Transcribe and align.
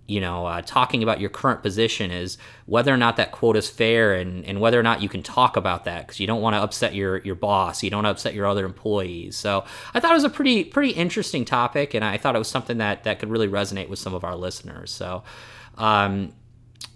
you 0.09 0.19
know, 0.19 0.45
uh, 0.45 0.61
talking 0.61 1.03
about 1.03 1.19
your 1.19 1.29
current 1.29 1.61
position 1.61 2.11
is 2.11 2.37
whether 2.65 2.93
or 2.93 2.97
not 2.97 3.17
that 3.17 3.31
quote 3.31 3.55
is 3.55 3.69
fair 3.69 4.13
and, 4.13 4.43
and 4.45 4.59
whether 4.59 4.79
or 4.79 4.83
not 4.83 5.01
you 5.01 5.09
can 5.09 5.21
talk 5.21 5.55
about 5.55 5.85
that 5.85 6.07
because 6.07 6.19
you 6.19 6.27
don't 6.27 6.41
want 6.41 6.55
to 6.55 6.61
upset 6.61 6.95
your, 6.95 7.17
your 7.19 7.35
boss, 7.35 7.83
you 7.83 7.89
don't 7.89 8.05
upset 8.05 8.33
your 8.33 8.47
other 8.47 8.65
employees. 8.65 9.35
So 9.35 9.63
I 9.93 9.99
thought 9.99 10.11
it 10.11 10.15
was 10.15 10.23
a 10.23 10.29
pretty 10.29 10.63
pretty 10.63 10.91
interesting 10.91 11.45
topic, 11.45 11.93
and 11.93 12.03
I 12.03 12.17
thought 12.17 12.35
it 12.35 12.39
was 12.39 12.47
something 12.47 12.79
that 12.79 13.03
that 13.03 13.19
could 13.19 13.29
really 13.29 13.47
resonate 13.47 13.89
with 13.89 13.99
some 13.99 14.13
of 14.13 14.23
our 14.23 14.35
listeners. 14.35 14.91
So. 14.91 15.23
Um, 15.77 16.33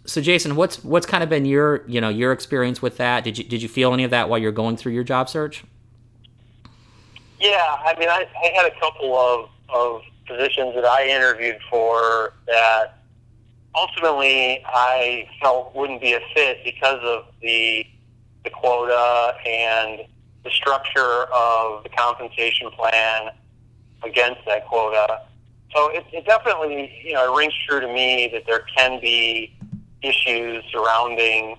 so 0.06 0.19
Jason, 0.19 0.58
what's 0.58 0.84
what's 0.84 1.06
kind 1.06 1.23
of 1.23 1.30
been 1.30 1.45
your 1.45 1.84
you 1.88 2.02
know 2.02 2.09
your 2.09 2.34
experience 2.34 2.81
with 2.81 2.97
that? 2.97 3.23
Did 3.23 3.38
you 3.38 3.44
did 3.45 3.61
you 3.61 3.69
feel 3.69 3.94
any 3.94 4.03
of 4.03 4.11
that 4.11 4.28
while 4.28 4.38
you're 4.38 4.52
going 4.52 4.75
through 4.75 4.91
your 4.91 5.03
job 5.03 5.30
search? 5.30 5.64
Yeah, 7.39 7.78
I 7.86 7.95
mean, 7.97 8.09
I, 8.09 8.28
I 8.44 8.52
had 8.53 8.66
a 8.66 8.80
couple 8.80 9.16
of 9.16 9.50
of 9.69 10.02
positions 10.25 10.75
that 10.75 10.86
I 10.86 11.08
interviewed 11.08 11.59
for 11.69 12.34
that 12.47 13.02
ultimately 13.75 14.63
I 14.66 15.27
felt 15.41 15.75
wouldn't 15.75 16.02
be 16.02 16.13
a 16.13 16.19
fit 16.33 16.63
because 16.63 16.99
of 17.03 17.25
the 17.41 17.85
the 18.43 18.49
quota 18.49 19.35
and 19.47 20.02
the 20.43 20.49
structure 20.49 21.23
of 21.33 21.83
the 21.83 21.89
compensation 21.89 22.69
plan 22.72 23.29
against 24.03 24.41
that 24.45 24.67
quota. 24.67 25.22
So 25.73 25.89
it, 25.89 26.06
it 26.11 26.25
definitely, 26.25 26.91
you 27.03 27.13
know, 27.13 27.34
it 27.34 27.38
rings 27.38 27.53
true 27.67 27.79
to 27.79 27.88
me 27.88 28.29
that 28.34 28.44
there 28.45 28.66
can 28.75 29.00
be 29.00 29.56
issues 30.01 30.63
surrounding 30.72 31.57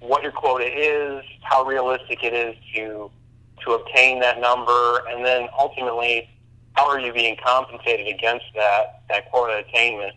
what 0.00 0.22
your 0.22 0.32
quota 0.32 0.64
is, 0.64 1.22
how 1.42 1.64
realistic 1.64 2.22
it 2.22 2.32
is 2.32 2.56
to 2.74 3.10
to 3.64 3.72
obtain 3.72 4.20
that 4.20 4.40
number, 4.40 5.02
and 5.08 5.24
then 5.24 5.48
ultimately, 5.58 6.28
how 6.74 6.88
are 6.88 7.00
you 7.00 7.12
being 7.12 7.36
compensated 7.42 8.06
against 8.06 8.44
that 8.54 9.02
that 9.08 9.30
quota 9.30 9.64
attainment? 9.66 10.14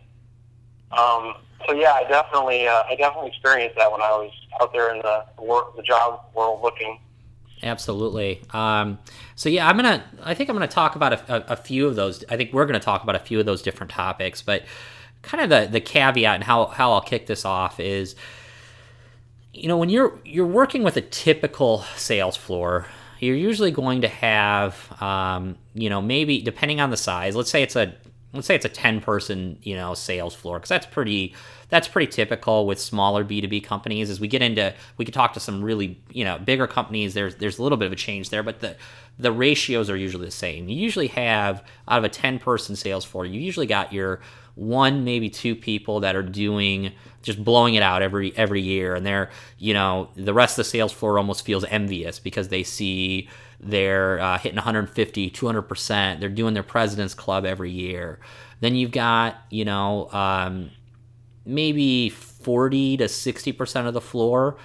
Um, 0.92 1.34
so 1.66 1.72
yeah, 1.72 1.92
I 1.92 2.04
definitely, 2.04 2.66
uh, 2.66 2.82
I 2.88 2.96
definitely 2.96 3.28
experienced 3.28 3.76
that 3.76 3.90
when 3.90 4.00
I 4.00 4.10
was 4.10 4.32
out 4.60 4.72
there 4.72 4.94
in 4.94 5.02
the 5.02 5.24
work, 5.42 5.76
the 5.76 5.82
job 5.82 6.22
world 6.34 6.62
looking. 6.62 6.98
Absolutely. 7.62 8.42
Um, 8.50 8.98
so 9.34 9.48
yeah, 9.48 9.68
I'm 9.68 9.76
gonna. 9.76 10.04
I 10.22 10.34
think 10.34 10.48
I'm 10.48 10.56
gonna 10.56 10.66
talk 10.66 10.96
about 10.96 11.12
a, 11.12 11.34
a, 11.34 11.52
a, 11.52 11.56
few 11.56 11.86
of 11.86 11.94
those. 11.94 12.24
I 12.30 12.36
think 12.36 12.52
we're 12.52 12.64
gonna 12.64 12.80
talk 12.80 13.02
about 13.02 13.16
a 13.16 13.20
few 13.20 13.38
of 13.38 13.46
those 13.46 13.60
different 13.60 13.92
topics. 13.92 14.40
But 14.40 14.64
kind 15.22 15.44
of 15.44 15.50
the 15.50 15.70
the 15.70 15.80
caveat 15.80 16.36
and 16.36 16.44
how 16.44 16.66
how 16.66 16.92
I'll 16.92 17.02
kick 17.02 17.26
this 17.26 17.44
off 17.44 17.78
is, 17.78 18.16
you 19.52 19.68
know, 19.68 19.76
when 19.76 19.90
you're 19.90 20.18
you're 20.24 20.46
working 20.46 20.82
with 20.82 20.96
a 20.96 21.02
typical 21.02 21.84
sales 21.96 22.36
floor, 22.36 22.86
you're 23.18 23.36
usually 23.36 23.70
going 23.70 24.00
to 24.00 24.08
have, 24.08 25.00
um, 25.02 25.56
you 25.74 25.90
know, 25.90 26.00
maybe 26.00 26.40
depending 26.40 26.80
on 26.80 26.90
the 26.90 26.96
size. 26.96 27.36
Let's 27.36 27.50
say 27.50 27.62
it's 27.62 27.76
a 27.76 27.94
let's 28.32 28.46
say 28.46 28.54
it's 28.54 28.64
a 28.64 28.70
10 28.70 29.00
person 29.00 29.58
you 29.62 29.74
know 29.74 29.94
sales 29.94 30.34
floor 30.34 30.58
because 30.58 30.68
that's 30.68 30.86
pretty 30.86 31.34
that's 31.68 31.88
pretty 31.88 32.10
typical 32.10 32.66
with 32.66 32.78
smaller 32.80 33.24
b2b 33.24 33.62
companies 33.64 34.10
as 34.10 34.20
we 34.20 34.28
get 34.28 34.42
into 34.42 34.72
we 34.96 35.04
could 35.04 35.14
talk 35.14 35.32
to 35.32 35.40
some 35.40 35.62
really 35.62 36.00
you 36.10 36.24
know 36.24 36.38
bigger 36.38 36.66
companies. 36.66 37.14
There's 37.14 37.36
there's 37.36 37.58
a 37.58 37.62
little 37.62 37.78
bit 37.78 37.86
of 37.86 37.92
a 37.92 37.96
change 37.96 38.30
there 38.30 38.42
but 38.42 38.60
the 38.60 38.76
the 39.18 39.32
ratios 39.32 39.90
are 39.90 39.96
usually 39.96 40.24
the 40.24 40.30
same. 40.30 40.68
You 40.68 40.76
usually 40.76 41.08
have 41.08 41.62
out 41.88 41.98
of 41.98 42.04
a 42.04 42.08
10 42.08 42.38
person 42.38 42.76
sales 42.76 43.04
floor 43.04 43.26
you 43.26 43.40
usually 43.40 43.66
got 43.66 43.92
your 43.92 44.20
one 44.54 45.04
maybe 45.04 45.30
two 45.30 45.54
people 45.54 46.00
that 46.00 46.14
are 46.14 46.22
doing 46.22 46.92
just 47.22 47.42
blowing 47.42 47.74
it 47.74 47.82
out 47.82 48.02
every 48.02 48.36
every 48.36 48.60
year 48.60 48.94
and 48.94 49.06
they're 49.06 49.30
you 49.58 49.72
know 49.72 50.08
the 50.16 50.34
rest 50.34 50.54
of 50.54 50.64
the 50.64 50.70
sales 50.70 50.92
floor 50.92 51.18
almost 51.18 51.44
feels 51.44 51.64
envious 51.66 52.18
because 52.18 52.48
they 52.48 52.62
see 52.62 53.28
they're 53.60 54.18
uh, 54.20 54.38
hitting 54.38 54.56
150, 54.56 55.30
200%. 55.30 56.20
They're 56.20 56.28
doing 56.28 56.54
their 56.54 56.62
President's 56.62 57.14
Club 57.14 57.44
every 57.44 57.70
year. 57.70 58.18
Then 58.60 58.74
you've 58.74 58.90
got, 58.90 59.36
you 59.50 59.64
know, 59.64 60.10
um, 60.12 60.70
maybe 61.44 62.08
40 62.08 62.98
to 62.98 63.04
60% 63.04 63.86
of 63.86 63.94
the 63.94 64.00
floor 64.00 64.56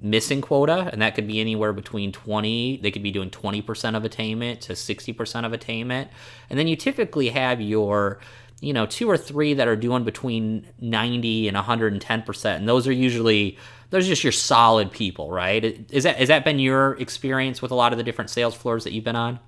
missing 0.00 0.42
quota, 0.42 0.90
and 0.92 1.00
that 1.00 1.14
could 1.14 1.26
be 1.26 1.40
anywhere 1.40 1.72
between 1.72 2.12
20, 2.12 2.78
they 2.82 2.90
could 2.90 3.02
be 3.02 3.10
doing 3.10 3.30
20% 3.30 3.96
of 3.96 4.04
attainment 4.04 4.60
to 4.60 4.74
60% 4.74 5.46
of 5.46 5.52
attainment. 5.54 6.10
And 6.50 6.58
then 6.58 6.68
you 6.68 6.76
typically 6.76 7.30
have 7.30 7.60
your 7.60 8.18
you 8.64 8.72
know, 8.72 8.86
two 8.86 9.08
or 9.08 9.16
three 9.16 9.54
that 9.54 9.68
are 9.68 9.76
doing 9.76 10.04
between 10.04 10.66
90 10.80 11.48
and 11.48 11.56
110%. 11.56 12.56
And 12.56 12.68
those 12.68 12.88
are 12.88 12.92
usually 12.92 13.58
those 13.90 14.06
are 14.06 14.08
just 14.08 14.24
your 14.24 14.32
solid 14.32 14.90
people, 14.90 15.30
right? 15.30 15.86
Is 15.90 16.04
that 16.04 16.16
has 16.16 16.28
that 16.28 16.44
been 16.44 16.58
your 16.58 16.94
experience 16.94 17.62
with 17.62 17.70
a 17.70 17.74
lot 17.74 17.92
of 17.92 17.98
the 17.98 18.02
different 18.02 18.30
sales 18.30 18.54
floors 18.54 18.84
that 18.84 18.92
you've 18.92 19.04
been 19.04 19.16
on? 19.16 19.38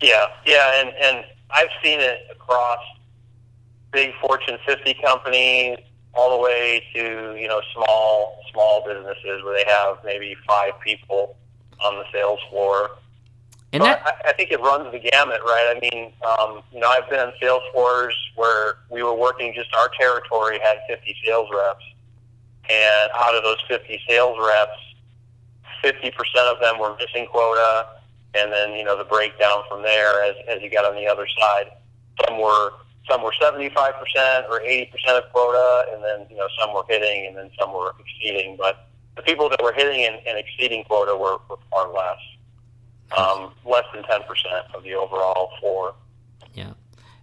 Yeah, 0.00 0.26
yeah, 0.46 0.80
and 0.80 0.94
and 1.00 1.24
I've 1.50 1.70
seen 1.82 2.00
it 2.00 2.20
across 2.30 2.78
big 3.90 4.12
Fortune 4.20 4.58
50 4.66 4.94
companies 5.04 5.78
all 6.12 6.36
the 6.36 6.42
way 6.42 6.84
to 6.94 7.36
you 7.40 7.48
know 7.48 7.60
small 7.72 8.38
small 8.52 8.84
businesses 8.86 9.42
where 9.42 9.54
they 9.54 9.70
have 9.70 9.98
maybe 10.04 10.36
five 10.46 10.72
people 10.80 11.36
on 11.82 11.96
the 11.96 12.04
sales 12.12 12.40
floor. 12.50 12.90
And 13.74 13.82
that, 13.82 14.02
I, 14.06 14.30
I 14.30 14.32
think 14.32 14.52
it 14.52 14.60
runs 14.60 14.90
the 14.92 15.00
gamut, 15.00 15.40
right? 15.44 15.74
I 15.74 15.80
mean, 15.80 16.12
um, 16.22 16.62
you 16.72 16.78
know, 16.78 16.86
I've 16.88 17.10
been 17.10 17.18
in 17.28 17.34
sales 17.40 17.62
floors 17.72 18.14
where 18.36 18.76
we 18.88 19.02
were 19.02 19.14
working 19.14 19.52
just 19.52 19.74
our 19.74 19.90
territory 19.98 20.60
had 20.62 20.78
50 20.88 21.16
sales 21.26 21.48
reps, 21.52 21.84
and 22.70 23.10
out 23.16 23.34
of 23.34 23.42
those 23.42 23.58
50 23.66 24.00
sales 24.08 24.38
reps, 24.40 24.78
50% 25.82 26.12
of 26.52 26.60
them 26.60 26.78
were 26.78 26.96
missing 26.96 27.26
quota, 27.26 27.88
and 28.34 28.52
then 28.52 28.72
you 28.72 28.84
know 28.84 28.96
the 28.96 29.04
breakdown 29.04 29.62
from 29.68 29.82
there 29.82 30.22
as 30.22 30.36
as 30.48 30.62
you 30.62 30.70
got 30.70 30.84
on 30.84 30.94
the 30.94 31.06
other 31.08 31.26
side. 31.40 31.72
Some 32.24 32.40
were 32.40 32.74
some 33.10 33.22
were 33.22 33.32
75% 33.40 33.74
or 34.48 34.60
80% 34.60 34.88
of 35.18 35.24
quota, 35.32 35.92
and 35.92 36.02
then 36.02 36.26
you 36.30 36.36
know 36.36 36.48
some 36.60 36.72
were 36.72 36.84
hitting, 36.88 37.26
and 37.26 37.36
then 37.36 37.50
some 37.58 37.72
were 37.72 37.92
exceeding. 37.98 38.56
But 38.56 38.88
the 39.16 39.22
people 39.22 39.48
that 39.50 39.62
were 39.62 39.72
hitting 39.72 40.06
and, 40.06 40.16
and 40.26 40.38
exceeding 40.38 40.84
quota 40.84 41.16
were, 41.16 41.38
were 41.48 41.58
far 41.70 41.92
less, 41.92 42.18
um, 43.16 43.52
less 43.64 43.84
than 43.94 44.02
10% 44.04 44.20
of 44.74 44.82
the 44.82 44.94
overall 44.94 45.50
floor. 45.60 45.94
Yeah, 46.54 46.72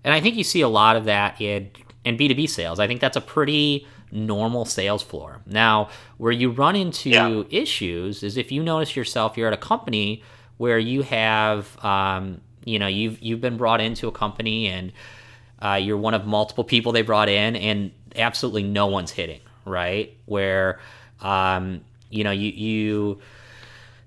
and 0.04 0.14
I 0.14 0.22
think 0.22 0.36
you 0.36 0.44
see 0.44 0.62
a 0.62 0.70
lot 0.70 0.96
of 0.96 1.06
that 1.06 1.40
in 1.40 1.72
in 2.04 2.18
B2B 2.18 2.50
sales. 2.50 2.80
I 2.80 2.88
think 2.88 3.00
that's 3.00 3.18
a 3.18 3.22
pretty 3.22 3.88
normal 4.12 4.66
sales 4.66 5.02
floor. 5.02 5.42
Now, 5.46 5.90
where 6.18 6.32
you 6.32 6.50
run 6.52 6.76
into 6.76 7.10
yeah. 7.10 7.44
issues 7.50 8.24
is 8.24 8.38
if 8.38 8.52
you 8.52 8.64
notice 8.64 8.96
yourself, 8.96 9.38
you're 9.38 9.48
at 9.48 9.54
a 9.54 9.58
company 9.58 10.24
where 10.58 10.80
you 10.80 11.04
have, 11.04 11.84
um, 11.84 12.42
you 12.66 12.78
know, 12.78 12.88
you've 12.88 13.22
you've 13.22 13.42
been 13.42 13.58
brought 13.58 13.82
into 13.82 14.08
a 14.08 14.12
company 14.12 14.68
and 14.68 14.92
uh, 15.62 15.80
you're 15.82 15.98
one 15.98 16.14
of 16.14 16.26
multiple 16.26 16.64
people 16.64 16.92
they 16.92 17.04
brought 17.04 17.30
in, 17.30 17.56
and 17.56 17.92
absolutely 18.16 18.64
no 18.64 18.88
one's 18.88 19.12
hitting, 19.12 19.42
right? 19.66 20.16
Where, 20.26 20.80
um, 21.22 21.82
you 22.10 22.24
know, 22.24 22.32
you 22.32 22.50
you 22.50 23.20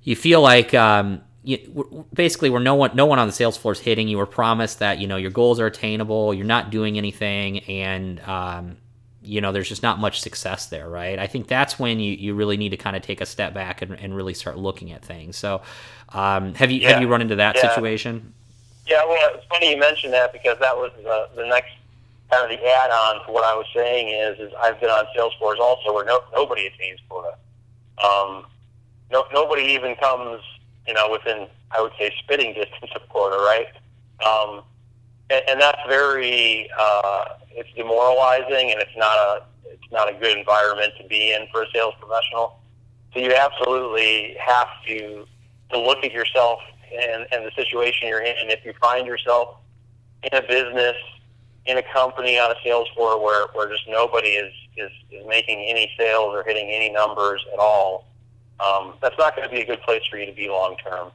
you 0.02 0.16
feel 0.16 0.40
like. 0.40 0.74
Um, 0.74 1.22
you, 1.44 2.06
basically 2.12 2.50
where 2.50 2.60
no 2.60 2.74
one 2.74 2.90
no 2.94 3.06
one 3.06 3.18
on 3.18 3.26
the 3.26 3.32
sales 3.32 3.56
floor 3.56 3.72
is 3.72 3.80
hitting 3.80 4.08
you 4.08 4.18
were 4.18 4.26
promised 4.26 4.78
that 4.78 4.98
you 4.98 5.06
know 5.06 5.16
your 5.16 5.30
goals 5.30 5.60
are 5.60 5.66
attainable 5.66 6.34
you're 6.34 6.46
not 6.46 6.70
doing 6.70 6.98
anything 6.98 7.60
and 7.60 8.20
um, 8.20 8.76
you 9.22 9.40
know 9.40 9.52
there's 9.52 9.68
just 9.68 9.82
not 9.82 9.98
much 9.98 10.20
success 10.20 10.66
there 10.66 10.88
right 10.88 11.18
i 11.18 11.26
think 11.26 11.46
that's 11.46 11.78
when 11.78 12.00
you, 12.00 12.12
you 12.14 12.34
really 12.34 12.56
need 12.56 12.70
to 12.70 12.76
kind 12.76 12.96
of 12.96 13.02
take 13.02 13.20
a 13.20 13.26
step 13.26 13.52
back 13.54 13.82
and, 13.82 13.92
and 13.92 14.16
really 14.16 14.34
start 14.34 14.58
looking 14.58 14.90
at 14.92 15.04
things 15.04 15.36
so 15.36 15.60
um, 16.10 16.54
have 16.54 16.70
you 16.70 16.80
yeah. 16.80 16.92
have 16.92 17.02
you 17.02 17.08
run 17.08 17.20
into 17.20 17.36
that 17.36 17.56
yeah. 17.56 17.74
situation 17.74 18.32
yeah 18.86 19.04
well 19.04 19.30
it's 19.34 19.46
funny 19.46 19.70
you 19.70 19.78
mentioned 19.78 20.12
that 20.12 20.32
because 20.32 20.58
that 20.60 20.76
was 20.76 20.90
the, 21.02 21.28
the 21.36 21.46
next 21.46 21.72
kind 22.30 22.50
of 22.50 22.58
the 22.58 22.66
add-on 22.66 23.24
to 23.26 23.32
what 23.32 23.44
I 23.44 23.54
was 23.54 23.66
saying 23.74 24.08
is, 24.08 24.38
is 24.38 24.52
I've 24.60 24.80
been 24.80 24.90
on 24.90 25.04
sales 25.14 25.32
floors 25.38 25.58
also 25.60 25.92
where 25.92 26.04
no, 26.04 26.20
nobody 26.32 26.66
attains 26.66 27.00
quota. 27.08 27.36
Um, 28.02 28.46
no, 29.10 29.24
nobody 29.32 29.62
even 29.62 29.94
comes, 29.96 30.40
you 30.86 30.94
know, 30.94 31.10
within 31.10 31.48
I 31.70 31.80
would 31.80 31.92
say 31.98 32.12
spitting 32.22 32.54
distance 32.54 32.90
of 32.94 33.08
quota, 33.08 33.36
right? 33.36 33.66
Um, 34.26 34.62
and, 35.30 35.42
and 35.48 35.60
that's 35.60 35.80
very 35.88 36.70
uh, 36.78 37.24
it's 37.50 37.70
demoralizing, 37.76 38.70
and 38.70 38.80
it's 38.80 38.96
not 38.96 39.16
a 39.16 39.42
it's 39.64 39.92
not 39.92 40.08
a 40.08 40.14
good 40.14 40.36
environment 40.36 40.92
to 41.00 41.06
be 41.08 41.32
in 41.32 41.46
for 41.50 41.62
a 41.62 41.66
sales 41.72 41.94
professional. 41.98 42.60
So 43.12 43.20
you 43.20 43.34
absolutely 43.34 44.36
have 44.40 44.68
to 44.86 45.26
to 45.70 45.78
look 45.78 46.04
at 46.04 46.12
yourself 46.12 46.60
and, 46.92 47.26
and 47.32 47.44
the 47.44 47.50
situation 47.56 48.08
you're 48.08 48.22
in. 48.22 48.34
And 48.40 48.50
if 48.50 48.64
you 48.64 48.72
find 48.80 49.06
yourself 49.06 49.56
in 50.22 50.36
a 50.38 50.42
business, 50.42 50.96
in 51.66 51.78
a 51.78 51.82
company, 51.92 52.38
on 52.38 52.50
a 52.50 52.54
sales 52.62 52.88
floor 52.94 53.22
where, 53.22 53.46
where 53.52 53.68
just 53.68 53.84
nobody 53.88 54.28
is, 54.28 54.52
is, 54.76 54.90
is 55.10 55.26
making 55.26 55.60
any 55.60 55.90
sales 55.98 56.34
or 56.34 56.44
hitting 56.44 56.68
any 56.70 56.90
numbers 56.90 57.44
at 57.52 57.58
all, 57.58 58.06
um, 58.60 58.94
that's 59.00 59.18
not 59.18 59.36
going 59.36 59.48
to 59.48 59.54
be 59.54 59.60
a 59.60 59.66
good 59.66 59.80
place 59.82 60.02
for 60.10 60.18
you 60.18 60.26
to 60.26 60.32
be 60.32 60.48
long 60.48 60.76
term. 60.76 61.10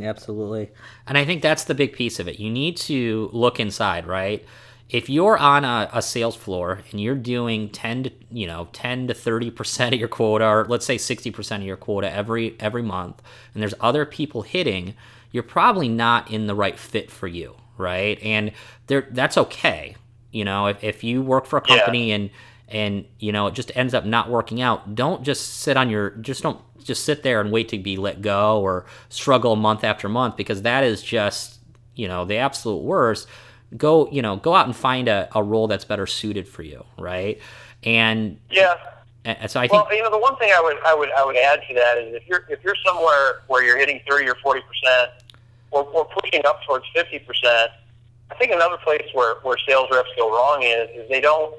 Absolutely. 0.00 0.70
And 1.06 1.18
I 1.18 1.24
think 1.24 1.42
that's 1.42 1.64
the 1.64 1.74
big 1.74 1.92
piece 1.92 2.20
of 2.20 2.28
it. 2.28 2.38
You 2.38 2.50
need 2.50 2.76
to 2.78 3.30
look 3.32 3.58
inside, 3.58 4.06
right? 4.06 4.44
If 4.88 5.10
you're 5.10 5.36
on 5.36 5.64
a, 5.64 5.90
a, 5.92 6.00
sales 6.00 6.34
floor 6.34 6.80
and 6.90 7.00
you're 7.00 7.14
doing 7.14 7.68
10 7.68 8.04
to, 8.04 8.12
you 8.30 8.46
know, 8.46 8.68
10 8.72 9.08
to 9.08 9.14
30% 9.14 9.88
of 9.92 9.98
your 9.98 10.08
quota 10.08 10.46
or 10.46 10.64
let's 10.66 10.86
say 10.86 10.96
60% 10.96 11.56
of 11.56 11.62
your 11.62 11.76
quota 11.76 12.10
every 12.10 12.56
every 12.58 12.82
month 12.82 13.20
and 13.52 13.60
there's 13.60 13.74
other 13.80 14.06
people 14.06 14.42
hitting, 14.42 14.94
you're 15.30 15.42
probably 15.42 15.88
not 15.88 16.30
in 16.30 16.46
the 16.46 16.54
right 16.54 16.78
fit 16.78 17.10
for 17.10 17.26
you, 17.26 17.54
right? 17.76 18.18
And 18.22 18.52
there 18.86 19.08
that's 19.10 19.36
okay. 19.36 19.96
You 20.32 20.44
know, 20.44 20.68
if, 20.68 20.82
if 20.82 21.04
you 21.04 21.20
work 21.20 21.44
for 21.44 21.58
a 21.58 21.62
company 21.62 22.08
yeah. 22.08 22.14
and 22.14 22.30
and 22.68 23.04
you 23.18 23.32
know 23.32 23.46
it 23.46 23.54
just 23.54 23.72
ends 23.74 23.94
up 23.94 24.04
not 24.04 24.28
working 24.28 24.60
out 24.60 24.94
don't 24.94 25.22
just 25.22 25.60
sit 25.60 25.76
on 25.76 25.88
your 25.88 26.10
just 26.10 26.42
don't 26.42 26.60
just 26.88 27.04
sit 27.04 27.22
there 27.22 27.40
and 27.40 27.52
wait 27.52 27.68
to 27.68 27.78
be 27.78 27.96
let 27.96 28.22
go 28.22 28.60
or 28.60 28.86
struggle 29.08 29.56
month 29.56 29.84
after 29.84 30.08
month 30.08 30.36
because 30.36 30.62
that 30.62 30.84
is 30.84 31.02
just 31.02 31.58
you 31.94 32.08
know 32.08 32.24
the 32.24 32.36
absolute 32.36 32.82
worst. 32.82 33.28
Go 33.76 34.08
you 34.10 34.22
know 34.22 34.36
go 34.36 34.54
out 34.54 34.66
and 34.66 34.74
find 34.74 35.08
a, 35.08 35.28
a 35.34 35.42
role 35.42 35.68
that's 35.68 35.84
better 35.84 36.06
suited 36.06 36.48
for 36.48 36.62
you 36.62 36.84
right? 36.98 37.38
And 37.84 38.38
yeah. 38.50 38.74
And 39.24 39.50
so 39.50 39.60
I 39.60 39.68
think 39.68 39.84
well, 39.84 39.94
you 39.94 40.02
know 40.02 40.10
the 40.10 40.18
one 40.18 40.36
thing 40.36 40.52
I 40.56 40.60
would 40.60 40.78
I 40.86 40.94
would 40.94 41.10
I 41.12 41.24
would 41.24 41.36
add 41.36 41.60
to 41.68 41.74
that 41.74 41.98
is 41.98 42.14
if 42.14 42.26
you're 42.26 42.46
if 42.48 42.64
you're 42.64 42.76
somewhere 42.86 43.42
where 43.48 43.62
you're 43.62 43.76
hitting 43.76 44.00
thirty 44.08 44.26
or 44.26 44.36
forty 44.36 44.62
percent 44.62 45.10
or, 45.70 45.82
or 45.84 46.06
pushing 46.06 46.46
up 46.46 46.62
towards 46.62 46.86
fifty 46.94 47.18
percent, 47.18 47.70
I 48.30 48.34
think 48.36 48.52
another 48.52 48.78
place 48.78 49.06
where, 49.12 49.34
where 49.42 49.58
sales 49.68 49.88
reps 49.92 50.08
go 50.16 50.30
wrong 50.30 50.62
is 50.62 50.88
is 50.94 51.08
they 51.10 51.20
don't 51.20 51.54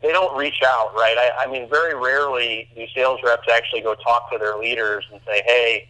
they 0.00 0.12
don't 0.12 0.36
reach 0.36 0.60
out, 0.64 0.94
right? 0.94 1.16
I, 1.18 1.44
I 1.44 1.50
mean, 1.50 1.68
very 1.68 1.94
rarely 1.94 2.68
do 2.74 2.86
sales 2.94 3.20
reps 3.24 3.48
actually 3.52 3.80
go 3.80 3.94
talk 3.94 4.30
to 4.32 4.38
their 4.38 4.56
leaders 4.56 5.04
and 5.12 5.20
say, 5.26 5.42
"Hey, 5.44 5.88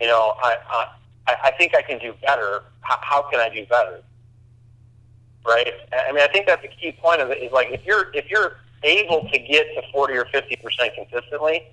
you 0.00 0.06
know, 0.06 0.34
I 0.42 0.56
I, 1.26 1.36
I 1.44 1.50
think 1.52 1.74
I 1.74 1.82
can 1.82 1.98
do 1.98 2.14
better. 2.24 2.62
How, 2.80 2.98
how 3.02 3.22
can 3.30 3.40
I 3.40 3.48
do 3.48 3.66
better?" 3.66 4.02
Right? 5.44 5.72
I 5.92 6.12
mean, 6.12 6.22
I 6.22 6.28
think 6.28 6.46
that's 6.46 6.64
a 6.64 6.68
key 6.68 6.92
point 6.92 7.20
of 7.20 7.30
it. 7.30 7.38
Is 7.42 7.52
like 7.52 7.70
if 7.70 7.84
you're 7.84 8.14
if 8.14 8.30
you're 8.30 8.56
able 8.84 9.28
to 9.28 9.38
get 9.38 9.66
to 9.74 9.82
forty 9.92 10.14
or 10.14 10.26
fifty 10.26 10.56
percent 10.56 10.92
consistently, 10.94 11.66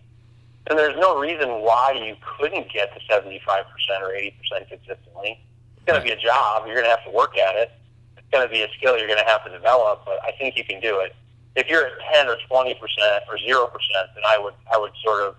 then 0.67 0.77
there's 0.77 0.99
no 0.99 1.19
reason 1.19 1.47
why 1.61 1.91
you 1.91 2.15
couldn't 2.37 2.73
get 2.73 2.91
to 2.95 2.99
seventy 3.07 3.39
five 3.45 3.65
percent 3.71 4.03
or 4.03 4.13
eighty 4.15 4.35
percent 4.39 4.67
consistently. 4.67 5.39
It's 5.77 5.85
going 5.85 5.99
to 5.99 6.03
be 6.05 6.11
a 6.11 6.19
job. 6.19 6.65
You're 6.65 6.75
going 6.75 6.85
to 6.85 6.91
have 6.91 7.05
to 7.05 7.11
work 7.11 7.37
at 7.37 7.55
it. 7.55 7.71
It's 8.17 8.27
going 8.31 8.47
to 8.47 8.51
be 8.51 8.61
a 8.61 8.67
skill 8.77 8.97
you're 8.97 9.07
going 9.07 9.23
to 9.23 9.29
have 9.29 9.43
to 9.45 9.51
develop. 9.51 10.05
But 10.05 10.19
I 10.23 10.31
think 10.31 10.57
you 10.57 10.63
can 10.63 10.79
do 10.81 10.99
it 10.99 11.15
if 11.55 11.67
you're 11.67 11.85
at 11.85 11.93
ten 12.13 12.27
or 12.27 12.37
twenty 12.47 12.73
percent 12.73 13.23
or 13.29 13.37
zero 13.39 13.67
percent, 13.67 14.09
then 14.15 14.23
I 14.25 14.37
would 14.37 14.53
I 14.73 14.77
would 14.77 14.91
sort 15.03 15.23
of 15.23 15.35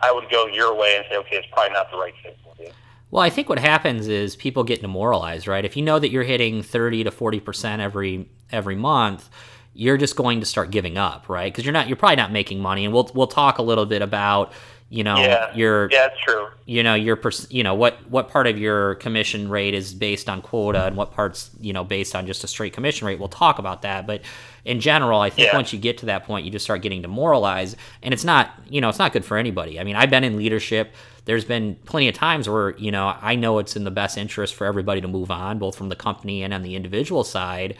I 0.00 0.12
would 0.12 0.30
go 0.30 0.46
your 0.46 0.74
way 0.74 0.96
and 0.96 1.04
say, 1.08 1.16
okay, 1.18 1.36
it's 1.36 1.46
probably 1.52 1.72
not 1.72 1.90
the 1.90 1.96
right 1.96 2.14
fit 2.22 2.36
for 2.44 2.62
you. 2.62 2.70
Well, 3.10 3.22
I 3.22 3.30
think 3.30 3.48
what 3.48 3.58
happens 3.58 4.08
is 4.08 4.36
people 4.36 4.64
get 4.64 4.80
demoralized, 4.80 5.46
right? 5.46 5.64
If 5.64 5.76
you 5.76 5.82
know 5.82 5.98
that 5.98 6.10
you're 6.10 6.24
hitting 6.24 6.62
thirty 6.62 7.04
to 7.04 7.10
forty 7.10 7.40
percent 7.40 7.80
every 7.80 8.28
every 8.50 8.76
month, 8.76 9.28
you're 9.74 9.96
just 9.96 10.16
going 10.16 10.40
to 10.40 10.46
start 10.46 10.70
giving 10.70 10.96
up, 10.96 11.28
right? 11.28 11.52
Because 11.52 11.64
you're 11.64 11.72
not 11.72 11.88
you're 11.88 11.96
probably 11.96 12.16
not 12.16 12.32
making 12.32 12.60
money, 12.60 12.84
and 12.84 12.94
we'll 12.94 13.10
we'll 13.14 13.26
talk 13.26 13.58
a 13.58 13.62
little 13.62 13.86
bit 13.86 14.02
about 14.02 14.52
you 14.94 15.02
know 15.02 15.16
yeah. 15.16 15.54
your 15.54 15.90
yeah 15.90 16.08
that's 16.08 16.20
true 16.20 16.46
you 16.66 16.82
know 16.82 16.94
your 16.94 17.16
pers- 17.16 17.50
you 17.50 17.62
know 17.62 17.74
what 17.74 17.98
what 18.10 18.28
part 18.28 18.46
of 18.46 18.58
your 18.58 18.94
commission 18.96 19.48
rate 19.48 19.74
is 19.74 19.92
based 19.92 20.28
on 20.28 20.40
quota 20.40 20.86
and 20.86 20.96
what 20.96 21.12
parts 21.12 21.50
you 21.60 21.72
know 21.72 21.82
based 21.82 22.14
on 22.14 22.26
just 22.26 22.44
a 22.44 22.46
straight 22.46 22.72
commission 22.72 23.06
rate 23.06 23.18
we'll 23.18 23.28
talk 23.28 23.58
about 23.58 23.82
that 23.82 24.06
but 24.06 24.22
in 24.64 24.80
general, 24.80 25.20
I 25.20 25.30
think 25.30 25.48
yeah. 25.48 25.56
once 25.56 25.72
you 25.72 25.78
get 25.78 25.98
to 25.98 26.06
that 26.06 26.24
point, 26.24 26.44
you 26.46 26.50
just 26.50 26.64
start 26.64 26.80
getting 26.82 27.02
demoralized, 27.02 27.76
and 28.02 28.14
it's 28.14 28.24
not, 28.24 28.50
you 28.68 28.80
know, 28.80 28.88
it's 28.88 28.98
not 28.98 29.12
good 29.12 29.24
for 29.24 29.36
anybody. 29.36 29.78
I 29.78 29.84
mean, 29.84 29.96
I've 29.96 30.10
been 30.10 30.24
in 30.24 30.36
leadership. 30.36 30.94
There's 31.26 31.44
been 31.44 31.76
plenty 31.84 32.08
of 32.08 32.14
times 32.14 32.48
where, 32.48 32.76
you 32.78 32.90
know, 32.90 33.14
I 33.20 33.34
know 33.34 33.58
it's 33.58 33.76
in 33.76 33.84
the 33.84 33.90
best 33.90 34.16
interest 34.16 34.54
for 34.54 34.66
everybody 34.66 35.00
to 35.00 35.08
move 35.08 35.30
on, 35.30 35.58
both 35.58 35.76
from 35.76 35.90
the 35.90 35.96
company 35.96 36.42
and 36.42 36.54
on 36.54 36.62
the 36.62 36.76
individual 36.76 37.24
side. 37.24 37.76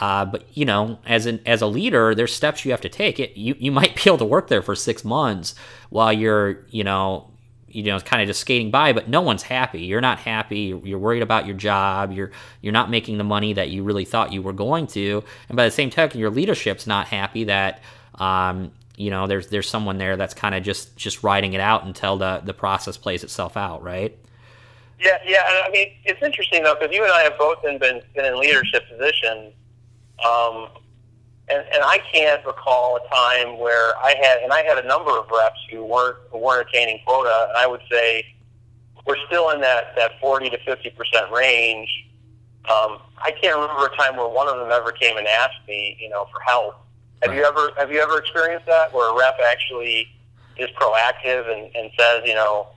Uh, 0.00 0.24
but 0.24 0.44
you 0.54 0.64
know, 0.64 0.98
as 1.06 1.26
an 1.26 1.40
as 1.46 1.62
a 1.62 1.66
leader, 1.66 2.14
there's 2.14 2.34
steps 2.34 2.64
you 2.64 2.70
have 2.70 2.80
to 2.80 2.88
take. 2.88 3.20
It 3.20 3.36
you 3.36 3.54
you 3.58 3.70
might 3.70 3.94
be 4.02 4.02
able 4.06 4.18
to 4.18 4.24
work 4.24 4.48
there 4.48 4.62
for 4.62 4.74
six 4.74 5.04
months 5.04 5.54
while 5.90 6.12
you're 6.12 6.64
you 6.70 6.84
know 6.84 7.30
you 7.68 7.82
know 7.82 7.98
kind 8.00 8.22
of 8.22 8.28
just 8.28 8.40
skating 8.40 8.70
by 8.70 8.92
but 8.92 9.08
no 9.08 9.20
one's 9.20 9.42
happy. 9.42 9.82
You're 9.82 10.00
not 10.00 10.18
happy. 10.18 10.80
You're, 10.82 10.98
worried 10.98 11.22
about 11.22 11.46
your 11.46 11.56
job. 11.56 12.12
You're 12.12 12.32
you're 12.60 12.72
not 12.72 12.90
making 12.90 13.18
the 13.18 13.24
money 13.24 13.52
that 13.52 13.70
you 13.70 13.82
really 13.82 14.04
thought 14.04 14.32
you 14.32 14.42
were 14.42 14.52
going 14.52 14.86
to. 14.88 15.22
And 15.48 15.56
by 15.56 15.64
the 15.64 15.70
same 15.70 15.90
token 15.90 16.20
your 16.20 16.30
leadership's 16.30 16.86
not 16.86 17.06
happy 17.06 17.44
that 17.44 17.82
um, 18.16 18.72
you 18.96 19.10
know 19.10 19.26
there's 19.26 19.48
there's 19.48 19.68
someone 19.68 19.98
there 19.98 20.16
that's 20.16 20.34
kind 20.34 20.54
of 20.54 20.62
just 20.62 20.96
just 20.96 21.22
riding 21.22 21.52
it 21.52 21.60
out 21.60 21.84
until 21.84 22.16
the 22.16 22.40
the 22.44 22.54
process 22.54 22.96
plays 22.96 23.22
itself 23.24 23.56
out 23.56 23.82
right? 23.82 24.16
Yeah 25.00 25.18
yeah 25.26 25.42
i 25.66 25.70
mean 25.70 25.88
it's 26.04 26.22
interesting 26.22 26.62
though 26.62 26.76
because 26.78 26.94
you 26.94 27.02
and 27.02 27.12
i 27.12 27.22
have 27.22 27.36
both 27.36 27.60
been 27.62 27.78
been, 27.78 28.00
been 28.14 28.24
in 28.24 28.38
leadership 28.38 28.84
positions 28.88 29.52
um, 30.22 30.68
and, 31.48 31.64
and 31.72 31.82
I 31.82 31.98
can't 32.12 32.44
recall 32.46 32.96
a 32.96 33.14
time 33.14 33.58
where 33.58 33.96
I 33.98 34.14
had, 34.20 34.38
and 34.42 34.52
I 34.52 34.62
had 34.62 34.78
a 34.78 34.86
number 34.86 35.10
of 35.10 35.26
reps 35.30 35.60
who 35.70 35.84
weren't 35.84 36.16
who 36.30 36.38
weren't 36.38 36.68
attaining 36.68 37.00
quota, 37.06 37.46
and 37.48 37.58
I 37.58 37.66
would 37.66 37.82
say 37.90 38.24
we're 39.06 39.18
still 39.26 39.50
in 39.50 39.60
that 39.60 39.94
that 39.96 40.12
forty 40.20 40.48
to 40.50 40.58
fifty 40.64 40.90
percent 40.90 41.30
range. 41.30 41.88
Um, 42.64 42.98
I 43.18 43.30
can't 43.42 43.54
remember 43.56 43.86
a 43.86 43.96
time 43.96 44.16
where 44.16 44.28
one 44.28 44.48
of 44.48 44.58
them 44.58 44.70
ever 44.72 44.90
came 44.90 45.18
and 45.18 45.26
asked 45.26 45.60
me, 45.68 45.98
you 46.00 46.08
know, 46.08 46.26
for 46.32 46.40
help. 46.40 46.76
Have 47.22 47.30
right. 47.30 47.38
you 47.38 47.44
ever 47.44 47.70
have 47.76 47.92
you 47.92 48.00
ever 48.00 48.18
experienced 48.18 48.66
that 48.66 48.92
where 48.94 49.10
a 49.10 49.18
rep 49.18 49.38
actually 49.46 50.08
is 50.56 50.70
proactive 50.70 51.50
and, 51.52 51.74
and 51.76 51.90
says, 51.98 52.22
you 52.24 52.34
know, 52.34 52.68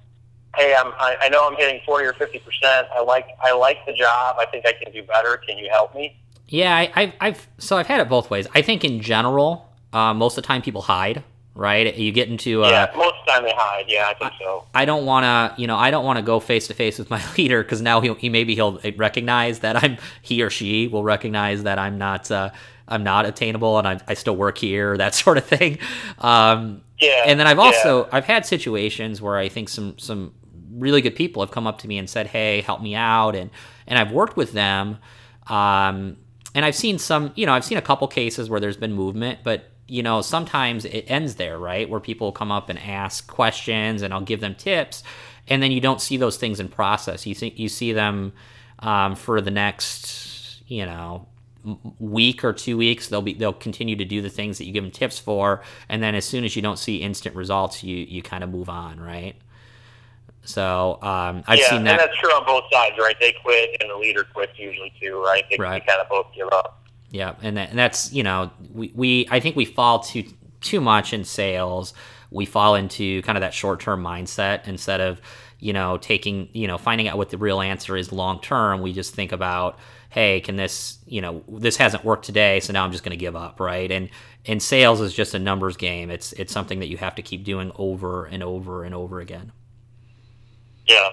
hey, 0.58 0.76
I'm 0.78 0.92
I, 1.00 1.16
I 1.22 1.30
know 1.30 1.48
I'm 1.48 1.56
hitting 1.56 1.80
forty 1.86 2.06
or 2.06 2.14
fifty 2.14 2.40
percent. 2.40 2.88
I 2.94 3.02
like 3.02 3.28
I 3.42 3.54
like 3.54 3.86
the 3.86 3.94
job. 3.94 4.36
I 4.40 4.46
think 4.46 4.66
I 4.66 4.74
can 4.74 4.92
do 4.92 5.04
better. 5.04 5.38
Can 5.38 5.58
you 5.58 5.70
help 5.70 5.96
me? 5.96 6.18
Yeah, 6.48 6.76
I, 6.76 7.02
have 7.02 7.14
I've 7.20 7.48
so 7.58 7.78
I've 7.78 7.88
had 7.88 8.00
it 8.00 8.10
both 8.10 8.30
ways. 8.30 8.48
I 8.56 8.62
think 8.62 8.84
in 8.84 9.02
general, 9.02 9.70
uh, 9.94 10.14
most 10.14 10.38
of 10.38 10.44
the 10.44 10.48
time 10.48 10.62
people 10.62 10.82
hide. 10.82 11.24
Right, 11.54 11.98
you 11.98 12.12
get 12.12 12.30
into 12.30 12.64
uh, 12.64 12.70
yeah. 12.70 12.92
Most 12.96 13.16
of 13.16 13.26
the 13.26 13.32
time 13.32 13.44
they 13.44 13.54
hide. 13.56 13.86
Yeah, 13.88 14.08
I 14.08 14.14
think 14.14 14.32
so. 14.40 14.68
I, 14.76 14.84
I 14.84 14.86
don't 14.86 15.08
want 15.08 15.24
to, 15.24 15.60
you 15.60 15.66
know, 15.66 15.76
I 15.76 15.90
don't 15.90 16.06
want 16.06 16.18
to 16.18 16.22
go 16.22 16.40
face 16.40 16.68
to 16.68 16.76
face 16.76 17.00
with 17.00 17.10
my 17.10 17.20
leader 17.38 17.64
because 17.64 17.82
now 17.82 18.00
he, 18.00 18.14
he 18.14 18.30
maybe 18.30 18.54
he'll 18.54 18.80
recognize 18.96 19.62
that 19.62 19.84
I'm 19.84 19.98
he 20.22 20.44
or 20.44 20.52
she 20.52 20.88
will 20.88 21.04
recognize 21.04 21.64
that 21.64 21.80
I'm 21.80 21.98
not 21.98 22.30
uh, 22.30 22.52
I'm 22.88 23.04
not 23.04 23.26
attainable 23.26 23.80
and 23.80 23.88
I, 23.88 24.00
I 24.08 24.14
still 24.14 24.36
work 24.36 24.60
here 24.60 24.98
that 24.98 25.16
sort 25.24 25.40
of 25.40 25.46
thing. 25.46 25.80
Um, 26.20 26.84
yeah. 27.00 27.24
And 27.26 27.40
then 27.40 27.48
I've 27.48 27.60
also 27.60 28.04
yeah. 28.04 28.10
I've 28.12 28.26
had 28.26 28.46
situations 28.46 29.20
where 29.20 29.38
I 29.38 29.50
think 29.50 29.70
some 29.70 29.98
some 29.98 30.34
really 30.74 31.02
good 31.02 31.16
people 31.16 31.42
have 31.42 31.50
come 31.50 31.66
up 31.66 31.80
to 31.80 31.88
me 31.88 31.98
and 31.98 32.08
said, 32.08 32.28
"Hey, 32.28 32.62
help 32.62 32.84
me 32.84 32.94
out," 32.94 33.36
and 33.36 33.50
and 33.88 33.98
I've 33.98 34.12
worked 34.12 34.38
with 34.38 34.54
them. 34.54 35.00
Um, 35.48 36.18
and 36.58 36.66
I've 36.66 36.76
seen 36.76 36.98
some, 36.98 37.32
you 37.36 37.46
know, 37.46 37.54
I've 37.54 37.64
seen 37.64 37.78
a 37.78 37.84
couple 37.84 38.08
cases 38.08 38.50
where 38.50 38.60
there's 38.60 38.78
been 38.78 38.94
movement, 38.94 39.42
but 39.44 39.66
you 39.88 40.02
know, 40.02 40.24
sometimes 40.24 40.86
it 40.86 41.06
ends 41.08 41.36
there, 41.36 41.60
right? 41.60 41.88
Where 41.88 42.00
people 42.00 42.32
come 42.32 42.52
up 42.52 42.68
and 42.70 42.80
ask 42.80 43.28
questions, 43.28 44.02
and 44.02 44.12
I'll 44.12 44.22
give 44.22 44.40
them 44.40 44.56
tips, 44.56 45.04
and 45.48 45.62
then 45.62 45.72
you 45.72 45.80
don't 45.80 46.02
see 46.02 46.18
those 46.18 46.36
things 46.38 46.60
in 46.60 46.68
process. 46.68 47.28
You 47.28 47.36
see, 47.36 47.54
you 47.56 47.70
see 47.70 47.94
them 47.94 48.34
um, 48.80 49.16
for 49.16 49.40
the 49.40 49.52
next, 49.52 50.64
you 50.68 50.84
know, 50.84 51.28
week 52.00 52.44
or 52.44 52.54
two 52.54 52.76
weeks. 52.76 53.08
They'll 53.08 53.22
be 53.22 53.36
they'll 53.36 53.54
continue 53.54 53.96
to 53.96 54.06
do 54.06 54.24
the 54.24 54.30
things 54.30 54.58
that 54.58 54.66
you 54.66 54.74
give 54.74 54.84
them 54.84 54.92
tips 54.92 55.20
for, 55.20 55.62
and 55.90 56.02
then 56.02 56.16
as 56.16 56.26
soon 56.26 56.44
as 56.44 56.56
you 56.56 56.64
don't 56.64 56.80
see 56.80 56.98
instant 56.98 57.36
results, 57.36 57.84
you 57.84 57.98
you 57.98 58.24
kind 58.24 58.44
of 58.44 58.50
move 58.50 58.68
on, 58.68 59.00
right? 59.00 59.36
So 60.48 61.00
um, 61.02 61.44
I've 61.48 61.60
yeah, 61.60 61.70
seen 61.70 61.84
that. 61.84 62.00
and 62.00 62.00
that's 62.00 62.18
true 62.18 62.32
on 62.32 62.46
both 62.46 62.64
sides, 62.72 62.96
right? 62.98 63.16
They 63.20 63.34
quit, 63.44 63.78
and 63.82 63.90
the 63.90 63.98
leader 63.98 64.24
quits 64.24 64.54
usually 64.58 64.94
too, 65.02 65.22
right? 65.24 65.44
They, 65.50 65.58
right. 65.58 65.82
they 65.82 65.92
kind 65.92 66.02
of 66.02 66.10
both 66.10 66.28
give 66.36 66.48
up. 66.52 66.84
Yeah, 67.10 67.36
and, 67.42 67.58
that, 67.58 67.70
and 67.70 67.80
that's 67.80 68.12
you 68.14 68.24
know 68.24 68.52
we, 68.74 68.92
we 68.96 69.28
I 69.30 69.40
think 69.40 69.56
we 69.56 69.66
fall 69.66 70.00
too 70.00 70.24
too 70.62 70.82
much 70.82 71.14
in 71.14 71.24
sales 71.24 71.94
we 72.32 72.46
fall 72.46 72.76
into 72.76 73.22
kind 73.22 73.38
of 73.38 73.42
that 73.42 73.54
short 73.54 73.80
term 73.80 74.04
mindset 74.04 74.68
instead 74.68 75.02
of 75.02 75.22
you 75.60 75.74
know 75.74 75.98
taking 75.98 76.50
you 76.54 76.68
know 76.68 76.78
finding 76.78 77.08
out 77.08 77.18
what 77.18 77.30
the 77.30 77.38
real 77.38 77.62
answer 77.62 77.96
is 77.96 78.12
long 78.12 78.42
term. 78.42 78.82
We 78.82 78.94
just 78.94 79.14
think 79.14 79.32
about 79.32 79.80
hey, 80.10 80.42
can 80.42 80.56
this 80.56 81.00
you 81.06 81.22
know 81.22 81.44
this 81.48 81.78
hasn't 81.78 82.04
worked 82.04 82.26
today, 82.26 82.60
so 82.60 82.74
now 82.74 82.84
I'm 82.84 82.92
just 82.92 83.04
going 83.04 83.18
to 83.18 83.24
give 83.24 83.36
up, 83.36 83.60
right? 83.60 83.92
And 83.92 84.10
and 84.46 84.62
sales 84.62 85.02
is 85.02 85.14
just 85.14 85.34
a 85.34 85.40
numbers 85.40 85.78
game. 85.78 86.10
It's 86.10 86.34
it's 86.34 86.52
something 86.54 86.80
that 86.80 86.88
you 86.88 86.98
have 86.98 87.16
to 87.16 87.22
keep 87.22 87.44
doing 87.44 87.72
over 87.76 88.26
and 88.26 88.44
over 88.44 88.84
and 88.84 88.94
over 88.94 89.20
again. 89.20 89.52
Yeah. 90.88 91.10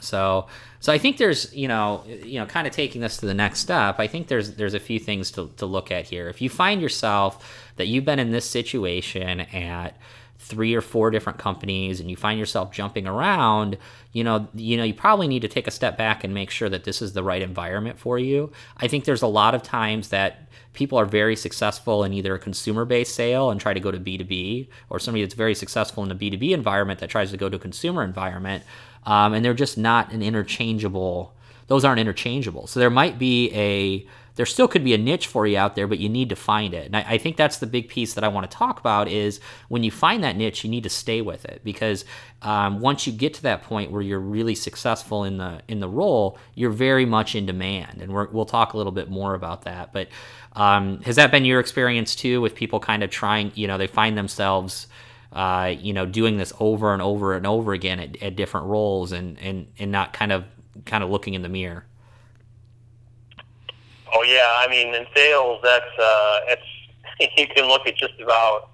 So 0.00 0.46
so 0.80 0.92
I 0.92 0.98
think 0.98 1.16
there's 1.16 1.54
you 1.54 1.68
know 1.68 2.04
you 2.06 2.40
know 2.40 2.46
kind 2.46 2.66
of 2.66 2.72
taking 2.72 3.00
this 3.00 3.16
to 3.18 3.26
the 3.26 3.34
next 3.34 3.60
step. 3.60 4.00
I 4.00 4.06
think 4.06 4.28
there's 4.28 4.56
there's 4.56 4.74
a 4.74 4.80
few 4.80 4.98
things 4.98 5.30
to, 5.32 5.50
to 5.58 5.66
look 5.66 5.90
at 5.90 6.06
here. 6.06 6.28
If 6.28 6.40
you 6.40 6.50
find 6.50 6.82
yourself 6.82 7.72
that 7.76 7.86
you've 7.86 8.04
been 8.04 8.18
in 8.18 8.32
this 8.32 8.48
situation 8.48 9.40
at 9.40 9.96
three 10.52 10.74
or 10.74 10.82
four 10.82 11.10
different 11.10 11.38
companies 11.38 11.98
and 11.98 12.10
you 12.10 12.16
find 12.16 12.38
yourself 12.38 12.70
jumping 12.70 13.06
around, 13.06 13.78
you 14.12 14.22
know, 14.22 14.46
you 14.54 14.76
know, 14.76 14.84
you 14.84 14.92
probably 14.92 15.26
need 15.26 15.40
to 15.40 15.48
take 15.48 15.66
a 15.66 15.70
step 15.70 15.96
back 15.96 16.24
and 16.24 16.34
make 16.34 16.50
sure 16.50 16.68
that 16.68 16.84
this 16.84 17.00
is 17.00 17.14
the 17.14 17.22
right 17.22 17.40
environment 17.40 17.98
for 17.98 18.18
you. 18.18 18.52
I 18.76 18.86
think 18.86 19.06
there's 19.06 19.22
a 19.22 19.26
lot 19.26 19.54
of 19.54 19.62
times 19.62 20.08
that 20.08 20.50
people 20.74 20.98
are 20.98 21.06
very 21.06 21.36
successful 21.36 22.04
in 22.04 22.12
either 22.12 22.34
a 22.34 22.38
consumer-based 22.38 23.14
sale 23.14 23.50
and 23.50 23.58
try 23.58 23.72
to 23.72 23.80
go 23.80 23.90
to 23.90 23.98
B2B 23.98 24.68
or 24.90 24.98
somebody 24.98 25.24
that's 25.24 25.32
very 25.32 25.54
successful 25.54 26.04
in 26.04 26.10
a 26.10 26.14
B2B 26.14 26.50
environment 26.50 27.00
that 27.00 27.08
tries 27.08 27.30
to 27.30 27.38
go 27.38 27.48
to 27.48 27.56
a 27.56 27.60
consumer 27.60 28.04
environment 28.04 28.62
um, 29.06 29.32
and 29.32 29.42
they're 29.42 29.54
just 29.54 29.78
not 29.78 30.12
an 30.12 30.22
interchangeable. 30.22 31.34
Those 31.68 31.82
aren't 31.82 31.98
interchangeable. 31.98 32.66
So 32.66 32.78
there 32.78 32.90
might 32.90 33.18
be 33.18 33.50
a 33.54 34.06
there 34.34 34.46
still 34.46 34.68
could 34.68 34.84
be 34.84 34.94
a 34.94 34.98
niche 34.98 35.26
for 35.26 35.46
you 35.46 35.58
out 35.58 35.74
there, 35.74 35.86
but 35.86 35.98
you 35.98 36.08
need 36.08 36.28
to 36.30 36.36
find 36.36 36.74
it. 36.74 36.86
And 36.86 36.96
I, 36.96 37.04
I, 37.08 37.18
think 37.18 37.36
that's 37.36 37.58
the 37.58 37.66
big 37.66 37.88
piece 37.88 38.14
that 38.14 38.24
I 38.24 38.28
want 38.28 38.50
to 38.50 38.56
talk 38.56 38.80
about 38.80 39.08
is 39.08 39.40
when 39.68 39.84
you 39.84 39.90
find 39.90 40.24
that 40.24 40.36
niche, 40.36 40.64
you 40.64 40.70
need 40.70 40.84
to 40.84 40.90
stay 40.90 41.20
with 41.20 41.44
it 41.44 41.60
because 41.64 42.04
um, 42.42 42.80
once 42.80 43.06
you 43.06 43.12
get 43.12 43.34
to 43.34 43.42
that 43.42 43.62
point 43.62 43.90
where 43.90 44.02
you're 44.02 44.20
really 44.20 44.54
successful 44.54 45.24
in 45.24 45.38
the 45.38 45.60
in 45.68 45.80
the 45.80 45.88
role, 45.88 46.38
you're 46.54 46.70
very 46.70 47.04
much 47.04 47.34
in 47.34 47.46
demand, 47.46 48.00
and 48.00 48.12
we 48.12 48.26
will 48.26 48.46
talk 48.46 48.72
a 48.72 48.76
little 48.76 48.92
bit 48.92 49.10
more 49.10 49.34
about 49.34 49.62
that. 49.62 49.92
But 49.92 50.08
um, 50.54 51.00
has 51.02 51.16
that 51.16 51.30
been 51.30 51.44
your 51.44 51.60
experience 51.60 52.14
too 52.16 52.40
with 52.40 52.54
people 52.54 52.80
kind 52.80 53.02
of 53.02 53.10
trying? 53.10 53.52
You 53.54 53.66
know, 53.66 53.78
they 53.78 53.86
find 53.86 54.16
themselves 54.16 54.86
uh, 55.32 55.74
you 55.80 55.92
know, 55.92 56.04
doing 56.04 56.36
this 56.36 56.52
over 56.60 56.92
and 56.92 57.00
over 57.00 57.34
and 57.34 57.46
over 57.46 57.72
again 57.72 57.98
at, 57.98 58.22
at 58.22 58.36
different 58.36 58.66
roles 58.66 59.12
and, 59.12 59.38
and, 59.38 59.66
and 59.78 59.90
not 59.90 60.12
kind 60.12 60.30
of 60.30 60.44
kind 60.84 61.02
of 61.02 61.10
looking 61.10 61.34
in 61.34 61.42
the 61.42 61.48
mirror. 61.48 61.86
Oh 64.14 64.22
yeah, 64.22 64.48
I 64.58 64.68
mean 64.68 64.94
in 64.94 65.06
sales 65.14 65.60
that's 65.62 65.98
uh, 65.98 66.40
it's 66.48 67.32
you 67.38 67.46
can 67.46 67.68
look 67.68 67.86
at 67.86 67.96
just 67.96 68.20
about 68.20 68.70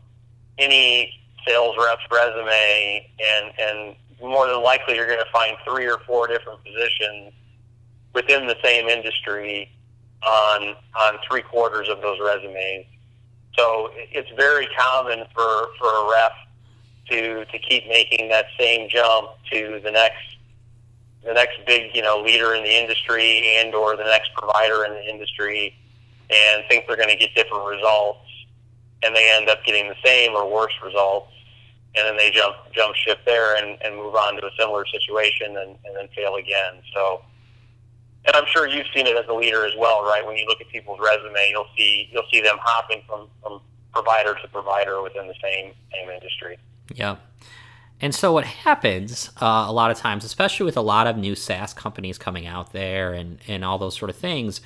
any 0.58 1.12
sales 1.46 1.76
rep's 1.78 2.02
resume 2.10 3.10
and 3.20 3.52
and 3.58 3.96
more 4.20 4.48
than 4.48 4.62
likely 4.62 4.96
you're 4.96 5.06
going 5.06 5.18
to 5.18 5.32
find 5.32 5.56
three 5.64 5.86
or 5.86 5.98
four 6.06 6.26
different 6.26 6.58
positions 6.64 7.32
within 8.14 8.46
the 8.46 8.56
same 8.64 8.88
industry 8.88 9.70
on 10.26 10.74
on 10.98 11.14
three 11.28 11.42
quarters 11.42 11.88
of 11.88 12.00
those 12.00 12.18
resumes. 12.20 12.86
So 13.56 13.90
it's 13.94 14.30
very 14.36 14.68
common 14.76 15.24
for 15.34 15.68
for 15.78 15.88
a 15.88 16.10
rep 16.10 16.32
to 17.10 17.44
to 17.44 17.58
keep 17.58 17.86
making 17.88 18.28
that 18.30 18.46
same 18.58 18.88
jump 18.88 19.30
to 19.52 19.80
the 19.82 19.90
next 19.90 20.37
the 21.24 21.32
next 21.32 21.58
big 21.66 21.94
you 21.94 22.02
know 22.02 22.20
leader 22.20 22.54
in 22.54 22.62
the 22.62 22.70
industry 22.70 23.56
and 23.56 23.74
or 23.74 23.96
the 23.96 24.04
next 24.04 24.32
provider 24.34 24.84
in 24.84 24.92
the 24.92 25.08
industry 25.08 25.74
and 26.30 26.64
think 26.68 26.86
they're 26.86 26.96
going 26.96 27.08
to 27.08 27.16
get 27.16 27.34
different 27.34 27.66
results 27.66 28.20
and 29.02 29.14
they 29.14 29.30
end 29.30 29.48
up 29.48 29.64
getting 29.64 29.88
the 29.88 29.96
same 30.04 30.32
or 30.32 30.52
worse 30.52 30.72
results 30.84 31.32
and 31.96 32.06
then 32.06 32.16
they 32.16 32.30
jump 32.30 32.56
jump 32.72 32.94
ship 32.94 33.18
there 33.24 33.56
and, 33.56 33.80
and 33.82 33.96
move 33.96 34.14
on 34.14 34.36
to 34.36 34.46
a 34.46 34.50
similar 34.58 34.84
situation 34.86 35.56
and, 35.56 35.76
and 35.84 35.96
then 35.96 36.08
fail 36.14 36.36
again 36.36 36.74
so 36.94 37.22
and 38.28 38.36
I'm 38.36 38.44
sure 38.46 38.66
you've 38.66 38.86
seen 38.94 39.06
it 39.06 39.16
as 39.16 39.26
a 39.28 39.32
leader 39.32 39.64
as 39.64 39.72
well, 39.78 40.02
right? 40.02 40.24
When 40.26 40.36
you 40.36 40.44
look 40.46 40.60
at 40.60 40.68
people's 40.68 41.00
resume, 41.00 41.48
you'll 41.50 41.68
see 41.76 42.10
you'll 42.12 42.26
see 42.30 42.42
them 42.42 42.58
hopping 42.60 43.02
from, 43.06 43.28
from 43.42 43.60
provider 43.92 44.34
to 44.42 44.48
provider 44.48 45.02
within 45.02 45.26
the 45.28 45.34
same 45.42 45.72
same 45.92 46.10
industry. 46.10 46.58
Yeah. 46.94 47.16
And 48.00 48.14
so 48.14 48.32
what 48.32 48.44
happens 48.44 49.30
uh, 49.40 49.66
a 49.68 49.72
lot 49.72 49.90
of 49.90 49.98
times, 49.98 50.24
especially 50.24 50.64
with 50.64 50.76
a 50.76 50.82
lot 50.82 51.06
of 51.06 51.16
new 51.16 51.34
SaaS 51.34 51.74
companies 51.74 52.16
coming 52.16 52.46
out 52.46 52.72
there 52.72 53.12
and, 53.12 53.38
and 53.48 53.64
all 53.64 53.78
those 53.78 53.96
sort 53.96 54.08
of 54.08 54.16
things, 54.16 54.60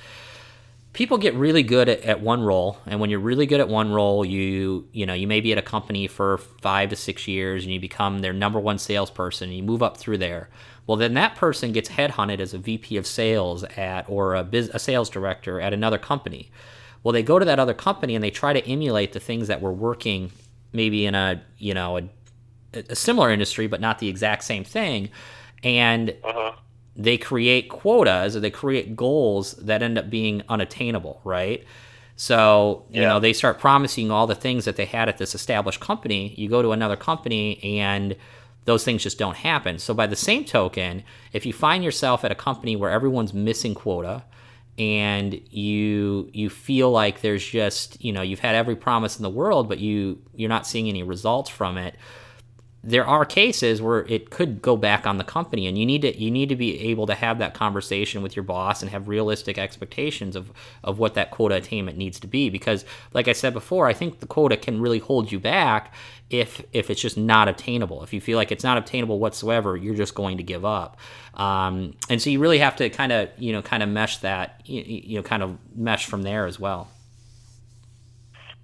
people 0.93 1.17
get 1.17 1.33
really 1.33 1.63
good 1.63 1.89
at, 1.89 2.01
at 2.01 2.21
one 2.21 2.43
role. 2.43 2.77
And 2.85 2.99
when 2.99 3.09
you're 3.09 3.19
really 3.19 3.47
good 3.47 3.59
at 3.59 3.67
one 3.67 3.91
role, 3.91 4.23
you 4.23 4.87
you 4.93 5.05
know 5.05 5.13
you 5.13 5.27
may 5.27 5.41
be 5.41 5.51
at 5.51 5.57
a 5.57 5.63
company 5.63 6.07
for 6.07 6.37
five 6.37 6.89
to 6.91 6.95
six 6.95 7.27
years 7.27 7.63
and 7.63 7.73
you 7.73 7.79
become 7.79 8.19
their 8.19 8.33
number 8.33 8.59
one 8.59 8.77
salesperson 8.77 9.49
and 9.49 9.57
you 9.57 9.63
move 9.63 9.83
up 9.83 9.97
through 9.97 10.19
there. 10.19 10.49
Well, 10.85 10.97
then 10.97 11.13
that 11.15 11.35
person 11.35 11.71
gets 11.71 11.89
headhunted 11.89 12.39
as 12.39 12.53
a 12.53 12.57
VP 12.57 12.97
of 12.97 13.07
sales 13.07 13.63
at 13.63 14.07
or 14.09 14.35
a, 14.35 14.43
biz, 14.43 14.69
a 14.73 14.79
sales 14.79 15.09
director 15.09 15.61
at 15.61 15.73
another 15.73 15.97
company. 15.97 16.51
Well, 17.03 17.13
they 17.13 17.23
go 17.23 17.39
to 17.39 17.45
that 17.45 17.59
other 17.59 17.73
company 17.73 18.15
and 18.15 18.23
they 18.23 18.31
try 18.31 18.53
to 18.53 18.67
emulate 18.67 19.13
the 19.13 19.19
things 19.19 19.47
that 19.47 19.61
were 19.61 19.71
working 19.71 20.31
maybe 20.73 21.05
in 21.05 21.15
a 21.15 21.41
you 21.57 21.73
know 21.73 21.97
a, 21.97 22.09
a 22.73 22.95
similar 22.95 23.29
industry 23.31 23.67
but 23.67 23.81
not 23.81 23.99
the 23.99 24.07
exact 24.07 24.43
same 24.43 24.63
thing 24.63 25.09
and 25.63 26.15
uh-huh. 26.23 26.53
they 26.95 27.17
create 27.17 27.69
quotas 27.69 28.35
or 28.35 28.39
they 28.39 28.51
create 28.51 28.95
goals 28.95 29.53
that 29.53 29.81
end 29.81 29.97
up 29.97 30.09
being 30.09 30.41
unattainable 30.49 31.21
right 31.23 31.65
so 32.15 32.85
you 32.89 33.01
yeah. 33.01 33.09
know 33.09 33.19
they 33.19 33.33
start 33.33 33.59
promising 33.59 34.11
all 34.11 34.27
the 34.27 34.35
things 34.35 34.65
that 34.65 34.75
they 34.75 34.85
had 34.85 35.09
at 35.09 35.17
this 35.17 35.33
established 35.33 35.79
company 35.79 36.33
you 36.37 36.49
go 36.49 36.61
to 36.61 36.71
another 36.71 36.95
company 36.95 37.61
and 37.63 38.15
those 38.65 38.83
things 38.83 39.03
just 39.03 39.17
don't 39.17 39.37
happen 39.37 39.79
so 39.79 39.93
by 39.93 40.07
the 40.07 40.15
same 40.15 40.45
token 40.45 41.03
if 41.33 41.45
you 41.45 41.53
find 41.53 41.83
yourself 41.83 42.23
at 42.23 42.31
a 42.31 42.35
company 42.35 42.75
where 42.75 42.89
everyone's 42.89 43.33
missing 43.33 43.73
quota 43.73 44.23
and 44.77 45.39
you 45.51 46.29
you 46.33 46.49
feel 46.49 46.89
like 46.89 47.21
there's 47.21 47.45
just 47.45 48.03
you 48.03 48.11
know 48.11 48.21
you've 48.21 48.39
had 48.39 48.55
every 48.55 48.75
promise 48.75 49.17
in 49.17 49.23
the 49.23 49.29
world 49.29 49.69
but 49.69 49.79
you 49.79 50.19
you're 50.33 50.49
not 50.49 50.65
seeing 50.65 50.89
any 50.89 51.03
results 51.03 51.49
from 51.49 51.77
it 51.77 51.95
there 52.83 53.05
are 53.05 53.23
cases 53.23 53.81
where 53.81 54.05
it 54.05 54.29
could 54.29 54.61
go 54.61 54.75
back 54.75 55.07
on 55.07 55.17
the 55.17 55.23
company 55.23 55.67
and 55.67 55.77
you 55.77 55.85
need 55.85 56.01
to 56.01 56.19
you 56.19 56.29
need 56.29 56.49
to 56.49 56.55
be 56.55 56.79
able 56.81 57.05
to 57.07 57.15
have 57.15 57.39
that 57.39 57.53
conversation 57.53 58.21
with 58.21 58.35
your 58.35 58.43
boss 58.43 58.81
and 58.81 58.91
have 58.91 59.07
realistic 59.07 59.57
expectations 59.57 60.35
of 60.35 60.51
of 60.83 60.99
what 60.99 61.13
that 61.13 61.31
quota 61.31 61.55
attainment 61.55 61.97
needs 61.97 62.19
to 62.19 62.27
be. 62.27 62.49
Because 62.49 62.83
like 63.13 63.27
I 63.27 63.33
said 63.33 63.53
before 63.53 63.87
I 63.87 63.93
think 63.93 64.19
the 64.19 64.27
quota 64.27 64.57
can 64.57 64.81
really 64.81 64.99
hold 64.99 65.31
you 65.31 65.39
back 65.39 65.93
if 66.29 66.61
if 66.73 66.89
it's 66.89 67.01
just 67.01 67.17
not 67.17 67.47
obtainable. 67.47 68.03
If 68.03 68.13
you 68.13 68.19
feel 68.19 68.37
like 68.37 68.51
it's 68.51 68.63
not 68.63 68.77
obtainable 68.77 69.19
whatsoever 69.19 69.77
you're 69.77 69.95
just 69.95 70.15
going 70.15 70.37
to 70.37 70.43
give 70.43 70.65
up. 70.65 70.97
Um, 71.35 71.95
and 72.09 72.21
so 72.21 72.29
you 72.29 72.39
really 72.39 72.59
have 72.59 72.75
to 72.75 72.89
kind 72.89 73.11
of 73.13 73.29
you 73.37 73.53
know 73.53 73.61
kind 73.61 73.81
of 73.81 73.87
mesh 73.87 74.17
that 74.17 74.61
you, 74.65 74.81
you 74.81 75.15
know 75.15 75.23
kind 75.23 75.41
of 75.41 75.57
mesh 75.75 76.05
from 76.05 76.23
there 76.23 76.45
as 76.45 76.59
well 76.59 76.63
well, 76.73 76.87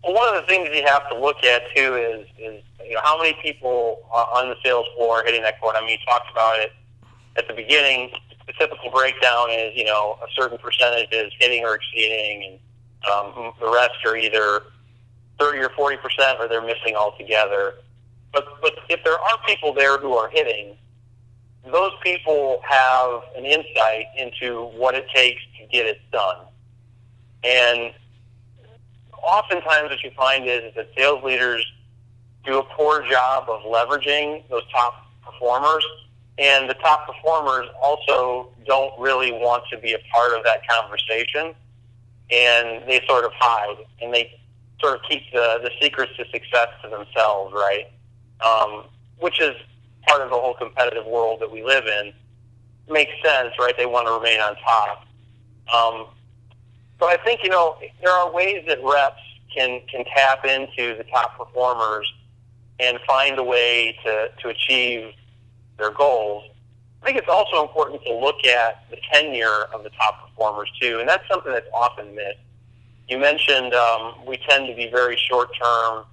one 0.04 0.36
of 0.36 0.42
the 0.42 0.48
things 0.48 0.70
you 0.74 0.84
have 0.86 1.10
to 1.10 1.20
look 1.20 1.44
at 1.44 1.64
too 1.76 1.96
is 1.96 2.28
is 2.38 2.64
you 2.86 2.94
know 2.94 3.02
how 3.04 3.18
many 3.18 3.38
people 3.42 4.00
on 4.12 4.50
the 4.50 4.56
sales 4.64 4.86
floor 4.96 5.24
hitting 5.26 5.42
that 5.42 5.60
quota. 5.60 5.80
I 5.80 5.82
mean, 5.82 5.92
you 5.92 6.06
talked 6.06 6.32
about 6.32 6.60
it 6.60 6.72
at 7.38 7.48
the 7.48 7.54
beginning. 7.54 8.12
The 8.48 8.54
typical 8.54 8.90
breakdown 8.92 9.50
is 9.52 9.76
you 9.76 9.86
know 9.86 10.18
a 10.24 10.32
certain 10.34 10.58
percentage 10.58 11.10
is 11.12 11.32
hitting 11.40 11.64
or 11.64 11.76
exceeding, 11.76 12.60
and 13.06 13.12
um, 13.12 13.54
the 13.60 13.70
rest 13.70 13.96
are 14.06 14.16
either 14.16 14.64
thirty 15.38 15.60
or 15.60 15.70
forty 15.70 15.98
percent, 15.98 16.40
or 16.40 16.48
they're 16.48 16.66
missing 16.66 16.96
altogether. 16.96 17.76
But 18.32 18.46
but 18.62 18.74
if 18.90 19.04
there 19.04 19.20
are 19.20 19.38
people 19.46 19.74
there 19.74 19.98
who 19.98 20.14
are 20.14 20.30
hitting, 20.30 20.78
those 21.72 21.92
people 22.02 22.62
have 22.64 23.22
an 23.36 23.46
insight 23.46 24.06
into 24.18 24.66
what 24.76 24.96
it 24.96 25.08
takes 25.14 25.42
to 25.60 25.68
get 25.68 25.86
it 25.86 26.00
done, 26.12 26.38
and 27.44 27.94
oftentimes 29.30 29.90
what 29.90 30.04
you 30.04 30.12
find 30.12 30.48
is, 30.48 30.64
is 30.64 30.76
that 30.76 30.90
sales 30.98 31.24
leaders 31.24 31.66
do 32.46 32.60
a 32.60 32.64
poor 32.64 33.08
job 33.08 33.50
of 33.50 33.62
leveraging 33.62 34.48
those 34.50 34.64
top 34.72 35.06
performers, 35.24 35.86
and 36.38 36.70
the 36.70 36.74
top 36.76 37.06
performers 37.06 37.68
also 37.82 38.50
don't 38.66 38.98
really 39.00 39.32
want 39.32 39.64
to 39.72 39.78
be 39.78 39.94
a 39.94 40.00
part 40.14 40.34
of 40.38 40.44
that 40.44 40.68
conversation, 40.68 41.54
and 42.32 42.88
they 42.88 43.04
sort 43.08 43.26
of 43.26 43.32
hide 43.36 43.78
and 44.02 44.14
they 44.14 44.40
sort 44.80 44.96
of 44.96 45.02
keep 45.10 45.24
the 45.34 45.60
the 45.62 45.72
secrets 45.82 46.12
to 46.18 46.26
success 46.32 46.68
to 46.84 46.90
themselves, 46.90 47.54
right? 47.54 47.92
Um, 48.46 48.86
which 49.20 49.42
is 49.42 49.56
part 50.08 50.22
of 50.22 50.30
the 50.30 50.36
whole 50.36 50.54
competitive 50.54 51.06
world 51.06 51.42
that 51.42 51.52
we 51.52 51.64
live 51.64 51.86
in. 51.86 52.14
Makes 52.90 53.12
sense, 53.24 53.54
right? 53.60 53.76
They 53.78 53.86
want 53.86 54.08
to 54.08 54.14
remain 54.14 54.40
on 54.40 54.56
top. 54.56 55.06
Um, 55.74 56.08
so 57.00 57.08
I 57.08 57.18
think 57.18 57.42
you 57.44 57.50
know 57.50 57.78
there 58.02 58.12
are 58.12 58.32
ways 58.32 58.64
that 58.68 58.80
reps 58.84 59.22
can 59.54 59.82
can 59.92 60.06
tap 60.16 60.46
into 60.46 60.98
the 60.98 61.06
top 61.12 61.38
performers 61.38 62.12
and 62.80 63.00
find 63.08 63.38
a 63.40 63.44
way 63.44 63.98
to 64.04 64.30
to 64.42 64.50
achieve 64.50 65.14
their 65.78 65.92
goals. 65.92 66.50
I 67.02 67.06
think 67.06 67.18
it's 67.18 67.30
also 67.30 67.62
important 67.62 68.04
to 68.04 68.14
look 68.14 68.46
at 68.46 68.84
the 68.90 68.98
tenure 69.14 69.66
of 69.74 69.84
the 69.84 69.90
top 69.92 70.30
performers 70.30 70.70
too, 70.82 71.00
and 71.00 71.08
that's 71.08 71.28
something 71.30 71.52
that's 71.52 71.70
often 71.74 72.14
missed. 72.14 72.40
You 73.08 73.18
mentioned 73.18 73.74
um, 73.74 74.26
we 74.28 74.38
tend 74.50 74.68
to 74.68 74.76
be 74.76 74.90
very 74.92 75.18
short 75.30 75.50
term 75.56 76.06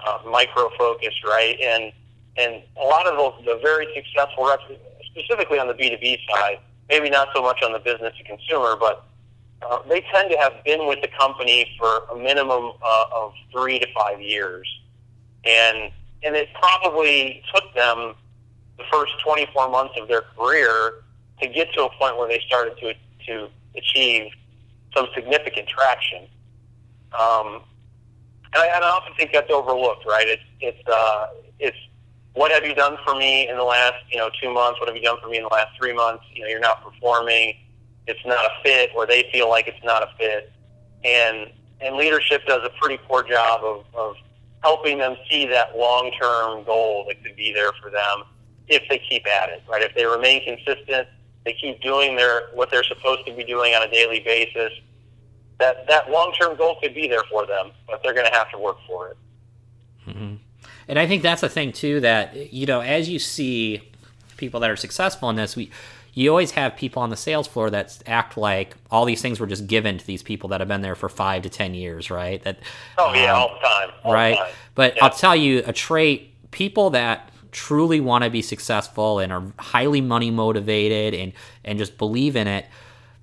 uh, 0.00 0.18
micro 0.30 0.70
focused, 0.78 1.24
right? 1.24 1.58
And 1.60 1.92
and 2.36 2.62
a 2.80 2.84
lot 2.84 3.06
of 3.08 3.16
those 3.16 3.44
the 3.44 3.60
very 3.60 3.88
successful 3.94 4.46
reps, 4.46 4.62
specifically 5.06 5.58
on 5.58 5.66
the 5.66 5.74
B 5.74 5.90
two 5.90 5.98
B 5.98 6.18
side, 6.30 6.60
maybe 6.88 7.10
not 7.10 7.28
so 7.34 7.42
much 7.42 7.60
on 7.64 7.72
the 7.72 7.80
business 7.80 8.14
to 8.16 8.24
consumer, 8.24 8.76
but 8.78 9.07
uh, 9.62 9.78
they 9.88 10.04
tend 10.12 10.30
to 10.30 10.38
have 10.38 10.52
been 10.64 10.86
with 10.86 11.00
the 11.02 11.08
company 11.18 11.68
for 11.78 12.04
a 12.12 12.16
minimum 12.16 12.72
uh, 12.82 13.04
of 13.12 13.32
three 13.52 13.78
to 13.78 13.86
five 13.92 14.20
years, 14.20 14.68
and 15.44 15.90
and 16.22 16.34
it 16.36 16.48
probably 16.54 17.42
took 17.54 17.72
them 17.74 18.14
the 18.76 18.84
first 18.90 19.12
24 19.24 19.68
months 19.70 19.94
of 20.00 20.08
their 20.08 20.22
career 20.36 20.94
to 21.40 21.48
get 21.48 21.72
to 21.74 21.84
a 21.84 21.90
point 21.98 22.16
where 22.16 22.28
they 22.28 22.42
started 22.46 22.76
to 22.78 22.94
to 23.26 23.48
achieve 23.76 24.30
some 24.96 25.06
significant 25.14 25.68
traction. 25.68 26.26
Um, 27.18 27.62
and, 28.54 28.62
I, 28.62 28.66
and 28.74 28.84
I 28.84 28.88
often 28.88 29.12
think 29.14 29.32
that's 29.32 29.50
overlooked, 29.50 30.06
right? 30.06 30.26
It's 30.26 30.42
it's 30.60 30.88
uh, 30.88 31.26
it's 31.58 31.76
what 32.34 32.52
have 32.52 32.64
you 32.64 32.74
done 32.74 32.96
for 33.04 33.14
me 33.16 33.48
in 33.48 33.56
the 33.56 33.64
last 33.64 33.96
you 34.10 34.18
know 34.18 34.30
two 34.40 34.52
months? 34.52 34.78
What 34.80 34.88
have 34.88 34.96
you 34.96 35.02
done 35.02 35.18
for 35.20 35.28
me 35.28 35.38
in 35.38 35.42
the 35.42 35.48
last 35.48 35.76
three 35.78 35.92
months? 35.92 36.24
You 36.32 36.42
know, 36.42 36.48
you're 36.48 36.60
not 36.60 36.82
performing. 36.84 37.54
It's 38.08 38.24
not 38.24 38.44
a 38.44 38.50
fit, 38.62 38.90
or 38.96 39.06
they 39.06 39.28
feel 39.30 39.48
like 39.48 39.68
it's 39.68 39.84
not 39.84 40.02
a 40.02 40.10
fit, 40.18 40.50
and 41.04 41.50
and 41.80 41.96
leadership 41.96 42.44
does 42.46 42.62
a 42.64 42.70
pretty 42.80 42.98
poor 43.06 43.22
job 43.22 43.62
of, 43.62 43.84
of 43.94 44.16
helping 44.62 44.98
them 44.98 45.16
see 45.30 45.46
that 45.46 45.76
long 45.76 46.10
term 46.20 46.64
goal 46.64 47.04
that 47.06 47.22
could 47.22 47.36
be 47.36 47.52
there 47.52 47.72
for 47.80 47.90
them 47.90 48.24
if 48.66 48.82
they 48.88 48.98
keep 48.98 49.26
at 49.26 49.48
it, 49.48 49.62
right? 49.68 49.82
If 49.82 49.94
they 49.94 50.04
remain 50.04 50.44
consistent, 50.44 51.08
they 51.44 51.52
keep 51.54 51.80
doing 51.80 52.16
their 52.16 52.48
what 52.54 52.70
they're 52.70 52.84
supposed 52.84 53.26
to 53.26 53.32
be 53.32 53.44
doing 53.44 53.74
on 53.74 53.82
a 53.82 53.90
daily 53.90 54.20
basis. 54.20 54.72
That 55.58 55.86
that 55.88 56.10
long 56.10 56.32
term 56.32 56.56
goal 56.56 56.78
could 56.80 56.94
be 56.94 57.08
there 57.08 57.24
for 57.30 57.46
them, 57.46 57.70
but 57.86 58.02
they're 58.02 58.14
going 58.14 58.30
to 58.30 58.36
have 58.36 58.50
to 58.52 58.58
work 58.58 58.78
for 58.86 59.08
it. 59.08 59.16
Mm-hmm. 60.08 60.34
And 60.88 60.98
I 60.98 61.06
think 61.06 61.22
that's 61.22 61.42
a 61.42 61.48
thing 61.48 61.72
too 61.72 62.00
that 62.00 62.52
you 62.52 62.66
know 62.66 62.80
as 62.80 63.08
you 63.08 63.18
see 63.18 63.82
people 64.36 64.60
that 64.60 64.70
are 64.70 64.76
successful 64.76 65.30
in 65.30 65.36
this, 65.36 65.56
we 65.56 65.70
you 66.18 66.30
always 66.30 66.50
have 66.52 66.76
people 66.76 67.02
on 67.02 67.10
the 67.10 67.16
sales 67.16 67.46
floor 67.46 67.70
that 67.70 67.96
act 68.06 68.36
like 68.36 68.74
all 68.90 69.04
these 69.04 69.22
things 69.22 69.38
were 69.38 69.46
just 69.46 69.66
given 69.66 69.98
to 69.98 70.06
these 70.06 70.22
people 70.22 70.48
that 70.48 70.60
have 70.60 70.68
been 70.68 70.80
there 70.80 70.94
for 70.94 71.08
five 71.08 71.42
to 71.42 71.48
ten 71.48 71.74
years, 71.74 72.10
right? 72.10 72.42
That 72.42 72.58
oh 72.98 73.14
yeah, 73.14 73.32
um, 73.32 73.42
all 73.42 73.54
the 73.54 73.60
time, 73.60 73.90
all 74.02 74.12
right? 74.12 74.30
The 74.30 74.36
time. 74.36 74.52
But 74.74 74.96
yeah. 74.96 75.04
I'll 75.04 75.10
tell 75.10 75.36
you 75.36 75.62
a 75.66 75.72
trait: 75.72 76.50
people 76.50 76.90
that 76.90 77.30
truly 77.52 78.00
want 78.00 78.24
to 78.24 78.30
be 78.30 78.42
successful 78.42 79.20
and 79.20 79.32
are 79.32 79.44
highly 79.58 80.00
money 80.00 80.30
motivated 80.30 81.14
and 81.14 81.32
and 81.64 81.78
just 81.78 81.96
believe 81.96 82.36
in 82.36 82.46
it 82.46 82.66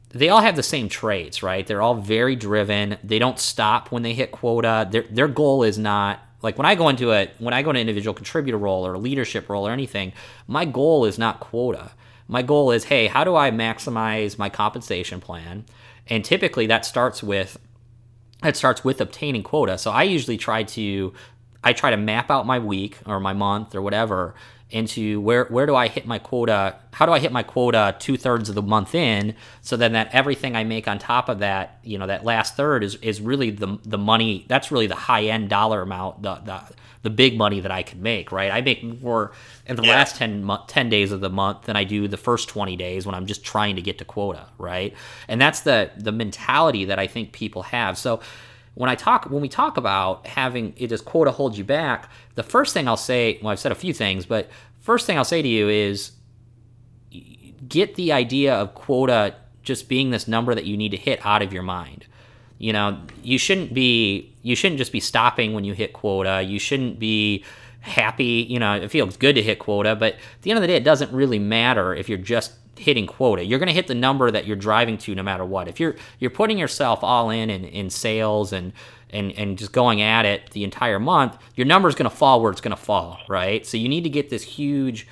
they 0.10 0.30
all 0.30 0.42
have 0.42 0.56
the 0.56 0.64
same 0.64 0.90
traits 0.90 1.44
right 1.44 1.68
they're 1.68 1.82
all 1.82 1.94
very 1.94 2.36
driven 2.36 2.98
they 3.04 3.20
don't 3.20 3.38
stop 3.38 3.92
when 3.92 4.02
they 4.02 4.14
hit 4.14 4.32
quota 4.32 4.88
their 4.90 5.04
their 5.12 5.28
goal 5.28 5.62
is 5.62 5.78
not 5.78 6.26
like 6.46 6.60
when 6.60 6.68
I 6.68 6.76
go 6.76 6.90
into 6.90 7.12
a 7.12 7.28
when 7.40 7.56
I 7.56 7.64
go 7.64 7.72
into 7.72 7.80
an 7.80 7.88
individual 7.88 8.14
contributor 8.14 8.58
role 8.58 8.86
or 8.86 8.94
a 8.94 9.00
leadership 9.00 9.50
role 9.50 9.68
or 9.68 9.72
anything, 9.72 10.14
my 10.48 10.64
goal 10.64 11.06
is 11.06 11.18
not 11.18 11.40
quota. 11.40 11.92
My 12.28 12.42
goal 12.42 12.72
is, 12.72 12.86
hey, 12.86 13.08
how 13.08 13.24
do 13.24 13.36
I 13.36 13.52
maximize 13.52 14.38
my 14.38 14.50
compensation 14.50 15.22
plan? 15.22 15.66
And 16.08 16.24
typically 16.24 16.68
that 16.68 16.86
starts 16.86 17.24
with 17.24 17.58
it 18.44 18.56
starts 18.56 18.84
with 18.84 19.02
obtaining 19.02 19.44
quota. 19.44 19.78
So 19.78 19.92
I 19.92 20.04
usually 20.04 20.38
try 20.38 20.64
to 20.64 21.14
I 21.64 21.74
try 21.74 21.90
to 21.90 21.98
map 21.98 22.30
out 22.30 22.46
my 22.46 22.60
week 22.60 22.98
or 23.06 23.20
my 23.20 23.34
month 23.34 23.74
or 23.74 23.82
whatever 23.82 24.36
into 24.76 25.22
where 25.22 25.46
where 25.46 25.66
do 25.66 25.74
I 25.74 25.88
hit 25.88 26.06
my 26.06 26.20
quota? 26.20 26.76
How 26.92 27.06
do 27.06 27.14
I 27.14 27.20
hit 27.20 27.32
my 27.32 27.44
quota 27.44 27.96
two 27.98 28.18
thirds 28.18 28.50
of 28.50 28.56
the 28.56 28.62
month 28.62 28.94
in, 28.94 29.34
so 29.62 29.78
then 29.78 29.94
that 29.94 30.10
everything 30.14 30.54
I 30.54 30.66
make 30.66 30.86
on 30.86 31.00
top 31.00 31.30
of 31.30 31.40
that, 31.40 31.80
you 31.82 31.98
know, 31.98 32.08
that 32.08 32.26
last 32.26 32.58
third 32.58 32.84
is 32.84 32.96
is 32.96 33.22
really 33.22 33.52
the 33.52 33.80
the 33.86 33.98
money. 33.98 34.46
That's 34.50 34.72
really 34.72 34.88
the 34.88 34.96
high 34.96 35.24
end 35.24 35.50
dollar 35.50 35.82
amount, 35.82 36.24
the 36.24 36.36
the 36.36 36.62
the 37.04 37.10
big 37.10 37.38
money 37.38 37.62
that 37.62 37.72
I 37.72 37.84
can 37.84 38.02
make. 38.02 38.34
Right, 38.34 38.52
I 38.52 38.60
make 38.60 38.84
more 38.84 39.32
in 39.66 39.78
the 39.78 39.84
yeah. 39.84 39.92
last 39.92 40.18
10, 40.18 40.46
10 40.68 40.90
days 40.90 41.14
of 41.14 41.22
the 41.22 41.30
month 41.30 41.64
than 41.64 41.78
I 41.78 41.86
do 41.86 42.10
the 42.10 42.18
first 42.18 42.50
twenty 42.50 42.76
days 42.76 43.06
when 43.06 43.16
I'm 43.16 43.28
just 43.28 43.46
trying 43.46 43.78
to 43.78 43.82
get 43.82 43.98
to 44.00 44.06
quota. 44.06 44.46
Right, 44.58 44.94
and 45.30 45.40
that's 45.40 45.62
the 45.62 45.92
the 45.98 46.12
mentality 46.12 46.84
that 46.84 47.00
I 47.00 47.08
think 47.08 47.32
people 47.32 47.64
have. 47.64 47.98
So 47.98 48.20
when 48.76 48.90
I 48.90 48.96
talk 48.96 49.26
when 49.30 49.42
we 49.42 49.50
talk 49.50 49.78
about 49.78 50.28
having 50.28 50.74
it 50.78 50.92
as 50.92 51.02
quota 51.02 51.32
hold 51.32 51.58
you 51.58 51.64
back, 51.64 52.10
the 52.36 52.44
first 52.44 52.74
thing 52.74 52.88
I'll 52.88 52.98
say, 52.98 53.40
well, 53.42 53.52
I've 53.52 53.60
said 53.60 53.72
a 53.72 53.76
few 53.76 53.94
things, 53.94 54.26
but 54.26 54.50
first 54.86 55.08
thing 55.08 55.18
I'll 55.18 55.26
say 55.26 55.42
to 55.42 55.48
you 55.48 55.68
is 55.68 56.12
get 57.68 57.96
the 57.96 58.12
idea 58.12 58.54
of 58.54 58.76
quota 58.76 59.36
just 59.64 59.90
being 59.90 60.12
this 60.12 60.28
number 60.28 60.54
that 60.54 60.66
you 60.66 60.78
need 60.78 60.90
to 60.90 60.98
hit 60.98 61.20
out 61.26 61.42
of 61.42 61.52
your 61.52 61.64
mind. 61.64 62.06
You 62.60 62.72
know, 62.72 63.02
you 63.24 63.40
shouldn't 63.40 63.74
be 63.74 64.32
you 64.44 64.56
shouldn't 64.56 64.78
just 64.78 64.92
be 64.92 65.00
stopping 65.00 65.54
when 65.54 65.66
you 65.66 65.74
hit 65.74 65.92
quota. 65.92 66.44
You 66.44 66.60
shouldn't 66.60 67.00
be 67.00 67.44
happy, 67.82 68.46
you 68.48 68.60
know, 68.60 68.76
it 68.76 68.92
feels 68.92 69.18
good 69.18 69.36
to 69.36 69.42
hit 69.42 69.60
quota, 69.60 69.96
but 69.96 70.14
at 70.14 70.42
the 70.44 70.52
end 70.52 70.58
of 70.58 70.62
the 70.62 70.68
day 70.68 70.76
it 70.76 70.84
doesn't 70.84 71.12
really 71.12 71.40
matter 71.40 71.94
if 71.94 72.08
you're 72.08 72.18
just 72.18 72.54
hitting 72.78 73.08
quota. 73.08 73.44
You're 73.44 73.60
going 73.60 73.68
to 73.68 73.74
hit 73.74 73.88
the 73.88 73.96
number 73.96 74.30
that 74.30 74.46
you're 74.46 74.56
driving 74.56 74.98
to 75.00 75.16
no 75.16 75.24
matter 75.24 75.46
what. 75.46 75.68
If 75.68 75.80
you're 75.80 75.96
you're 76.20 76.32
putting 76.32 76.60
yourself 76.60 77.04
all 77.04 77.32
in 77.32 77.50
in, 77.50 77.66
in 77.66 77.90
sales 77.90 78.54
and 78.54 78.72
and 79.16 79.32
and 79.34 79.58
just 79.58 79.72
going 79.72 80.02
at 80.02 80.26
it 80.26 80.52
the 80.52 80.64
entire 80.64 81.00
month, 81.00 81.38
your 81.56 81.66
number 81.66 81.88
is 81.90 81.96
going 81.96 82.10
to 82.10 82.16
fall 82.16 82.42
where 82.42 82.52
it's 82.52 82.62
going 82.62 82.76
to 82.76 82.82
fall, 82.82 83.20
right? 83.28 83.66
So 83.66 83.78
you 83.78 83.90
need 83.90 84.04
to 84.04 84.10
get 84.10 84.30
this 84.30 84.44
huge 84.44 85.08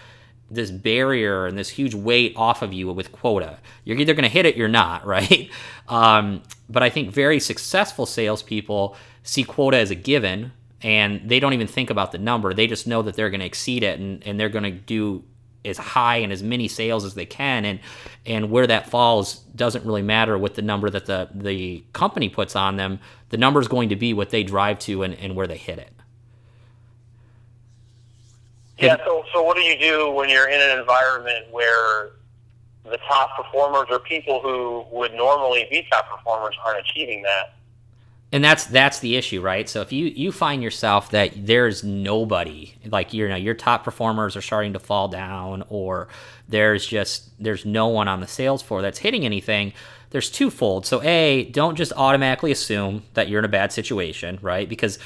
this 0.51 0.71
barrier 0.71 1.47
and 1.47 1.57
this 1.57 1.69
huge 1.69 1.95
weight 1.95 2.33
off 2.35 2.61
of 2.61 2.73
you 2.73 2.91
with 2.91 3.11
quota. 3.11 3.57
You're 3.83 3.97
either 3.97 4.13
going 4.13 4.23
to 4.23 4.29
hit 4.29 4.45
it, 4.45 4.55
you're 4.55 4.67
not, 4.67 5.05
right? 5.15 5.49
Um, 5.89 6.43
but 6.69 6.83
I 6.83 6.89
think 6.89 7.11
very 7.11 7.39
successful 7.39 8.05
salespeople 8.05 8.95
see 9.23 9.43
quota 9.43 9.77
as 9.77 9.89
a 9.89 9.95
given, 9.95 10.51
and 10.81 11.27
they 11.29 11.39
don't 11.39 11.53
even 11.53 11.67
think 11.67 11.89
about 11.89 12.11
the 12.11 12.17
number. 12.17 12.53
They 12.53 12.67
just 12.67 12.87
know 12.87 13.01
that 13.03 13.15
they're 13.15 13.29
going 13.29 13.39
to 13.39 13.45
exceed 13.45 13.83
it, 13.83 13.99
and, 13.99 14.25
and 14.27 14.39
they're 14.39 14.49
going 14.49 14.63
to 14.63 14.71
do 14.71 15.23
as 15.65 15.77
high 15.77 16.17
and 16.17 16.31
as 16.31 16.43
many 16.43 16.67
sales 16.67 17.05
as 17.05 17.13
they 17.13 17.25
can 17.25 17.65
and 17.65 17.79
and 18.25 18.49
where 18.49 18.67
that 18.67 18.89
falls 18.89 19.39
doesn't 19.55 19.85
really 19.85 20.01
matter 20.01 20.37
with 20.37 20.55
the 20.55 20.61
number 20.61 20.89
that 20.89 21.05
the 21.05 21.29
the 21.33 21.83
company 21.93 22.29
puts 22.29 22.55
on 22.55 22.77
them. 22.77 22.99
The 23.29 23.37
number 23.37 23.59
is 23.59 23.67
going 23.67 23.89
to 23.89 23.95
be 23.95 24.13
what 24.13 24.29
they 24.29 24.43
drive 24.43 24.79
to 24.79 25.03
and, 25.03 25.13
and 25.15 25.35
where 25.35 25.47
they 25.47 25.57
hit 25.57 25.79
it. 25.79 25.91
Yeah 28.77 28.97
so 29.05 29.23
so 29.33 29.43
what 29.43 29.55
do 29.55 29.63
you 29.63 29.77
do 29.77 30.11
when 30.11 30.29
you're 30.29 30.49
in 30.49 30.59
an 30.59 30.79
environment 30.79 31.45
where 31.51 32.11
the 32.83 32.97
top 33.07 33.35
performers 33.37 33.87
or 33.89 33.99
people 33.99 34.41
who 34.41 34.85
would 34.91 35.13
normally 35.13 35.67
be 35.69 35.87
top 35.89 36.09
performers 36.09 36.55
aren't 36.65 36.79
achieving 36.79 37.21
that 37.21 37.53
and 38.33 38.43
that's 38.43 38.65
that's 38.65 38.99
the 38.99 39.15
issue, 39.15 39.41
right? 39.41 39.69
So 39.69 39.81
if 39.81 39.91
you 39.91 40.07
you 40.07 40.31
find 40.31 40.63
yourself 40.63 41.11
that 41.11 41.31
there's 41.35 41.83
nobody, 41.83 42.73
like 42.87 43.13
you 43.13 43.29
know 43.29 43.35
your 43.35 43.53
top 43.53 43.83
performers 43.83 44.35
are 44.35 44.41
starting 44.41 44.73
to 44.73 44.79
fall 44.79 45.07
down, 45.07 45.63
or 45.69 46.07
there's 46.49 46.85
just 46.85 47.29
there's 47.41 47.63
no 47.63 47.87
one 47.87 48.07
on 48.07 48.21
the 48.21 48.27
sales 48.27 48.63
floor 48.63 48.81
that's 48.81 48.97
hitting 48.97 49.23
anything. 49.23 49.71
There's 50.09 50.31
twofold. 50.31 50.87
So 50.87 51.01
a, 51.03 51.45
don't 51.51 51.75
just 51.75 51.93
automatically 51.95 52.51
assume 52.51 53.03
that 53.13 53.29
you're 53.29 53.39
in 53.39 53.45
a 53.45 53.49
bad 53.49 53.71
situation, 53.71 54.39
right? 54.41 54.67
Because 54.67 54.97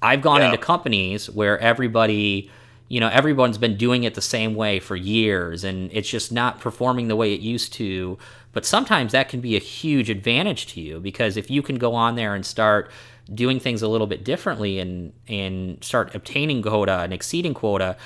I've 0.00 0.22
gone 0.22 0.40
yeah. 0.40 0.46
into 0.46 0.58
companies 0.58 1.28
where 1.28 1.58
everybody 1.58 2.48
you 2.88 3.00
know 3.00 3.08
everyone's 3.08 3.58
been 3.58 3.76
doing 3.76 4.04
it 4.04 4.14
the 4.14 4.22
same 4.22 4.54
way 4.54 4.80
for 4.80 4.96
years 4.96 5.62
and 5.64 5.90
it's 5.92 6.08
just 6.08 6.32
not 6.32 6.60
performing 6.60 7.08
the 7.08 7.16
way 7.16 7.34
it 7.34 7.40
used 7.40 7.72
to. 7.74 8.18
But 8.52 8.64
sometimes 8.64 9.12
that 9.12 9.28
can 9.28 9.40
be 9.40 9.56
a 9.56 9.60
huge 9.60 10.10
advantage 10.10 10.66
to 10.68 10.80
you 10.80 10.98
because 10.98 11.36
if 11.36 11.50
you 11.50 11.62
can 11.62 11.76
go 11.76 11.94
on 11.94 12.16
there 12.16 12.34
and 12.34 12.44
start 12.44 12.90
doing 13.32 13.60
things 13.60 13.82
a 13.82 13.88
little 13.88 14.06
bit 14.06 14.24
differently 14.24 14.78
and 14.78 15.12
and 15.28 15.82
start 15.84 16.14
obtaining 16.14 16.62
quota 16.62 17.00
and 17.00 17.12
exceeding 17.12 17.54
quota, 17.54 17.96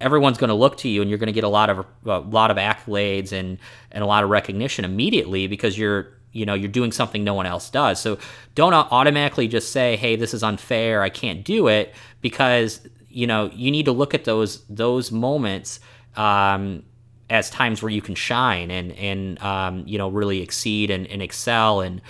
everyone's 0.00 0.38
going 0.38 0.48
to 0.48 0.54
look 0.54 0.76
to 0.78 0.88
you 0.88 1.02
and 1.02 1.10
you're 1.10 1.18
going 1.18 1.26
to 1.26 1.32
get 1.32 1.44
a 1.44 1.48
lot 1.48 1.68
of 1.68 1.86
a 2.06 2.18
lot 2.20 2.50
of 2.50 2.56
accolades 2.56 3.32
and 3.32 3.58
and 3.92 4.02
a 4.02 4.06
lot 4.06 4.24
of 4.24 4.30
recognition 4.30 4.84
immediately 4.84 5.46
because 5.46 5.76
you're 5.76 6.08
you 6.32 6.46
know 6.46 6.54
you're 6.54 6.70
doing 6.70 6.92
something 6.92 7.22
no 7.22 7.34
one 7.34 7.46
else 7.46 7.70
does. 7.70 8.00
So 8.00 8.18
don't 8.54 8.72
automatically 8.72 9.48
just 9.48 9.70
say 9.70 9.96
hey 9.96 10.16
this 10.16 10.32
is 10.32 10.42
unfair. 10.42 11.02
I 11.02 11.10
can't 11.10 11.44
do 11.44 11.68
it 11.68 11.94
because 12.22 12.80
you 13.10 13.26
know 13.26 13.50
you 13.54 13.70
need 13.70 13.84
to 13.84 13.92
look 13.92 14.14
at 14.14 14.24
those 14.24 14.64
those 14.68 15.10
moments 15.12 15.80
um, 16.16 16.82
as 17.28 17.50
times 17.50 17.82
where 17.82 17.90
you 17.90 18.02
can 18.02 18.14
shine 18.14 18.70
and 18.70 18.92
and 18.92 19.38
um, 19.42 19.84
you 19.86 19.98
know 19.98 20.08
really 20.08 20.40
exceed 20.42 20.90
and, 20.90 21.06
and 21.08 21.22
excel 21.22 21.80
and 21.80 22.00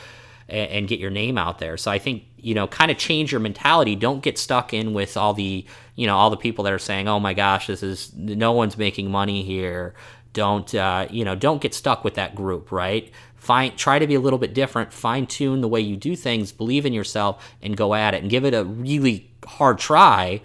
and 0.48 0.88
get 0.88 0.98
your 0.98 1.10
name 1.10 1.38
out 1.38 1.60
there. 1.60 1.76
So 1.76 1.90
I 1.90 1.98
think 1.98 2.24
you 2.36 2.54
know 2.54 2.66
kind 2.66 2.90
of 2.90 2.98
change 2.98 3.32
your 3.32 3.40
mentality. 3.40 3.94
Don't 3.96 4.22
get 4.22 4.38
stuck 4.38 4.74
in 4.74 4.92
with 4.92 5.16
all 5.16 5.34
the 5.34 5.64
you 5.94 6.06
know 6.06 6.16
all 6.16 6.30
the 6.30 6.36
people 6.36 6.64
that 6.64 6.72
are 6.72 6.78
saying, 6.78 7.08
"Oh 7.08 7.20
my 7.20 7.34
gosh, 7.34 7.66
this 7.66 7.82
is 7.82 8.12
no 8.14 8.52
one's 8.52 8.76
making 8.76 9.10
money 9.10 9.42
here." 9.42 9.94
Don't 10.32 10.72
uh, 10.74 11.06
you 11.10 11.24
know? 11.24 11.34
Don't 11.34 11.60
get 11.60 11.74
stuck 11.74 12.04
with 12.04 12.14
that 12.14 12.34
group, 12.34 12.70
right? 12.70 13.10
Find 13.36 13.76
try 13.76 13.98
to 13.98 14.06
be 14.06 14.14
a 14.14 14.20
little 14.20 14.38
bit 14.38 14.54
different. 14.54 14.92
Fine 14.92 15.26
tune 15.26 15.60
the 15.60 15.68
way 15.68 15.80
you 15.80 15.96
do 15.96 16.14
things. 16.14 16.52
Believe 16.52 16.86
in 16.86 16.92
yourself 16.92 17.54
and 17.62 17.76
go 17.76 17.94
at 17.94 18.14
it 18.14 18.22
and 18.22 18.30
give 18.30 18.44
it 18.44 18.54
a 18.54 18.64
really 18.64 19.30
hard 19.44 19.78
try. 19.78 20.40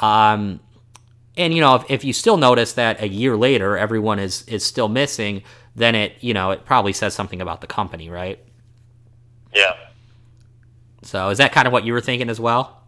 Um, 0.00 0.60
and 1.36 1.54
you 1.54 1.60
know 1.60 1.76
if, 1.76 1.84
if 1.88 2.04
you 2.04 2.12
still 2.12 2.36
notice 2.36 2.72
that 2.74 3.00
a 3.00 3.08
year 3.08 3.36
later 3.36 3.76
everyone 3.78 4.18
is 4.18 4.42
is 4.48 4.64
still 4.64 4.88
missing 4.88 5.42
then 5.76 5.94
it 5.94 6.14
you 6.20 6.34
know 6.34 6.50
it 6.50 6.64
probably 6.64 6.92
says 6.92 7.14
something 7.14 7.40
about 7.40 7.60
the 7.60 7.66
company 7.66 8.10
right 8.10 8.40
yeah 9.54 9.72
so 11.02 11.28
is 11.30 11.38
that 11.38 11.52
kind 11.52 11.66
of 11.66 11.72
what 11.72 11.84
you 11.84 11.92
were 11.92 12.00
thinking 12.00 12.28
as 12.28 12.40
well 12.40 12.78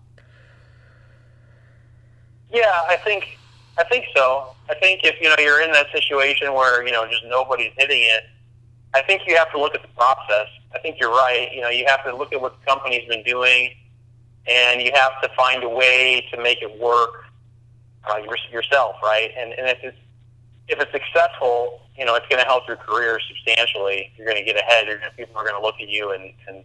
Yeah, 2.53 2.83
I 2.88 2.96
think 2.96 3.38
I 3.79 3.85
think 3.85 4.07
so. 4.14 4.55
I 4.68 4.75
think 4.75 5.03
if 5.05 5.20
you 5.20 5.29
know 5.29 5.37
you're 5.38 5.62
in 5.62 5.73
that 5.73 5.87
situation 5.92 6.53
where 6.53 6.85
you 6.85 6.92
know 6.92 7.07
just 7.09 7.25
nobody's 7.27 7.73
hitting 7.79 8.03
it, 8.03 8.25
I 8.94 9.03
think 9.03 9.23
you 9.27 9.37
have 9.37 9.51
to 9.53 9.59
look 9.59 9.75
at 9.75 9.83
the 9.83 9.88
process. 9.96 10.49
I 10.75 10.79
think 10.79 10.99
you're 11.01 11.11
right. 11.11 11.49
You 11.53 11.62
know, 11.62 11.68
you 11.68 11.85
have 11.87 12.05
to 12.05 12.14
look 12.14 12.33
at 12.33 12.40
what 12.40 12.59
the 12.61 12.66
company's 12.66 13.09
been 13.09 13.23
doing, 13.23 13.75
and 14.51 14.83
you 14.83 14.91
have 14.95 15.21
to 15.23 15.29
find 15.37 15.63
a 15.63 15.69
way 15.69 16.27
to 16.33 16.43
make 16.43 16.61
it 16.61 16.81
work 16.81 17.25
uh, 18.11 18.21
yourself, 18.53 18.97
right? 19.03 19.31
And 19.37 19.53
and 19.53 19.69
if 19.69 19.79
it's 19.83 19.99
if 20.69 20.81
it's 20.81 20.93
successful, 20.93 21.83
you 21.97 22.05
know, 22.05 22.15
it's 22.15 22.27
going 22.29 22.41
to 22.41 22.47
help 22.47 22.67
your 22.69 22.77
career 22.77 23.19
substantially. 23.29 24.13
You're 24.17 24.27
going 24.27 24.39
to 24.39 24.45
get 24.45 24.57
ahead. 24.57 24.87
You're 24.87 24.99
gonna, 24.99 25.11
people 25.17 25.37
are 25.37 25.45
going 25.45 25.57
to 25.57 25.63
look 25.63 25.77
at 25.81 25.89
you, 25.89 26.13
and, 26.13 26.33
and 26.47 26.65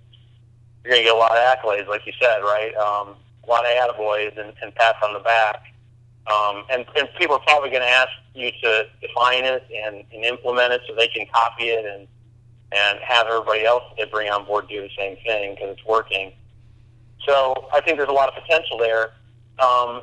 you're 0.84 0.91
going 0.93 1.02
to 1.02 1.06
get 1.06 1.15
a 1.15 1.17
lot 1.17 1.32
of 1.32 1.38
accolades, 1.38 1.88
like 1.88 2.06
you 2.06 2.13
said, 2.21 2.39
right? 2.39 2.74
Um, 2.76 3.15
a 3.43 3.50
lot 3.50 3.65
of 3.65 3.71
attaboys 3.71 4.38
and, 4.38 4.54
and 4.62 4.74
pats 4.76 5.00
on 5.04 5.13
the 5.13 5.19
back. 5.19 5.63
Um, 6.32 6.65
and, 6.71 6.86
and 6.98 7.10
people 7.17 7.36
are 7.36 7.41
probably 7.45 7.69
going 7.69 7.82
to 7.82 7.89
ask 7.89 8.10
you 8.34 8.52
to 8.63 8.86
define 9.02 9.43
it 9.43 9.65
and, 9.74 10.04
and 10.13 10.24
implement 10.24 10.74
it 10.74 10.82
so 10.88 10.95
they 10.95 11.08
can 11.08 11.26
copy 11.34 11.65
it 11.65 11.86
and 11.86 12.08
and 12.71 13.00
have 13.00 13.28
everybody 13.28 13.63
else 13.63 13.84
they 13.95 14.06
bring 14.06 14.30
on 14.30 14.43
board 14.43 14.67
do 14.67 14.82
the 14.82 14.89
same 14.98 15.15
thing 15.26 15.54
because 15.54 15.69
it's 15.78 15.86
working. 15.86 16.34
So 17.25 17.67
I 17.73 17.81
think 17.81 17.97
there's 17.97 18.09
a 18.09 18.13
lot 18.13 18.29
of 18.29 18.35
potential 18.41 18.77
there. 18.77 19.11
Um, 19.59 20.01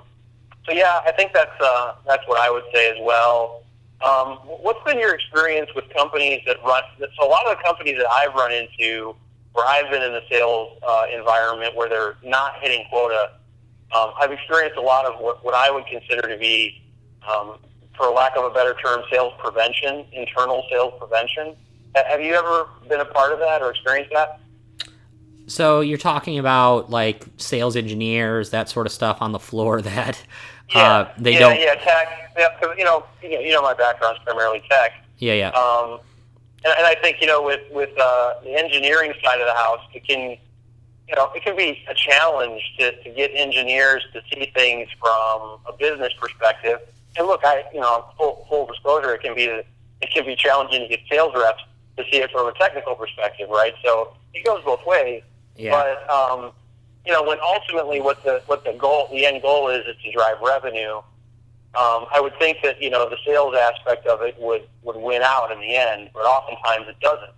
so 0.66 0.72
yeah, 0.72 1.00
I 1.06 1.12
think 1.12 1.32
that's 1.32 1.61
uh, 1.61 1.94
that's 2.06 2.26
what 2.26 2.40
I 2.40 2.50
would 2.50 2.64
say 2.72 2.90
as 2.90 2.96
well. 3.00 3.62
Um, 4.02 4.38
what's 4.62 4.82
been 4.85 4.98
your 4.98 5.14
experience 5.14 5.70
with 5.74 5.85
companies 5.94 6.40
that 6.46 6.56
run? 6.64 6.82
So 6.98 7.26
a 7.26 7.30
lot 7.30 7.46
of 7.46 7.56
the 7.56 7.62
companies 7.62 7.96
that 7.98 8.11
I've 8.11 8.35
run 8.35 8.52
into, 8.52 9.14
where 9.52 9.66
I've 9.66 9.90
been 9.90 10.02
in 10.02 10.12
the 10.12 10.22
sales 10.30 10.78
uh, 10.87 11.04
environment, 11.14 11.76
where 11.76 11.88
they're 11.88 12.16
not 12.24 12.54
hitting 12.61 12.85
quota, 12.90 13.32
um, 13.96 14.12
I've 14.18 14.32
experienced 14.32 14.76
a 14.76 14.80
lot 14.80 15.04
of 15.04 15.20
what, 15.20 15.44
what 15.44 15.54
I 15.54 15.70
would 15.70 15.87
consider 15.87 16.26
to 16.28 16.37
be, 16.37 16.82
um, 17.28 17.58
for 17.96 18.08
lack 18.11 18.37
of 18.37 18.44
a 18.44 18.50
better 18.50 18.74
term, 18.74 19.02
sales 19.11 19.35
prevention, 19.38 20.04
internal 20.12 20.64
sales 20.70 20.94
prevention. 20.98 21.54
Have 21.94 22.22
you 22.22 22.35
ever 22.35 22.66
been 22.88 23.00
a 23.00 23.04
part 23.04 23.32
of 23.32 23.38
that 23.38 23.62
or 23.62 23.70
experienced 23.70 24.12
that? 24.14 24.40
So 25.46 25.81
you're 25.81 25.98
talking 25.98 26.38
about 26.38 26.90
like 26.90 27.24
sales 27.37 27.76
engineers, 27.76 28.50
that 28.50 28.68
sort 28.68 28.87
of 28.87 28.92
stuff 28.92 29.18
on 29.20 29.33
the 29.33 29.38
floor 29.38 29.83
that 29.83 30.22
yeah, 30.74 30.83
uh, 30.83 31.12
they 31.18 31.35
yeah, 31.35 31.38
don't. 31.38 31.61
Yeah, 31.61 31.74
tech. 31.74 32.33
Yeah, 32.37 32.74
you 32.78 32.85
know, 32.85 33.05
you 33.22 33.52
know, 33.52 33.62
my 33.62 33.74
background's 33.74 34.20
primarily 34.24 34.62
tech. 34.70 34.92
Yeah, 35.18 35.35
yeah. 35.35 35.48
Um, 35.50 36.00
and, 36.64 36.74
and 36.78 36.87
I 36.87 36.94
think 37.02 37.20
you 37.20 37.26
know, 37.26 37.42
with 37.42 37.61
with 37.70 37.90
uh, 37.98 38.35
the 38.42 38.55
engineering 38.55 39.12
side 39.22 39.40
of 39.40 39.46
the 39.46 39.55
house, 39.55 39.81
it 39.92 40.07
can, 40.07 40.37
you 41.09 41.16
know, 41.16 41.31
it 41.35 41.42
can 41.42 41.57
be 41.57 41.85
a 41.88 41.94
challenge 41.94 42.62
to, 42.78 43.02
to 43.02 43.11
get 43.11 43.33
engineers 43.35 44.02
to 44.14 44.22
see 44.33 44.50
things 44.55 44.88
from 44.98 45.59
a 45.66 45.72
business 45.78 46.12
perspective. 46.18 46.78
And 47.16 47.26
look, 47.26 47.42
I, 47.44 47.64
you 47.74 47.81
know, 47.81 48.07
full, 48.16 48.46
full 48.48 48.66
disclosure, 48.66 49.14
it 49.14 49.22
can 49.22 49.35
be 49.35 49.44
it 49.44 50.11
can 50.12 50.24
be 50.24 50.35
challenging 50.35 50.81
to 50.81 50.88
get 50.88 51.00
sales 51.11 51.35
reps 51.37 51.62
to 51.96 52.05
see 52.11 52.18
it 52.18 52.31
from 52.31 52.48
a 52.48 52.52
technical 52.55 52.94
perspective, 52.94 53.48
right? 53.50 53.74
So 53.85 54.14
it 54.33 54.44
goes 54.44 54.64
both 54.64 54.85
ways. 54.87 55.22
Yeah. 55.56 55.70
But 55.70 56.10
um, 56.10 56.52
you 57.06 57.12
know, 57.12 57.22
when 57.22 57.38
ultimately 57.40 58.00
what 58.00 58.22
the 58.24 58.42
what 58.46 58.64
the 58.64 58.72
goal, 58.72 59.08
the 59.10 59.26
end 59.26 59.42
goal 59.42 59.68
is, 59.68 59.86
is 59.86 59.96
to 60.04 60.12
drive 60.12 60.40
revenue. 60.40 61.00
Um, 61.74 62.04
I 62.12 62.20
would 62.20 62.38
think 62.38 62.58
that 62.62 62.80
you 62.82 62.90
know 62.90 63.08
the 63.08 63.16
sales 63.26 63.54
aspect 63.54 64.06
of 64.06 64.22
it 64.22 64.36
would 64.38 64.68
would 64.82 64.96
win 64.96 65.22
out 65.22 65.50
in 65.50 65.60
the 65.60 65.74
end, 65.74 66.10
but 66.12 66.20
oftentimes 66.20 66.88
it 66.88 67.00
doesn't. 67.00 67.32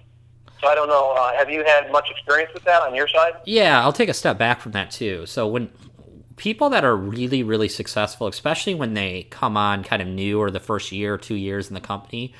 So 0.60 0.68
I 0.68 0.74
don't 0.74 0.88
know. 0.88 1.14
Uh, 1.16 1.34
have 1.36 1.50
you 1.50 1.64
had 1.64 1.90
much 1.92 2.10
experience 2.10 2.52
with 2.52 2.64
that 2.64 2.82
on 2.82 2.94
your 2.94 3.08
side? 3.08 3.34
Yeah, 3.44 3.80
I'll 3.82 3.92
take 3.92 4.08
a 4.08 4.14
step 4.14 4.38
back 4.38 4.60
from 4.60 4.72
that 4.72 4.90
too. 4.90 5.26
So 5.26 5.46
when 5.46 5.70
people 6.36 6.68
that 6.70 6.84
are 6.84 6.96
really 6.96 7.42
really 7.42 7.68
successful, 7.68 8.26
especially 8.26 8.74
when 8.74 8.94
they 8.94 9.28
come 9.30 9.56
on 9.56 9.84
kind 9.84 10.02
of 10.02 10.08
new 10.08 10.40
or 10.40 10.50
the 10.50 10.60
first 10.60 10.90
year 10.90 11.14
or 11.14 11.18
two 11.18 11.36
years 11.36 11.68
in 11.68 11.74
the 11.74 11.80
company, 11.80 12.34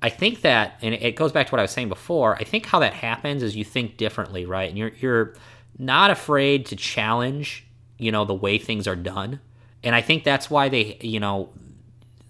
I 0.00 0.10
think 0.10 0.42
that, 0.42 0.78
and 0.80 0.94
it 0.94 1.16
goes 1.16 1.32
back 1.32 1.48
to 1.48 1.52
what 1.52 1.58
I 1.58 1.62
was 1.62 1.72
saying 1.72 1.88
before. 1.88 2.36
I 2.36 2.44
think 2.44 2.66
how 2.66 2.78
that 2.78 2.94
happens 2.94 3.42
is 3.42 3.56
you 3.56 3.64
think 3.64 3.96
differently, 3.96 4.46
right? 4.46 4.68
And 4.68 4.78
you're 4.78 4.92
you're 5.00 5.34
not 5.78 6.10
afraid 6.10 6.66
to 6.66 6.76
challenge, 6.76 7.66
you 7.98 8.12
know, 8.12 8.24
the 8.24 8.34
way 8.34 8.58
things 8.58 8.86
are 8.86 8.96
done. 8.96 9.40
And 9.82 9.94
I 9.94 10.00
think 10.00 10.24
that's 10.24 10.50
why 10.50 10.68
they, 10.68 10.98
you 11.00 11.20
know, 11.20 11.50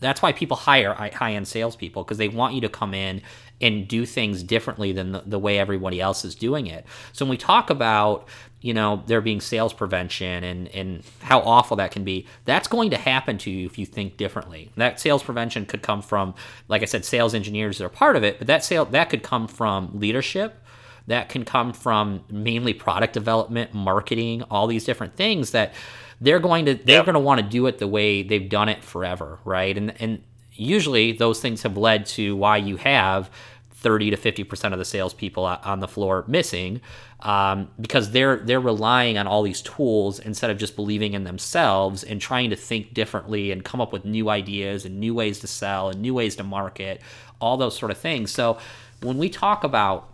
that's 0.01 0.23
why 0.23 0.33
people 0.33 0.57
hire 0.57 0.95
high 0.95 1.35
end 1.35 1.49
salespeople 1.49 2.05
because 2.05 2.19
they 2.19 2.29
want 2.29 2.55
you 2.55 2.61
to 2.63 2.69
come 2.69 2.95
in 2.95 3.21
and 3.61 3.89
do 3.89 4.07
things 4.07 4.43
differently 4.43 4.93
than 4.93 5.13
the, 5.13 5.23
the, 5.27 5.39
way 5.39 5.59
everybody 5.59 6.01
else 6.01 6.25
is 6.25 6.35
doing 6.35 6.67
it. 6.67 6.85
So 7.13 7.25
when 7.25 7.31
we 7.31 7.37
talk 7.37 7.71
about, 7.71 8.29
you 8.61 8.73
know, 8.73 9.03
there 9.07 9.21
being 9.21 9.41
sales 9.41 9.73
prevention 9.73 10.45
and, 10.45 10.69
and 10.69 11.03
how 11.21 11.41
awful 11.41 11.77
that 11.79 11.91
can 11.91 12.05
be, 12.05 12.27
that's 12.45 12.69
going 12.69 12.91
to 12.91 12.97
happen 12.97 13.37
to 13.39 13.51
you 13.51 13.67
if 13.67 13.79
you 13.79 13.87
think 13.87 14.17
differently. 14.17 14.71
That 14.77 15.01
sales 15.01 15.23
prevention 15.23 15.67
could 15.67 15.83
come 15.83 16.03
from, 16.03 16.35
like 16.69 16.83
I 16.83 16.85
said, 16.85 17.05
sales 17.05 17.35
engineers 17.35 17.81
are 17.81 17.89
part 17.89 18.15
of 18.15 18.23
it, 18.23 18.39
but 18.39 18.47
that 18.47 18.65
sale 18.65 18.85
that 18.87 19.11
could 19.11 19.23
come 19.23 19.49
from 19.49 19.91
leadership 19.99 20.63
that 21.09 21.31
can 21.31 21.43
come 21.43 21.73
from 21.73 22.23
mainly 22.31 22.75
product 22.75 23.15
development, 23.15 23.73
marketing, 23.73 24.43
all 24.51 24.67
these 24.67 24.85
different 24.85 25.17
things 25.17 25.53
that 25.53 25.73
they're 26.21 26.39
going 26.39 26.67
to 26.67 26.75
they're 26.75 26.97
yep. 26.97 27.07
going 27.07 27.15
to 27.15 27.21
want 27.21 27.41
to 27.41 27.47
do 27.47 27.67
it 27.67 27.79
the 27.79 27.89
way 27.89 28.23
they've 28.23 28.49
done 28.49 28.69
it 28.69 28.85
forever, 28.85 29.39
right? 29.45 29.77
And 29.77 29.95
and 30.01 30.23
usually 30.59 31.13
those 31.13 31.41
things 31.41 31.63
have 31.63 31.77
led 31.77 32.07
to 32.07 32.37
why 32.37 32.57
you 32.57 32.77
have 32.77 33.31
30 33.71 34.11
to 34.11 34.17
50 34.17 34.45
percent 34.45 34.75
of 34.75 34.79
the 34.79 34.85
salespeople 34.85 35.45
on 35.45 35.81
the 35.81 35.87
floor 35.89 36.25
missing 36.27 36.81
um, 37.21 37.71
because 37.81 38.11
they're 38.11 38.37
they're 38.39 38.61
relying 38.61 39.19
on 39.19 39.27
all 39.27 39.43
these 39.43 39.63
tools 39.63 40.19
instead 40.19 40.51
of 40.51 40.59
just 40.59 40.77
believing 40.77 41.15
in 41.15 41.25
themselves 41.25 42.03
and 42.03 42.21
trying 42.21 42.51
to 42.51 42.57
think 42.57 42.95
differently 42.95 43.53
and 43.53 43.65
come 43.65 43.81
up 43.81 43.93
with 43.93 44.05
new 44.05 44.29
ideas 44.29 44.85
and 44.85 44.99
new 44.99 45.15
ways 45.15 45.39
to 45.41 45.47
sell 45.47 45.91
and 45.91 46.01
new 46.01 46.15
ways 46.15 46.37
to 46.37 46.43
market 46.43 47.01
all 47.41 47.57
those 47.57 47.77
sort 47.77 47.91
of 47.91 47.99
things. 47.99 48.31
So 48.31 48.59
when 49.01 49.19
we 49.19 49.29
talk 49.29 49.65
about 49.65 50.13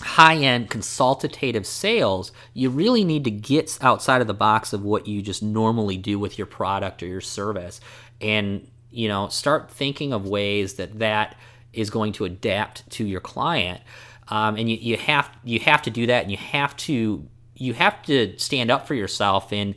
high 0.00 0.36
end 0.36 0.70
consultative 0.70 1.66
sales, 1.66 2.32
you 2.52 2.68
really 2.68 3.04
need 3.04 3.24
to 3.24 3.30
get 3.30 3.78
outside 3.80 4.20
of 4.20 4.26
the 4.26 4.34
box 4.34 4.72
of 4.72 4.82
what 4.82 5.06
you 5.06 5.22
just 5.22 5.42
normally 5.42 5.96
do 5.96 6.18
with 6.18 6.36
your 6.36 6.46
product 6.46 7.02
or 7.02 7.06
your 7.06 7.20
service. 7.20 7.80
And 8.20 8.68
you 8.94 9.08
know 9.08 9.28
start 9.28 9.70
thinking 9.70 10.12
of 10.12 10.26
ways 10.26 10.74
that 10.74 10.98
that 10.98 11.36
is 11.72 11.90
going 11.90 12.12
to 12.12 12.24
adapt 12.24 12.88
to 12.90 13.04
your 13.04 13.20
client. 13.20 13.80
Um, 14.28 14.56
and 14.56 14.70
you, 14.70 14.76
you 14.76 14.96
have 14.96 15.30
you 15.42 15.60
have 15.60 15.82
to 15.82 15.90
do 15.90 16.06
that 16.06 16.22
and 16.22 16.30
you 16.30 16.38
have 16.38 16.76
to 16.78 17.28
you 17.56 17.74
have 17.74 18.02
to 18.04 18.38
stand 18.38 18.70
up 18.70 18.86
for 18.86 18.94
yourself 18.94 19.52
and 19.52 19.74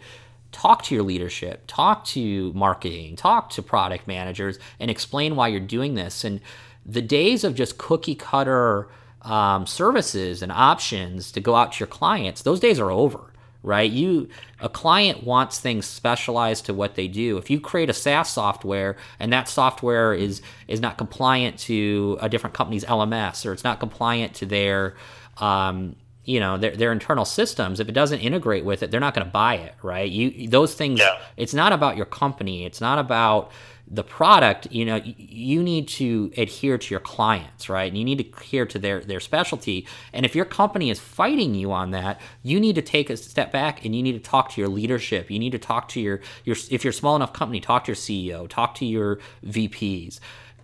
talk 0.51 0.81
to 0.83 0.95
your 0.95 1.03
leadership 1.03 1.63
talk 1.67 2.05
to 2.05 2.53
marketing 2.53 3.15
talk 3.15 3.49
to 3.49 3.61
product 3.61 4.07
managers 4.07 4.57
and 4.79 4.89
explain 4.89 5.35
why 5.35 5.49
you're 5.49 5.59
doing 5.59 5.95
this. 5.95 6.23
And 6.23 6.39
the 6.85 7.01
days 7.01 7.43
of 7.43 7.53
just 7.55 7.77
cookie 7.77 8.15
cutter 8.15 8.87
um, 9.23 9.65
services 9.65 10.41
and 10.41 10.51
options 10.51 11.31
to 11.33 11.41
go 11.41 11.55
out 11.55 11.73
to 11.73 11.79
your 11.79 11.87
clients, 11.87 12.43
those 12.43 12.61
days 12.61 12.79
are 12.79 12.89
over, 12.89 13.26
right? 13.63 13.89
You 13.91 14.29
a 14.59 14.69
client 14.69 15.23
wants 15.23 15.59
things 15.59 15.85
specialized 15.85 16.65
to 16.67 16.73
what 16.73 16.95
they 16.95 17.07
do. 17.07 17.37
If 17.37 17.49
you 17.49 17.59
create 17.59 17.89
a 17.89 17.93
SaaS 17.93 18.29
software 18.29 18.97
and 19.19 19.31
that 19.33 19.47
software 19.47 20.13
is 20.13 20.41
is 20.67 20.79
not 20.79 20.97
compliant 20.97 21.59
to 21.59 22.17
a 22.21 22.29
different 22.29 22.53
company's 22.53 22.85
LMS 22.85 23.45
or 23.45 23.53
it's 23.53 23.63
not 23.63 23.79
compliant 23.79 24.33
to 24.35 24.45
their 24.45 24.95
um, 25.37 25.95
you 26.27 26.39
know 26.39 26.57
their, 26.57 26.75
their 26.75 26.91
internal 26.91 27.25
systems 27.25 27.79
if 27.79 27.87
it 27.87 27.93
doesn't 27.93 28.19
integrate 28.19 28.65
with 28.65 28.83
it 28.83 28.91
they're 28.91 28.99
not 28.99 29.15
going 29.15 29.25
to 29.25 29.31
buy 29.31 29.55
it 29.55 29.73
right 29.81 30.11
you 30.11 30.47
those 30.49 30.75
things 30.75 30.99
yeah. 30.99 31.17
it's 31.37 31.53
not 31.53 31.71
about 31.71 31.95
your 31.95 32.05
company 32.05 32.65
it's 32.65 32.81
not 32.81 32.99
about 32.99 33.49
the 33.89 34.03
product, 34.03 34.67
you 34.71 34.83
know, 34.85 35.01
you 35.03 35.63
need 35.63 35.87
to 35.87 36.31
adhere 36.37 36.77
to 36.77 36.93
your 36.93 36.99
clients, 36.99 37.69
right? 37.69 37.87
And 37.87 37.97
you 37.97 38.03
need 38.03 38.17
to 38.17 38.39
adhere 38.39 38.65
to 38.65 38.79
their 38.79 39.01
their 39.01 39.19
specialty. 39.19 39.87
And 40.13 40.25
if 40.25 40.35
your 40.35 40.45
company 40.45 40.89
is 40.89 40.99
fighting 40.99 41.55
you 41.55 41.71
on 41.71 41.91
that, 41.91 42.19
you 42.43 42.59
need 42.59 42.75
to 42.75 42.81
take 42.81 43.09
a 43.09 43.17
step 43.17 43.51
back 43.51 43.85
and 43.85 43.95
you 43.95 44.03
need 44.03 44.13
to 44.13 44.19
talk 44.19 44.51
to 44.51 44.61
your 44.61 44.69
leadership. 44.69 45.31
You 45.31 45.39
need 45.39 45.51
to 45.51 45.59
talk 45.59 45.87
to 45.89 46.01
your 46.01 46.21
your 46.43 46.57
if 46.69 46.83
you're 46.83 46.91
a 46.91 46.93
small 46.93 47.15
enough 47.15 47.33
company, 47.33 47.59
talk 47.59 47.85
to 47.85 47.91
your 47.91 47.95
CEO, 47.95 48.49
talk 48.49 48.75
to 48.75 48.85
your 48.85 49.19
VPs 49.45 50.19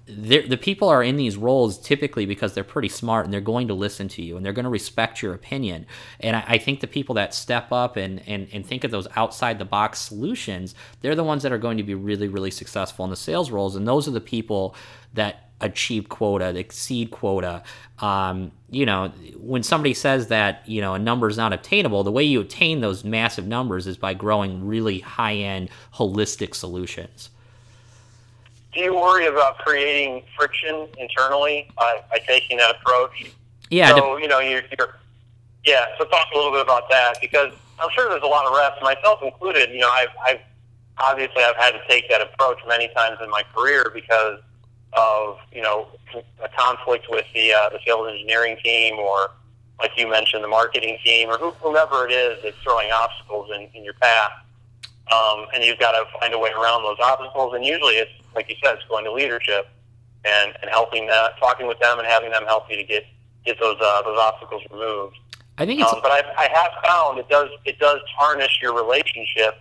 the 0.06 0.58
people 0.58 0.90
are 0.90 1.02
in 1.02 1.16
these 1.16 1.38
roles 1.38 1.80
typically 1.80 2.26
because 2.26 2.54
they're 2.54 2.66
pretty 2.66 2.90
smart 2.90 3.24
and 3.26 3.34
they're 3.34 3.40
going 3.40 3.70
to 3.70 3.74
listen 3.74 4.10
to 4.10 4.22
you 4.22 4.36
and 4.36 4.46
they're 4.46 4.52
going 4.52 4.66
to 4.66 4.70
respect 4.70 5.22
your 5.22 5.34
opinion. 5.34 5.86
And 6.20 6.36
I, 6.36 6.44
I, 6.46 6.58
think 6.58 6.82
the 6.82 6.88
people 6.88 7.16
that 7.16 7.34
step 7.34 7.72
up 7.72 7.96
and, 7.96 8.22
and, 8.28 8.50
and 8.52 8.66
think 8.66 8.84
of 8.84 8.92
those 8.92 9.08
outside 9.16 9.60
the 9.60 9.66
box 9.66 10.00
solutions, 10.00 10.76
they're 11.00 11.16
the 11.16 11.24
ones 11.24 11.42
that 11.44 11.54
are 11.54 11.58
going 11.58 11.78
to 11.78 11.84
be 11.84 11.96
really, 11.96 12.28
really 12.28 12.52
successful 12.52 13.06
in 13.06 13.12
the 13.12 13.16
sales 13.16 13.50
roles. 13.50 13.78
And 13.78 13.88
those 13.88 14.06
are 14.06 14.12
the 14.12 14.20
people 14.20 14.76
that 15.14 15.52
achieve 15.62 16.10
quota, 16.10 16.52
that 16.52 16.58
exceed 16.58 17.10
quota. 17.10 17.64
Um, 18.00 18.52
you 18.70 18.86
know, 18.86 19.08
when 19.38 19.64
somebody 19.64 19.94
says 19.94 20.28
that, 20.28 20.68
you 20.68 20.82
know, 20.82 20.96
a 20.96 21.00
number 21.00 21.30
is 21.30 21.38
not 21.38 21.54
obtainable, 21.54 22.04
the 22.04 22.12
way 22.12 22.26
you 22.26 22.42
attain 22.42 22.82
those 22.82 23.06
massive 23.06 23.48
numbers 23.48 23.88
is 23.88 23.96
by 23.96 24.14
growing 24.14 24.68
really 24.68 25.00
high 25.00 25.36
end 25.36 25.70
holistic 25.94 26.56
solutions 26.56 27.30
do 28.74 28.82
you 28.82 28.94
worry 28.94 29.28
about 29.28 29.60
creating 29.60 30.24
friction 30.36 30.88
internally 30.98 31.70
by, 31.78 32.02
by 32.10 32.20
taking 32.28 32.58
that 32.58 32.76
approach? 32.76 33.32
Yeah. 33.70 33.96
So, 33.96 34.18
you 34.18 34.28
know, 34.28 34.40
you're, 34.40 34.64
you're, 34.78 34.96
yeah, 35.66 35.86
so 35.98 36.06
talk 36.06 36.28
a 36.34 36.38
little 36.38 36.52
bit 36.52 36.62
about 36.62 36.90
that 36.90 37.16
because 37.22 37.54
I'm 37.80 37.90
sure 37.92 38.10
there's 38.10 38.24
a 38.24 38.28
lot 38.28 38.46
of 38.46 38.56
reps, 38.56 38.82
myself 38.82 39.22
included, 39.24 39.72
you 39.72 39.80
know, 39.80 39.90
I've, 39.90 40.10
I've 40.26 40.40
obviously 40.98 41.44
I've 41.44 41.56
had 41.56 41.72
to 41.72 41.82
take 41.88 42.10
that 42.10 42.22
approach 42.22 42.60
many 42.68 42.88
times 42.90 43.18
in 43.24 43.30
my 43.30 43.44
career 43.56 43.92
because 43.94 44.40
of 44.94 45.38
you 45.52 45.62
know 45.62 45.88
a 46.44 46.50
conflict 46.50 47.08
with 47.10 47.26
the 47.34 47.52
uh, 47.54 47.70
the 47.70 47.80
sales 47.86 48.08
engineering 48.12 48.58
team 48.64 49.00
or 49.00 49.32
like 49.80 49.92
you 49.98 50.08
mentioned 50.08 50.44
the 50.44 50.48
marketing 50.48 50.98
team 51.04 51.30
or 51.30 51.38
whomever 51.38 52.08
it 52.08 52.12
is 52.12 52.42
that's 52.44 52.58
throwing 52.58 52.92
obstacles 52.92 53.50
in, 53.56 53.68
in 53.74 53.84
your 53.84 53.96
path 53.96 54.32
um, 55.12 55.48
and 55.54 55.64
you've 55.64 55.80
got 55.80 55.92
to 55.92 56.06
find 56.20 56.34
a 56.34 56.40
way 56.40 56.52
around 56.52 56.84
those 56.84 56.98
obstacles 57.04 57.54
and 57.56 57.66
usually 57.66 57.96
it's 57.96 58.12
like 58.36 58.50
you 58.50 58.56
said 58.64 58.76
it's 58.76 58.88
going 58.88 59.06
to 59.06 59.12
leadership 59.12 59.68
and, 60.26 60.54
and 60.62 60.70
helping 60.70 61.08
that 61.08 61.38
talking 61.40 61.68
with 61.68 61.80
them 61.80 62.00
and 62.00 62.08
having 62.08 62.32
them 62.32 62.46
help 62.46 62.70
you 62.70 62.78
to 62.78 62.84
get 62.84 63.06
get 63.46 63.60
those 63.60 63.78
uh, 63.82 64.02
those 64.04 64.18
obstacles 64.18 64.64
removed 64.72 65.18
I 65.58 65.66
think 65.66 65.82
it's 65.82 65.92
um, 65.92 66.00
but 66.02 66.12
I, 66.12 66.24
I 66.38 66.48
have 66.54 66.72
found 66.86 67.20
it 67.20 67.30
does 67.30 67.50
it 67.66 67.80
does 67.80 68.00
tarnish 68.18 68.60
your 68.62 68.74
relationship 68.74 69.60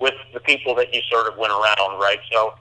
with 0.00 0.14
the 0.32 0.40
people 0.40 0.74
that 0.76 0.94
you 0.94 1.00
sort 1.10 1.26
of 1.26 1.36
went 1.38 1.52
around 1.52 1.98
right 1.98 2.20
so 2.32 2.54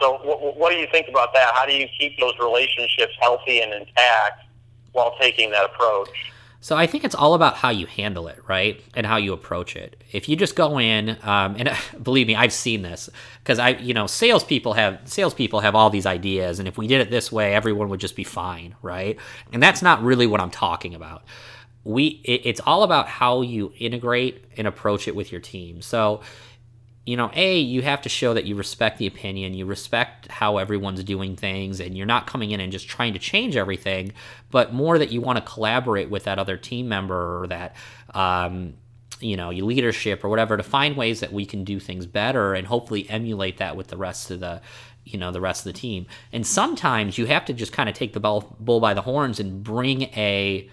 so, 0.00 0.18
what, 0.22 0.56
what 0.56 0.72
do 0.72 0.78
you 0.78 0.86
think 0.92 1.08
about 1.08 1.34
that? 1.34 1.54
How 1.54 1.66
do 1.66 1.72
you 1.72 1.88
keep 1.98 2.18
those 2.18 2.34
relationships 2.38 3.14
healthy 3.20 3.60
and 3.60 3.72
intact 3.72 4.46
while 4.92 5.16
taking 5.20 5.50
that 5.50 5.64
approach? 5.64 6.32
So 6.60 6.76
I 6.76 6.88
think 6.88 7.04
it's 7.04 7.14
all 7.14 7.34
about 7.34 7.54
how 7.54 7.70
you 7.70 7.86
handle 7.86 8.26
it, 8.26 8.40
right, 8.48 8.82
and 8.94 9.06
how 9.06 9.16
you 9.16 9.32
approach 9.32 9.76
it. 9.76 10.02
If 10.10 10.28
you 10.28 10.34
just 10.34 10.56
go 10.56 10.78
in, 10.80 11.10
um, 11.22 11.54
and 11.56 11.70
believe 12.02 12.26
me, 12.26 12.34
I've 12.34 12.52
seen 12.52 12.82
this 12.82 13.08
because 13.42 13.58
I, 13.58 13.70
you 13.70 13.94
know, 13.94 14.06
salespeople 14.06 14.72
have 14.72 15.00
salespeople 15.04 15.60
have 15.60 15.74
all 15.74 15.90
these 15.90 16.06
ideas, 16.06 16.58
and 16.58 16.66
if 16.66 16.76
we 16.76 16.88
did 16.88 17.00
it 17.00 17.10
this 17.10 17.30
way, 17.30 17.54
everyone 17.54 17.88
would 17.90 18.00
just 18.00 18.16
be 18.16 18.24
fine, 18.24 18.74
right? 18.82 19.18
And 19.52 19.62
that's 19.62 19.82
not 19.82 20.02
really 20.02 20.26
what 20.26 20.40
I'm 20.40 20.50
talking 20.50 20.94
about. 20.94 21.22
We, 21.84 22.20
it, 22.24 22.42
it's 22.44 22.60
all 22.66 22.82
about 22.82 23.08
how 23.08 23.42
you 23.42 23.72
integrate 23.78 24.44
and 24.56 24.66
approach 24.66 25.06
it 25.06 25.14
with 25.14 25.30
your 25.30 25.40
team. 25.40 25.80
So 25.80 26.22
you 27.08 27.16
know, 27.16 27.30
A, 27.32 27.58
you 27.58 27.80
have 27.80 28.02
to 28.02 28.10
show 28.10 28.34
that 28.34 28.44
you 28.44 28.54
respect 28.54 28.98
the 28.98 29.06
opinion, 29.06 29.54
you 29.54 29.64
respect 29.64 30.30
how 30.30 30.58
everyone's 30.58 31.02
doing 31.02 31.36
things, 31.36 31.80
and 31.80 31.96
you're 31.96 32.04
not 32.04 32.26
coming 32.26 32.50
in 32.50 32.60
and 32.60 32.70
just 32.70 32.86
trying 32.86 33.14
to 33.14 33.18
change 33.18 33.56
everything, 33.56 34.12
but 34.50 34.74
more 34.74 34.98
that 34.98 35.10
you 35.10 35.22
want 35.22 35.38
to 35.38 35.50
collaborate 35.50 36.10
with 36.10 36.24
that 36.24 36.38
other 36.38 36.58
team 36.58 36.86
member 36.86 37.40
or 37.40 37.46
that, 37.46 37.74
um, 38.12 38.74
you 39.20 39.38
know, 39.38 39.48
your 39.48 39.64
leadership 39.64 40.22
or 40.22 40.28
whatever 40.28 40.58
to 40.58 40.62
find 40.62 40.98
ways 40.98 41.20
that 41.20 41.32
we 41.32 41.46
can 41.46 41.64
do 41.64 41.80
things 41.80 42.04
better 42.04 42.52
and 42.52 42.66
hopefully 42.66 43.08
emulate 43.08 43.56
that 43.56 43.74
with 43.74 43.86
the 43.86 43.96
rest 43.96 44.30
of 44.30 44.40
the, 44.40 44.60
you 45.06 45.18
know, 45.18 45.32
the 45.32 45.40
rest 45.40 45.64
of 45.64 45.72
the 45.72 45.80
team. 45.80 46.04
And 46.30 46.46
sometimes 46.46 47.16
you 47.16 47.24
have 47.24 47.46
to 47.46 47.54
just 47.54 47.72
kind 47.72 47.88
of 47.88 47.94
take 47.94 48.12
the 48.12 48.20
bull 48.20 48.80
by 48.80 48.92
the 48.92 49.00
horns 49.00 49.40
and 49.40 49.64
bring 49.64 50.02
a, 50.14 50.68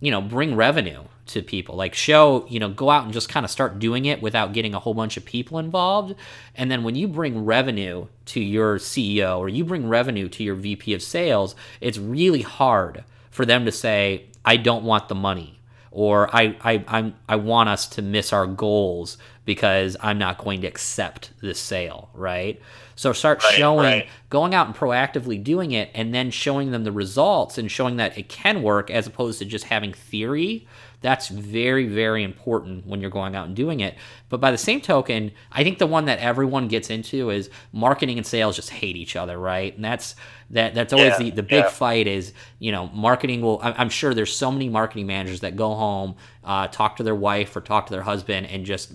you 0.00 0.10
know, 0.10 0.22
bring 0.22 0.56
revenue 0.56 1.04
to 1.28 1.42
people. 1.42 1.76
Like 1.76 1.94
show, 1.94 2.46
you 2.48 2.58
know, 2.60 2.68
go 2.68 2.90
out 2.90 3.04
and 3.04 3.12
just 3.12 3.28
kind 3.28 3.44
of 3.44 3.50
start 3.50 3.78
doing 3.78 4.04
it 4.04 4.20
without 4.20 4.52
getting 4.52 4.74
a 4.74 4.78
whole 4.78 4.94
bunch 4.94 5.16
of 5.16 5.24
people 5.24 5.58
involved. 5.58 6.14
And 6.54 6.70
then 6.70 6.82
when 6.82 6.94
you 6.94 7.08
bring 7.08 7.44
revenue 7.44 8.06
to 8.26 8.40
your 8.40 8.78
CEO 8.78 9.38
or 9.38 9.48
you 9.48 9.64
bring 9.64 9.88
revenue 9.88 10.28
to 10.28 10.42
your 10.42 10.54
VP 10.54 10.94
of 10.94 11.02
sales, 11.02 11.54
it's 11.80 11.98
really 11.98 12.42
hard 12.42 13.04
for 13.30 13.46
them 13.46 13.64
to 13.64 13.72
say, 13.72 14.26
I 14.44 14.56
don't 14.56 14.84
want 14.84 15.08
the 15.08 15.14
money 15.14 15.58
or 15.90 16.34
I 16.34 16.56
I 16.62 16.84
I'm, 16.86 17.14
I 17.28 17.36
want 17.36 17.68
us 17.68 17.86
to 17.88 18.02
miss 18.02 18.32
our 18.32 18.46
goals 18.46 19.18
because 19.44 19.96
I'm 20.00 20.18
not 20.18 20.38
going 20.38 20.60
to 20.60 20.66
accept 20.66 21.32
this 21.40 21.58
sale, 21.58 22.10
right? 22.14 22.60
So 22.96 23.12
start 23.12 23.42
right, 23.42 23.54
showing, 23.54 23.86
right. 23.86 24.08
going 24.28 24.54
out 24.54 24.66
and 24.66 24.76
proactively 24.76 25.42
doing 25.42 25.72
it, 25.72 25.90
and 25.94 26.12
then 26.12 26.30
showing 26.30 26.70
them 26.70 26.84
the 26.84 26.92
results 26.92 27.56
and 27.56 27.70
showing 27.70 27.96
that 27.96 28.18
it 28.18 28.28
can 28.28 28.62
work 28.62 28.90
as 28.90 29.06
opposed 29.06 29.38
to 29.38 29.44
just 29.44 29.64
having 29.64 29.92
theory. 29.92 30.66
That's 31.00 31.28
very, 31.28 31.86
very 31.86 32.24
important 32.24 32.86
when 32.86 33.00
you're 33.00 33.10
going 33.10 33.36
out 33.36 33.46
and 33.46 33.54
doing 33.54 33.80
it. 33.80 33.96
But 34.28 34.40
by 34.40 34.50
the 34.50 34.58
same 34.58 34.80
token, 34.80 35.32
I 35.52 35.62
think 35.62 35.78
the 35.78 35.86
one 35.86 36.06
that 36.06 36.18
everyone 36.18 36.68
gets 36.68 36.90
into 36.90 37.30
is 37.30 37.50
marketing 37.72 38.18
and 38.18 38.26
sales 38.26 38.56
just 38.56 38.70
hate 38.70 38.96
each 38.96 39.14
other, 39.14 39.38
right? 39.38 39.74
And 39.74 39.84
that's 39.84 40.16
that 40.50 40.74
that's 40.74 40.92
always 40.92 41.12
yeah, 41.12 41.18
the, 41.18 41.30
the 41.30 41.42
big 41.42 41.64
yeah. 41.64 41.68
fight 41.68 42.06
is 42.06 42.32
you 42.58 42.72
know 42.72 42.88
marketing 42.94 43.42
will 43.42 43.60
i'm 43.62 43.90
sure 43.90 44.14
there's 44.14 44.34
so 44.34 44.50
many 44.50 44.66
marketing 44.66 45.06
managers 45.06 45.40
that 45.40 45.56
go 45.56 45.74
home 45.74 46.16
uh, 46.42 46.66
talk 46.68 46.96
to 46.96 47.02
their 47.02 47.14
wife 47.14 47.54
or 47.54 47.60
talk 47.60 47.84
to 47.84 47.92
their 47.92 48.00
husband 48.00 48.46
and 48.46 48.64
just 48.64 48.90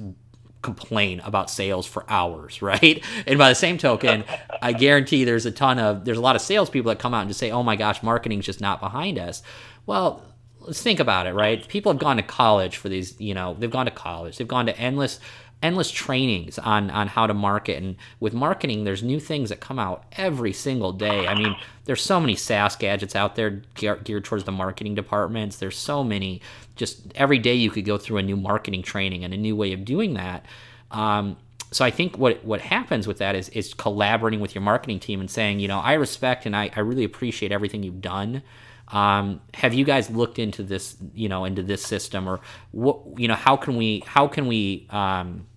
complain 0.63 1.19
about 1.19 1.51
sales 1.51 1.85
for 1.85 2.03
hours, 2.09 2.61
right? 2.63 3.03
And 3.27 3.37
by 3.37 3.49
the 3.49 3.55
same 3.55 3.77
token, 3.77 4.23
I 4.61 4.73
guarantee 4.73 5.25
there's 5.25 5.45
a 5.45 5.51
ton 5.51 5.77
of 5.77 6.05
there's 6.05 6.17
a 6.17 6.21
lot 6.21 6.35
of 6.35 6.41
salespeople 6.41 6.89
that 6.89 6.97
come 6.97 7.13
out 7.13 7.21
and 7.21 7.29
just 7.29 7.39
say, 7.39 7.51
"Oh 7.51 7.61
my 7.61 7.75
gosh, 7.75 8.01
marketing's 8.01 8.45
just 8.45 8.61
not 8.61 8.79
behind 8.79 9.19
us." 9.19 9.43
Well, 9.85 10.23
let's 10.65 10.81
think 10.81 10.99
about 10.99 11.27
it, 11.27 11.33
right? 11.33 11.67
People 11.67 11.91
have 11.91 11.99
gone 11.99 12.17
to 12.17 12.23
college 12.23 12.77
for 12.77 12.89
these, 12.89 13.19
you 13.19 13.33
know, 13.33 13.55
they've 13.57 13.71
gone 13.71 13.85
to 13.85 13.91
college, 13.91 14.37
they've 14.37 14.47
gone 14.47 14.65
to 14.65 14.77
endless 14.77 15.19
endless 15.61 15.89
trainings 15.89 16.59
on 16.59 16.91
on 16.91 17.07
how 17.07 17.25
to 17.25 17.33
market. 17.33 17.81
And 17.81 17.95
with 18.19 18.33
marketing 18.33 18.83
there's 18.83 19.01
new 19.01 19.19
things 19.19 19.49
that 19.49 19.61
come 19.61 19.79
out 19.79 20.03
every 20.17 20.51
single 20.51 20.91
day. 20.91 21.25
I 21.25 21.35
mean 21.35 21.55
there's 21.85 22.01
so 22.01 22.19
many 22.19 22.35
saas 22.35 22.75
gadgets 22.75 23.15
out 23.15 23.35
there 23.35 23.61
geared 23.75 24.25
towards 24.25 24.43
the 24.43 24.51
marketing 24.51 24.93
departments. 24.93 25.57
There's 25.57 25.77
so 25.77 26.03
many. 26.03 26.41
Just 26.75 27.01
every 27.15 27.39
day 27.39 27.53
you 27.53 27.71
could 27.71 27.85
go 27.85 27.97
through 27.97 28.17
a 28.17 28.23
new 28.23 28.35
marketing 28.35 28.83
training 28.83 29.23
and 29.23 29.33
a 29.33 29.37
new 29.37 29.55
way 29.55 29.73
of 29.73 29.85
doing 29.85 30.15
that. 30.15 30.45
Um, 30.91 31.37
so 31.71 31.83
I 31.83 31.91
think 31.91 32.17
what 32.17 32.43
what 32.43 32.61
happens 32.61 33.07
with 33.07 33.17
that 33.19 33.35
is 33.35 33.49
is 33.49 33.73
collaborating 33.73 34.39
with 34.39 34.53
your 34.53 34.61
marketing 34.61 34.99
team 34.99 35.19
and 35.19 35.29
saying, 35.29 35.59
you 35.59 35.67
know, 35.67 35.79
I 35.79 35.93
respect 35.93 36.45
and 36.45 36.55
I, 36.55 36.71
I 36.75 36.81
really 36.81 37.03
appreciate 37.03 37.51
everything 37.51 37.83
you've 37.83 38.01
done. 38.01 38.43
Um, 38.89 39.41
have 39.53 39.73
you 39.73 39.85
guys 39.85 40.09
looked 40.09 40.39
into 40.39 40.63
this, 40.63 40.97
you 41.13 41.29
know, 41.29 41.45
into 41.45 41.63
this 41.63 41.81
system 41.83 42.27
or 42.27 42.41
what, 42.71 42.99
you 43.17 43.27
know, 43.27 43.35
how 43.35 43.55
can 43.55 43.75
we 43.77 44.03
how 44.05 44.27
can 44.27 44.47
we 44.47 44.87
um, 44.89 45.47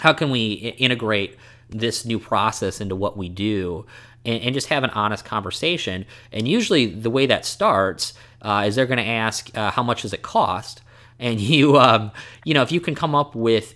how 0.00 0.12
can 0.12 0.30
we 0.30 0.52
integrate 0.52 1.36
this 1.68 2.04
new 2.04 2.18
process 2.18 2.80
into 2.80 2.96
what 2.96 3.16
we 3.16 3.28
do 3.28 3.86
and, 4.24 4.42
and 4.42 4.54
just 4.54 4.68
have 4.68 4.84
an 4.84 4.90
honest 4.90 5.24
conversation? 5.24 6.06
And 6.32 6.48
usually 6.48 6.86
the 6.86 7.10
way 7.10 7.26
that 7.26 7.44
starts 7.44 8.14
uh, 8.42 8.64
is 8.66 8.76
they're 8.76 8.86
going 8.86 8.98
to 8.98 9.06
ask 9.06 9.56
uh, 9.56 9.70
how 9.70 9.82
much 9.82 10.02
does 10.02 10.12
it 10.12 10.22
cost? 10.22 10.82
And 11.18 11.40
you 11.52 11.78
um, 11.78 12.12
you 12.44 12.54
know 12.54 12.62
if 12.62 12.72
you 12.72 12.80
can 12.80 12.94
come 12.94 13.14
up 13.14 13.34
with 13.34 13.74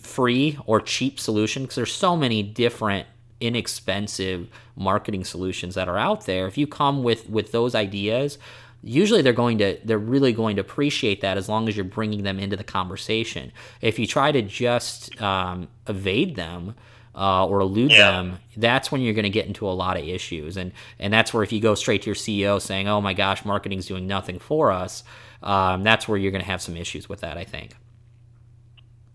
free 0.00 0.58
or 0.66 0.80
cheap 0.80 1.18
solution 1.18 1.62
because 1.62 1.76
there's 1.76 1.92
so 1.92 2.16
many 2.16 2.42
different 2.42 3.06
inexpensive 3.40 4.48
marketing 4.76 5.24
solutions 5.24 5.74
that 5.74 5.88
are 5.88 5.98
out 5.98 6.26
there 6.26 6.46
if 6.46 6.56
you 6.56 6.66
come 6.66 7.02
with 7.02 7.28
with 7.28 7.52
those 7.52 7.74
ideas 7.74 8.38
usually 8.82 9.20
they're 9.20 9.32
going 9.32 9.58
to 9.58 9.78
they're 9.84 9.98
really 9.98 10.32
going 10.32 10.56
to 10.56 10.60
appreciate 10.60 11.20
that 11.20 11.36
as 11.36 11.48
long 11.48 11.68
as 11.68 11.76
you're 11.76 11.84
bringing 11.84 12.22
them 12.22 12.38
into 12.38 12.56
the 12.56 12.64
conversation. 12.64 13.52
If 13.80 13.98
you 13.98 14.06
try 14.06 14.32
to 14.32 14.42
just 14.42 15.20
um, 15.20 15.68
evade 15.88 16.36
them 16.36 16.74
uh, 17.14 17.46
or 17.46 17.60
elude 17.60 17.90
yeah. 17.90 18.10
them 18.12 18.38
that's 18.56 18.92
when 18.92 19.00
you're 19.00 19.14
going 19.14 19.24
to 19.24 19.30
get 19.30 19.46
into 19.46 19.66
a 19.68 19.72
lot 19.72 19.96
of 19.96 20.06
issues. 20.06 20.56
And 20.56 20.72
and 20.98 21.12
that's 21.12 21.34
where 21.34 21.42
if 21.42 21.52
you 21.52 21.60
go 21.60 21.74
straight 21.74 22.02
to 22.02 22.06
your 22.06 22.14
ceo 22.14 22.60
saying 22.60 22.88
oh 22.88 23.00
my 23.00 23.14
gosh 23.14 23.44
marketing's 23.44 23.86
doing 23.86 24.06
nothing 24.06 24.38
for 24.38 24.70
us 24.70 25.02
um, 25.42 25.82
that's 25.82 26.06
where 26.08 26.18
you're 26.18 26.32
going 26.32 26.42
to 26.42 26.50
have 26.50 26.62
some 26.62 26.76
issues 26.76 27.08
with 27.08 27.20
that 27.20 27.36
i 27.36 27.44
think 27.44 27.72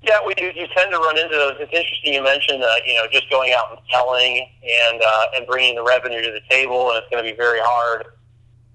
yeah, 0.02 0.18
we 0.26 0.34
do. 0.34 0.46
You 0.46 0.68
tend 0.76 0.92
to 0.92 0.98
run 0.98 1.18
into 1.18 1.36
those. 1.36 1.56
It's 1.60 1.72
interesting 1.74 2.14
you 2.14 2.24
mentioned, 2.24 2.64
uh, 2.64 2.76
you 2.86 2.96
know, 2.96 3.06
just 3.12 3.30
going 3.30 3.54
out 3.54 3.66
and 3.70 3.80
selling 3.92 4.50
and 4.64 5.02
uh, 5.02 5.26
and 5.36 5.46
bringing 5.46 5.76
the 5.76 5.84
revenue 5.84 6.22
to 6.22 6.32
the 6.32 6.42
table, 6.50 6.90
and 6.90 6.98
it's 6.98 7.10
going 7.12 7.24
to 7.24 7.30
be 7.30 7.36
very 7.36 7.60
hard 7.62 8.06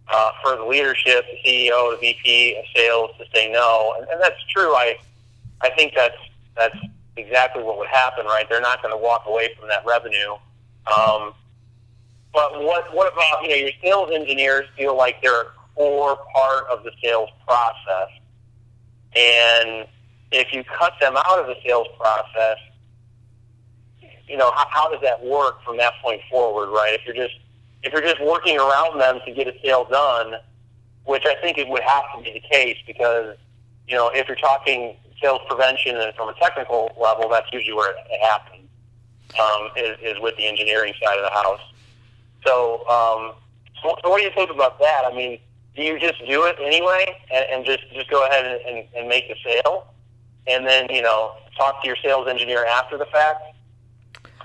uh, 0.08 0.30
for 0.42 0.56
the 0.56 0.64
leadership, 0.64 1.24
the 1.26 1.50
CEO, 1.50 1.92
the 1.92 1.98
VP 2.00 2.56
of 2.58 2.64
sales 2.74 3.10
to 3.18 3.24
say 3.34 3.50
no, 3.50 3.94
and, 3.98 4.08
and 4.08 4.20
that's 4.20 4.40
true. 4.50 4.74
I 4.74 4.96
I 5.62 5.70
think 5.70 5.94
that's 5.96 6.16
that's 6.56 6.76
exactly 7.16 7.62
what 7.62 7.78
would 7.78 7.88
happen, 7.88 8.26
right? 8.26 8.48
They're 8.48 8.60
not 8.60 8.80
going 8.80 8.94
to 8.94 9.02
walk 9.02 9.24
away 9.26 9.50
from 9.58 9.68
that 9.68 9.84
revenue. 9.84 10.34
Um, 10.86 11.34
but 12.32 12.62
what 12.62 12.94
what 12.94 13.12
about 13.12 13.42
you 13.42 13.48
know 13.48 13.56
your 13.56 13.70
sales 13.82 14.10
engineers 14.12 14.66
feel 14.76 14.96
like 14.96 15.20
they're 15.22 15.42
a 15.42 15.46
core 15.74 16.18
part 16.34 16.66
of 16.70 16.84
the 16.84 16.92
sales 17.02 17.30
process, 17.46 18.10
and 19.16 19.88
if 20.32 20.52
you 20.52 20.64
cut 20.64 20.94
them 21.00 21.16
out 21.16 21.38
of 21.38 21.46
the 21.46 21.56
sales 21.64 21.88
process, 21.98 22.58
you 24.28 24.36
know 24.36 24.50
how, 24.52 24.66
how 24.68 24.90
does 24.90 25.00
that 25.02 25.24
work 25.24 25.62
from 25.62 25.76
that 25.76 25.92
point 26.02 26.20
forward, 26.30 26.68
right? 26.70 26.94
If 26.94 27.06
you're 27.06 27.14
just 27.14 27.38
if 27.82 27.92
you're 27.92 28.02
just 28.02 28.20
working 28.20 28.58
around 28.58 28.98
them 28.98 29.20
to 29.24 29.32
get 29.32 29.46
a 29.46 29.54
sale 29.62 29.84
done, 29.84 30.34
which 31.04 31.24
I 31.24 31.36
think 31.36 31.56
it 31.56 31.68
would 31.68 31.82
have 31.82 32.04
to 32.16 32.22
be 32.22 32.32
the 32.32 32.40
case 32.40 32.76
because, 32.86 33.36
you 33.86 33.94
know, 33.94 34.10
if 34.12 34.26
you're 34.26 34.36
talking 34.36 34.96
sales 35.22 35.40
prevention 35.48 35.96
and 35.96 36.12
from 36.14 36.28
a 36.28 36.34
technical 36.34 36.94
level, 37.00 37.28
that's 37.28 37.46
usually 37.52 37.74
where 37.74 37.92
it 37.92 38.20
happens, 38.20 38.68
um, 39.38 39.68
is, 39.76 39.96
is 40.02 40.20
with 40.20 40.36
the 40.36 40.46
engineering 40.46 40.94
side 41.02 41.16
of 41.16 41.24
the 41.24 41.30
house. 41.30 41.60
So, 42.44 42.80
um, 42.88 43.34
so, 43.82 43.94
so 44.02 44.10
what 44.10 44.18
do 44.18 44.24
you 44.24 44.32
think 44.34 44.50
about 44.50 44.80
that? 44.80 45.04
I 45.04 45.14
mean, 45.14 45.38
do 45.76 45.82
you 45.82 46.00
just 46.00 46.18
do 46.26 46.44
it 46.44 46.56
anyway 46.60 47.20
and, 47.32 47.46
and 47.50 47.64
just, 47.64 47.84
just 47.94 48.10
go 48.10 48.26
ahead 48.26 48.44
and, 48.44 48.78
and, 48.78 48.88
and 48.96 49.08
make 49.08 49.28
the 49.28 49.36
sale? 49.44 49.86
And 50.48 50.66
then, 50.66 50.86
you 50.90 51.02
know, 51.02 51.34
talk 51.56 51.82
to 51.82 51.86
your 51.88 51.96
sales 52.02 52.28
engineer 52.28 52.64
after 52.64 52.96
the 52.96 53.06
fact? 53.06 53.42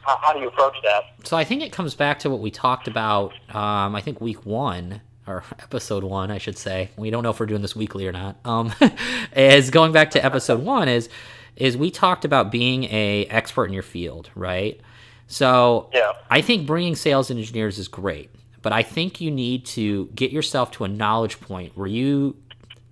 how, 0.03 0.17
how 0.21 0.33
do 0.33 0.39
you 0.39 0.47
approach 0.47 0.75
that? 0.83 1.03
So 1.23 1.37
I 1.37 1.43
think 1.43 1.61
it 1.61 1.71
comes 1.71 1.95
back 1.95 2.19
to 2.19 2.29
what 2.29 2.39
we 2.39 2.51
talked 2.51 2.87
about. 2.87 3.33
Um, 3.53 3.95
I 3.95 4.01
think 4.01 4.19
week 4.19 4.45
one 4.45 5.01
or 5.27 5.43
episode 5.59 6.03
one, 6.03 6.31
I 6.31 6.37
should 6.37 6.57
say. 6.57 6.89
We 6.97 7.09
don't 7.09 7.23
know 7.23 7.29
if 7.29 7.39
we're 7.39 7.45
doing 7.45 7.61
this 7.61 7.75
weekly 7.75 8.07
or 8.07 8.11
not. 8.11 8.37
Um, 8.45 8.73
is 9.35 9.69
going 9.69 9.91
back 9.91 10.11
to 10.11 10.25
episode 10.25 10.61
one 10.61 10.87
is 10.87 11.09
is 11.57 11.75
we 11.77 11.91
talked 11.91 12.23
about 12.23 12.49
being 12.49 12.85
a 12.85 13.25
expert 13.25 13.65
in 13.65 13.73
your 13.73 13.83
field, 13.83 14.29
right? 14.35 14.79
So 15.27 15.89
Yeah. 15.93 16.13
I 16.29 16.41
think 16.41 16.65
bringing 16.65 16.95
sales 16.95 17.29
engineers 17.29 17.77
is 17.77 17.87
great, 17.87 18.31
but 18.61 18.71
I 18.71 18.83
think 18.83 19.21
you 19.21 19.29
need 19.29 19.65
to 19.67 20.07
get 20.15 20.31
yourself 20.31 20.71
to 20.71 20.85
a 20.85 20.87
knowledge 20.87 21.39
point 21.39 21.77
where 21.77 21.87
you 21.87 22.35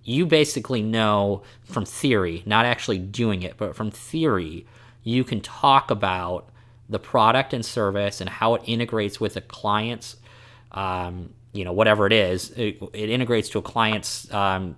you 0.09 0.25
basically 0.25 0.81
know 0.81 1.43
from 1.63 1.85
theory, 1.85 2.41
not 2.45 2.65
actually 2.65 2.97
doing 2.97 3.43
it, 3.43 3.55
but 3.57 3.75
from 3.75 3.91
theory, 3.91 4.65
you 5.03 5.23
can 5.23 5.39
talk 5.39 5.91
about 5.91 6.49
the 6.89 6.99
product 6.99 7.53
and 7.53 7.63
service 7.63 8.19
and 8.19 8.29
how 8.29 8.55
it 8.55 8.63
integrates 8.65 9.19
with 9.19 9.37
a 9.37 9.41
client's, 9.41 10.17
um, 10.71 11.33
you 11.53 11.63
know, 11.63 11.71
whatever 11.71 12.07
it 12.07 12.13
is. 12.13 12.49
It, 12.51 12.81
it 12.93 13.09
integrates 13.09 13.49
to 13.49 13.59
a 13.59 13.61
client's 13.61 14.31
um, 14.33 14.75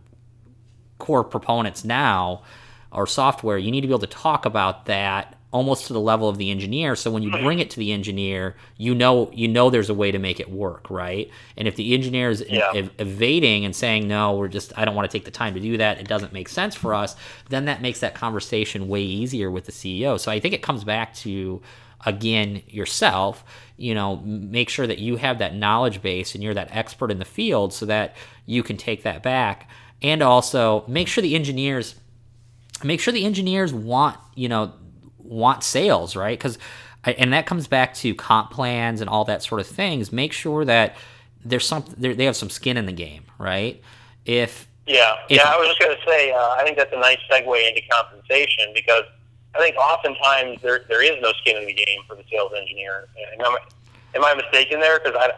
core 0.99 1.23
proponents 1.23 1.85
now 1.85 2.43
or 2.91 3.07
software. 3.07 3.57
You 3.57 3.71
need 3.71 3.81
to 3.81 3.87
be 3.87 3.93
able 3.93 3.99
to 3.99 4.07
talk 4.07 4.45
about 4.45 4.85
that 4.87 5.37
almost 5.51 5.87
to 5.87 5.93
the 5.93 5.99
level 5.99 6.29
of 6.29 6.37
the 6.37 6.49
engineer. 6.49 6.95
So 6.95 7.11
when 7.11 7.23
you 7.23 7.31
bring 7.31 7.59
it 7.59 7.69
to 7.71 7.79
the 7.79 7.91
engineer 7.91 8.55
you 8.77 8.95
know 8.95 9.29
you 9.33 9.47
know 9.47 9.69
there's 9.69 9.89
a 9.89 9.93
way 9.93 10.09
to 10.11 10.17
make 10.19 10.39
it 10.39 10.49
work 10.49 10.89
right? 10.89 11.29
And 11.57 11.67
if 11.67 11.75
the 11.75 11.93
engineer 11.93 12.29
is 12.29 12.43
Yeah. 12.49 12.71
ev- 12.73 12.91
evading 12.99 13.65
and 13.65 13.75
saying 13.75 14.07
no 14.07 14.33
we're 14.35 14.47
just 14.47 14.71
i 14.77 14.85
don't 14.85 14.95
want 14.95 15.09
to 15.11 15.15
take 15.17 15.25
the 15.25 15.31
time 15.31 15.53
to 15.55 15.59
do 15.59 15.77
that. 15.77 15.99
It 15.99 16.07
doesn't 16.07 16.31
make 16.33 16.47
sense 16.49 16.73
for 16.75 16.93
us 16.93 17.15
then 17.49 17.65
that 17.65 17.81
makes 17.81 17.99
that 17.99 18.15
conversation 18.15 18.87
way 18.87 19.01
easier 19.01 19.51
with 19.51 19.65
the 19.65 19.71
ceo 19.73 20.19
so 20.19 20.31
i 20.31 20.39
think 20.39 20.53
it 20.53 20.61
comes 20.61 20.83
back 20.83 21.13
to 21.15 21.61
again 22.05 22.61
yourself 22.67 23.43
you 23.77 23.93
know 23.93 24.17
make 24.25 24.69
sure 24.69 24.87
that 24.87 24.99
you 24.99 25.17
have 25.17 25.37
that 25.39 25.53
knowledge 25.55 26.01
base 26.01 26.33
and 26.33 26.43
you're 26.43 26.53
that 26.53 26.69
expert 26.71 27.11
in 27.11 27.19
the 27.19 27.25
field 27.25 27.73
so 27.73 27.85
that 27.85 28.15
you 28.45 28.63
can 28.63 28.77
take 28.77 29.03
that 29.03 29.21
back. 29.21 29.69
And 30.01 30.23
also 30.23 30.83
make 30.87 31.07
sure 31.07 31.21
the 31.21 31.35
engineers 31.35 31.95
make 32.83 32.99
sure 32.99 33.13
the 33.13 33.25
engineers 33.25 33.71
want 33.73 34.17
you 34.35 34.49
know 34.49 34.73
want 35.31 35.63
sales 35.63 36.15
right 36.15 36.37
because 36.37 36.57
and 37.05 37.31
that 37.33 37.45
comes 37.45 37.65
back 37.67 37.93
to 37.95 38.13
comp 38.13 38.51
plans 38.51 38.99
and 38.99 39.09
all 39.09 39.23
that 39.25 39.41
sort 39.41 39.61
of 39.61 39.65
things 39.65 40.11
make 40.11 40.33
sure 40.33 40.65
that 40.65 40.95
there's 41.45 41.65
some 41.65 41.85
they're- 41.97 42.13
they 42.13 42.25
have 42.25 42.35
some 42.35 42.49
skin 42.49 42.75
in 42.75 42.85
the 42.85 42.91
game 42.91 43.23
right 43.39 43.81
if 44.25 44.67
Yeah, 44.85 45.15
If- 45.29 45.37
yeah. 45.37 45.43
I 45.47 45.55
was 45.57 45.67
just 45.69 45.79
going 45.79 45.95
to 45.95 46.03
say, 46.05 46.31
uh, 46.33 46.37
I 46.59 46.63
think 46.65 46.75
that's 46.77 46.91
a 46.93 46.99
nice 46.99 47.17
segue 47.31 47.67
into 47.69 47.81
compensation 47.89 48.71
because 48.75 49.03
I 49.55 49.59
think 49.59 49.77
oftentimes 49.77 50.61
there 50.61 50.83
there 50.89 51.01
is 51.01 51.15
no 51.21 51.31
skin 51.41 51.55
in 51.57 51.65
the 51.65 51.73
game 51.73 51.99
for 52.07 52.15
the 52.15 52.23
sales 52.29 52.51
engineer. 52.55 53.07
Am 53.39 53.45
I, 53.55 53.57
am 54.15 54.25
I 54.25 54.33
mistaken 54.35 54.79
there? 54.81 54.99
Because 54.99 55.15
I, 55.17 55.31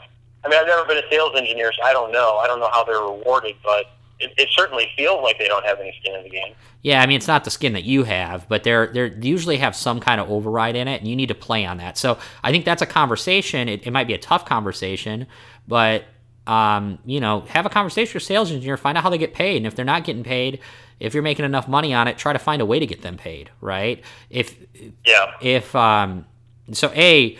I 0.44 0.50
mean, 0.50 0.60
I've 0.60 0.66
never 0.68 0.86
been 0.86 0.98
a 0.98 1.08
sales 1.10 1.34
engineer, 1.38 1.72
so 1.78 1.84
I 1.84 1.94
don't 1.94 2.12
know. 2.12 2.38
I 2.38 2.48
don't 2.48 2.60
know 2.60 2.70
how 2.74 2.84
they're 2.84 3.00
rewarded, 3.02 3.56
but 3.64 3.86
it, 4.20 4.32
it 4.38 4.50
certainly 4.52 4.90
feels 4.96 5.22
like 5.24 5.38
they 5.40 5.48
don't 5.48 5.66
have 5.66 5.80
any 5.80 5.96
skin 6.00 6.16
in 6.16 6.24
the 6.24 6.30
game. 6.30 6.54
yeah 6.82 7.02
i 7.02 7.06
mean 7.06 7.18
it's 7.18 7.28
not 7.28 7.44
the 7.44 7.50
skin 7.50 7.74
that 7.74 7.84
you 7.84 8.04
have 8.04 8.48
but 8.48 8.64
they're 8.64 8.88
they're 8.88 9.10
they 9.10 9.28
usually 9.28 9.58
have 9.58 9.76
some 9.76 10.00
kind 10.00 10.22
of 10.22 10.30
override 10.30 10.76
in 10.76 10.88
it 10.88 11.00
and 11.02 11.08
you 11.08 11.16
need 11.16 11.28
to 11.28 11.36
play 11.36 11.66
on 11.66 11.78
that 11.78 11.98
so 11.98 12.18
i 12.44 12.52
think 12.52 12.66
that's 12.66 12.82
a 12.82 12.86
conversation 12.86 13.68
it, 13.70 13.86
it 13.86 13.92
might 13.92 14.08
be 14.08 14.14
a 14.14 14.18
tough 14.18 14.46
conversation 14.46 15.26
but 15.68 16.06
um, 16.46 17.00
you 17.06 17.22
know 17.22 17.42
have 17.42 17.66
a 17.66 17.70
conversation 17.70 18.10
with 18.10 18.16
your 18.16 18.20
sales 18.20 18.52
engineer 18.52 18.76
find 18.76 18.98
out 18.98 19.04
how 19.04 19.10
they 19.10 19.18
get 19.18 19.34
paid 19.34 19.58
and 19.58 19.66
if 19.66 19.76
they're 19.76 19.86
not 19.86 20.04
getting 20.04 20.24
paid 20.24 20.60
if 21.00 21.14
you're 21.14 21.24
making 21.24 21.46
enough 21.46 21.70
money 21.70 21.94
on 21.94 22.08
it 22.08 22.18
try 22.18 22.34
to 22.34 22.40
find 22.40 22.62
a 22.62 22.66
way 22.66 22.80
to 22.80 22.86
get 22.86 23.02
them 23.02 23.16
paid 23.16 23.50
right 23.62 24.04
if 24.30 24.58
Yeah, 25.06 25.32
if 25.42 25.74
um 25.74 26.26
so 26.74 26.92
a 26.96 27.38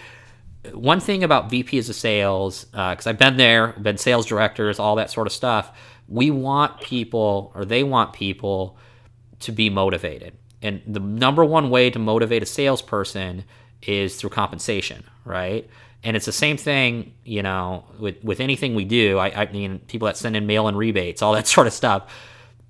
one 0.72 1.00
thing 1.00 1.24
about 1.24 1.50
VPs 1.50 1.90
of 1.90 1.96
sales 1.96 2.66
because 2.66 3.06
I've 3.08 3.18
been 3.18 3.38
there, 3.38 3.74
been 3.74 3.98
sales 3.98 4.26
directors, 4.26 4.80
all 4.80 4.96
that 4.96 5.12
sort 5.12 5.28
of 5.28 5.34
stuff. 5.34 5.72
We 6.14 6.32
want 6.32 6.82
people, 6.82 7.52
or 7.56 7.66
they 7.66 7.84
want 7.84 8.14
people, 8.14 8.78
to 9.40 9.52
be 9.52 9.70
motivated, 9.70 10.38
and 10.62 10.82
the 10.88 11.00
number 11.00 11.44
one 11.44 11.70
way 11.70 11.90
to 11.90 12.00
motivate 12.00 12.42
a 12.42 12.46
salesperson 12.46 13.44
is 13.82 14.16
through 14.16 14.30
compensation, 14.30 15.04
right? 15.26 15.70
And 16.04 16.16
it's 16.16 16.26
the 16.26 16.32
same 16.32 16.56
thing, 16.56 17.14
you 17.26 17.44
know, 17.44 17.84
with 18.00 18.24
with 18.24 18.40
anything 18.40 18.76
we 18.76 18.86
do. 18.86 19.18
I, 19.18 19.44
I 19.44 19.52
mean, 19.52 19.80
people 19.88 20.06
that 20.06 20.16
send 20.16 20.38
in 20.38 20.46
mail 20.46 20.68
and 20.68 20.78
rebates, 20.78 21.22
all 21.22 21.34
that 21.34 21.48
sort 21.56 21.68
of 21.68 21.74
stuff 21.74 22.10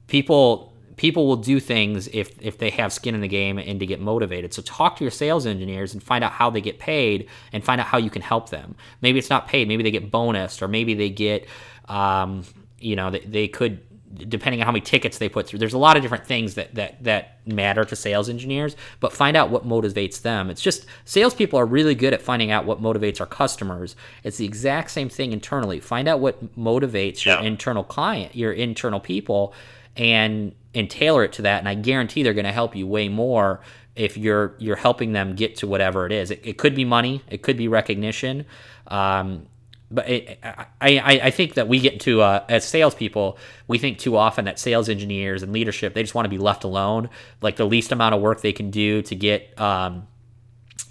people 0.08 0.72
people 0.96 1.26
will 1.26 1.38
do 1.38 1.60
things 1.60 2.08
if 2.14 2.40
if 2.40 2.60
they 2.60 2.70
have 2.70 2.94
skin 2.94 3.16
in 3.16 3.22
the 3.22 3.28
game 3.28 3.58
and 3.58 3.80
to 3.80 3.86
get 3.86 4.00
motivated. 4.00 4.54
So 4.54 4.62
talk 4.62 4.96
to 4.98 5.04
your 5.04 5.12
sales 5.12 5.46
engineers 5.46 5.94
and 5.94 6.04
find 6.04 6.24
out 6.24 6.32
how 6.32 6.50
they 6.50 6.62
get 6.62 6.80
paid 6.80 7.28
and 7.52 7.64
find 7.64 7.82
out 7.82 7.88
how 7.88 7.98
you 7.98 8.10
can 8.10 8.22
help 8.22 8.50
them. 8.50 8.76
Maybe 9.02 9.20
it's 9.20 9.30
not 9.30 9.48
paid, 9.48 9.68
maybe 9.68 9.84
they 9.84 9.92
get 9.92 10.12
bonus 10.12 10.62
or 10.62 10.68
maybe 10.68 10.94
they 10.94 11.10
get 11.10 11.48
um, 11.90 12.44
you 12.84 12.96
know, 12.96 13.10
they, 13.10 13.20
they 13.20 13.48
could 13.48 13.80
depending 14.16 14.62
on 14.62 14.66
how 14.66 14.72
many 14.72 14.82
tickets 14.82 15.18
they 15.18 15.30
put 15.30 15.48
through. 15.48 15.60
There's 15.60 15.74
a 15.74 15.78
lot 15.78 15.98
of 15.98 16.04
different 16.04 16.26
things 16.26 16.56
that 16.56 16.76
that 16.76 17.04
that 17.04 17.40
matter 17.46 17.84
to 17.86 17.96
sales 17.96 18.30
engineers, 18.30 18.76
but 19.00 19.14
find 19.14 19.36
out 19.36 19.50
what 19.50 19.68
motivates 19.68 20.22
them. 20.22 20.50
It's 20.50 20.62
just 20.62 20.86
salespeople 21.06 21.58
are 21.60 21.66
really 21.66 21.96
good 21.96 22.14
at 22.14 22.22
finding 22.22 22.52
out 22.52 22.66
what 22.66 22.82
motivates 22.82 23.20
our 23.20 23.26
customers. 23.26 23.96
It's 24.24 24.38
the 24.38 24.46
exact 24.46 24.92
same 24.92 25.10
thing 25.10 25.32
internally. 25.32 25.80
Find 25.80 26.08
out 26.08 26.20
what 26.20 26.56
motivates 26.58 27.26
your 27.26 27.40
internal 27.40 27.84
client, 27.84 28.36
your 28.36 28.54
internal 28.54 29.00
people, 29.00 29.54
and 29.96 30.54
and 30.76 30.90
tailor 30.90 31.24
it 31.24 31.34
to 31.34 31.42
that. 31.44 31.60
And 31.60 31.70
I 31.70 31.76
guarantee 31.76 32.24
they're 32.24 32.34
going 32.34 32.46
to 32.46 32.52
help 32.52 32.76
you 32.76 32.88
way 32.88 33.10
more 33.10 33.62
if 33.96 34.18
you're 34.18 34.56
you're 34.58 34.76
helping 34.76 35.14
them 35.14 35.36
get 35.36 35.56
to 35.58 35.68
whatever 35.68 36.06
it 36.06 36.12
is. 36.12 36.32
It, 36.32 36.42
it 36.44 36.58
could 36.58 36.76
be 36.76 36.86
money, 36.86 37.24
it 37.30 37.42
could 37.42 37.58
be 37.58 37.68
recognition. 37.68 38.46
Um, 38.88 39.48
but 39.94 40.08
I, 40.08 40.38
I, 40.82 41.20
I 41.24 41.32
think 41.32 41.54
that 41.54 41.68
we 41.68 41.80
get 41.80 42.00
to 42.02 42.22
uh, 42.22 42.44
as 42.50 42.66
salespeople, 42.66 43.38
we 43.68 43.78
think 43.78 44.00
too 44.00 44.18
often 44.18 44.46
that 44.46 44.60
sales 44.60 44.90
engineers 44.90 45.44
and 45.44 45.54
leadership 45.54 45.94
they 45.94 46.02
just 46.02 46.16
want 46.16 46.26
to 46.26 46.30
be 46.30 46.38
left 46.38 46.64
alone, 46.64 47.10
like 47.42 47.58
the 47.58 47.66
least 47.66 47.92
amount 47.92 48.16
of 48.16 48.22
work 48.22 48.42
they 48.42 48.54
can 48.54 48.72
do 48.72 49.02
to 49.04 49.16
get 49.16 49.60
um, 49.60 50.08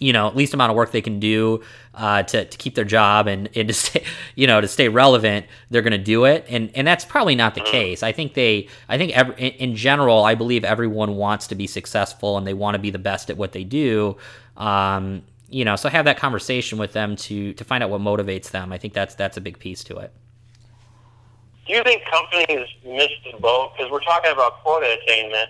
you 0.03 0.13
know, 0.13 0.29
least 0.31 0.53
amount 0.53 0.71
of 0.71 0.77
work 0.77 0.91
they 0.91 1.01
can 1.01 1.21
do 1.21 1.63
uh, 1.95 2.25
to, 2.25 2.45
to 2.45 2.59
keep 2.59 2.75
their 2.75 2.85
job 2.85 3.29
and, 3.29 3.49
and 3.55 3.69
to 3.69 3.75
stay, 3.83 4.05
you 4.35 4.47
know, 4.47 4.61
to 4.61 4.69
stay 4.69 4.89
relevant, 4.89 5.47
they're 5.71 5.83
going 5.83 5.93
to 5.93 5.99
do 5.99 6.25
it. 6.25 6.45
And, 6.49 6.71
and 6.75 6.87
that's 6.87 7.05
probably 7.05 7.37
not 7.37 7.55
the 7.55 7.61
case. 7.61 8.03
I 8.03 8.13
think 8.13 8.35
they, 8.35 8.69
I 8.89 8.99
think 8.99 9.17
every, 9.17 9.35
in, 9.37 9.71
in 9.71 9.77
general, 9.77 10.25
I 10.25 10.35
believe 10.35 10.65
everyone 10.65 11.17
wants 11.17 11.47
to 11.49 11.55
be 11.55 11.67
successful 11.67 12.37
and 12.37 12.47
they 12.47 12.55
want 12.55 12.75
to 12.75 12.79
be 12.81 12.91
the 12.91 12.99
best 12.99 13.31
at 13.31 13.37
what 13.37 13.53
they 13.53 13.65
do. 13.65 14.17
Um, 14.57 15.23
you 15.53 15.65
know, 15.65 15.77
so 15.77 15.89
have 15.89 16.07
that 16.07 16.17
conversation 16.17 16.79
with 16.79 16.93
them 16.93 17.15
to, 17.15 17.53
to 17.53 17.65
find 17.65 17.85
out 17.85 17.91
what 17.91 18.01
motivates 18.01 18.51
them. 18.51 18.73
I 18.73 18.79
think 18.79 18.95
that's, 18.95 19.15
that's 19.15 19.37
a 19.37 19.41
big 19.41 19.59
piece 19.59 19.85
to 19.85 19.99
it. 19.99 20.13
Do 21.67 21.75
you 21.75 21.83
think 21.85 22.03
companies 22.07 22.67
miss 22.85 23.09
the 23.31 23.39
boat? 23.39 23.73
Because 23.77 23.91
we're 23.91 24.01
talking 24.01 24.33
about 24.33 24.63
quota 24.63 24.99
attainment, 25.01 25.49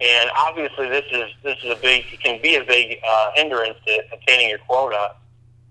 and 0.00 0.30
obviously 0.36 0.88
this 0.88 1.04
is 1.12 1.30
this 1.42 1.58
is 1.62 1.70
a 1.70 1.76
big 1.76 2.04
can 2.22 2.40
be 2.40 2.56
a 2.56 2.64
big 2.64 2.98
uh, 3.06 3.30
hindrance 3.34 3.76
to 3.86 4.00
attaining 4.12 4.48
your 4.48 4.58
quota. 4.58 5.14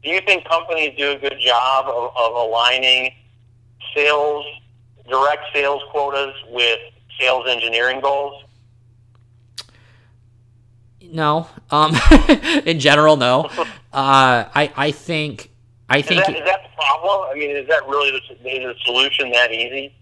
Do 0.04 0.10
you 0.12 0.22
think 0.22 0.48
companies 0.48 0.96
do 0.98 1.12
a 1.12 1.18
good 1.18 1.38
job 1.40 1.86
of, 1.88 2.12
of 2.16 2.36
aligning 2.36 3.12
sales, 3.96 4.46
direct 5.10 5.46
sales 5.52 5.82
quotas 5.92 6.36
with 6.50 6.80
sales 7.20 7.48
engineering 7.48 8.02
goals? 8.02 8.45
No, 11.12 11.48
um, 11.72 11.96
in 12.66 12.80
general, 12.80 13.18
no. 13.18 13.50
Uh, 13.96 14.44
I, 14.54 14.74
I 14.76 14.92
think, 14.92 15.52
I 15.88 16.00
Is 16.00 16.06
think, 16.06 16.26
that, 16.26 16.36
is 16.36 16.44
that 16.44 16.64
the 16.64 16.76
problem? 16.76 17.30
I 17.32 17.36
mean, 17.36 17.56
is 17.56 17.66
that 17.70 17.88
really 17.88 18.12
the, 18.12 18.18
is 18.34 18.44
the 18.44 18.76
solution 18.84 19.32
that 19.32 19.54
easy? 19.54 19.96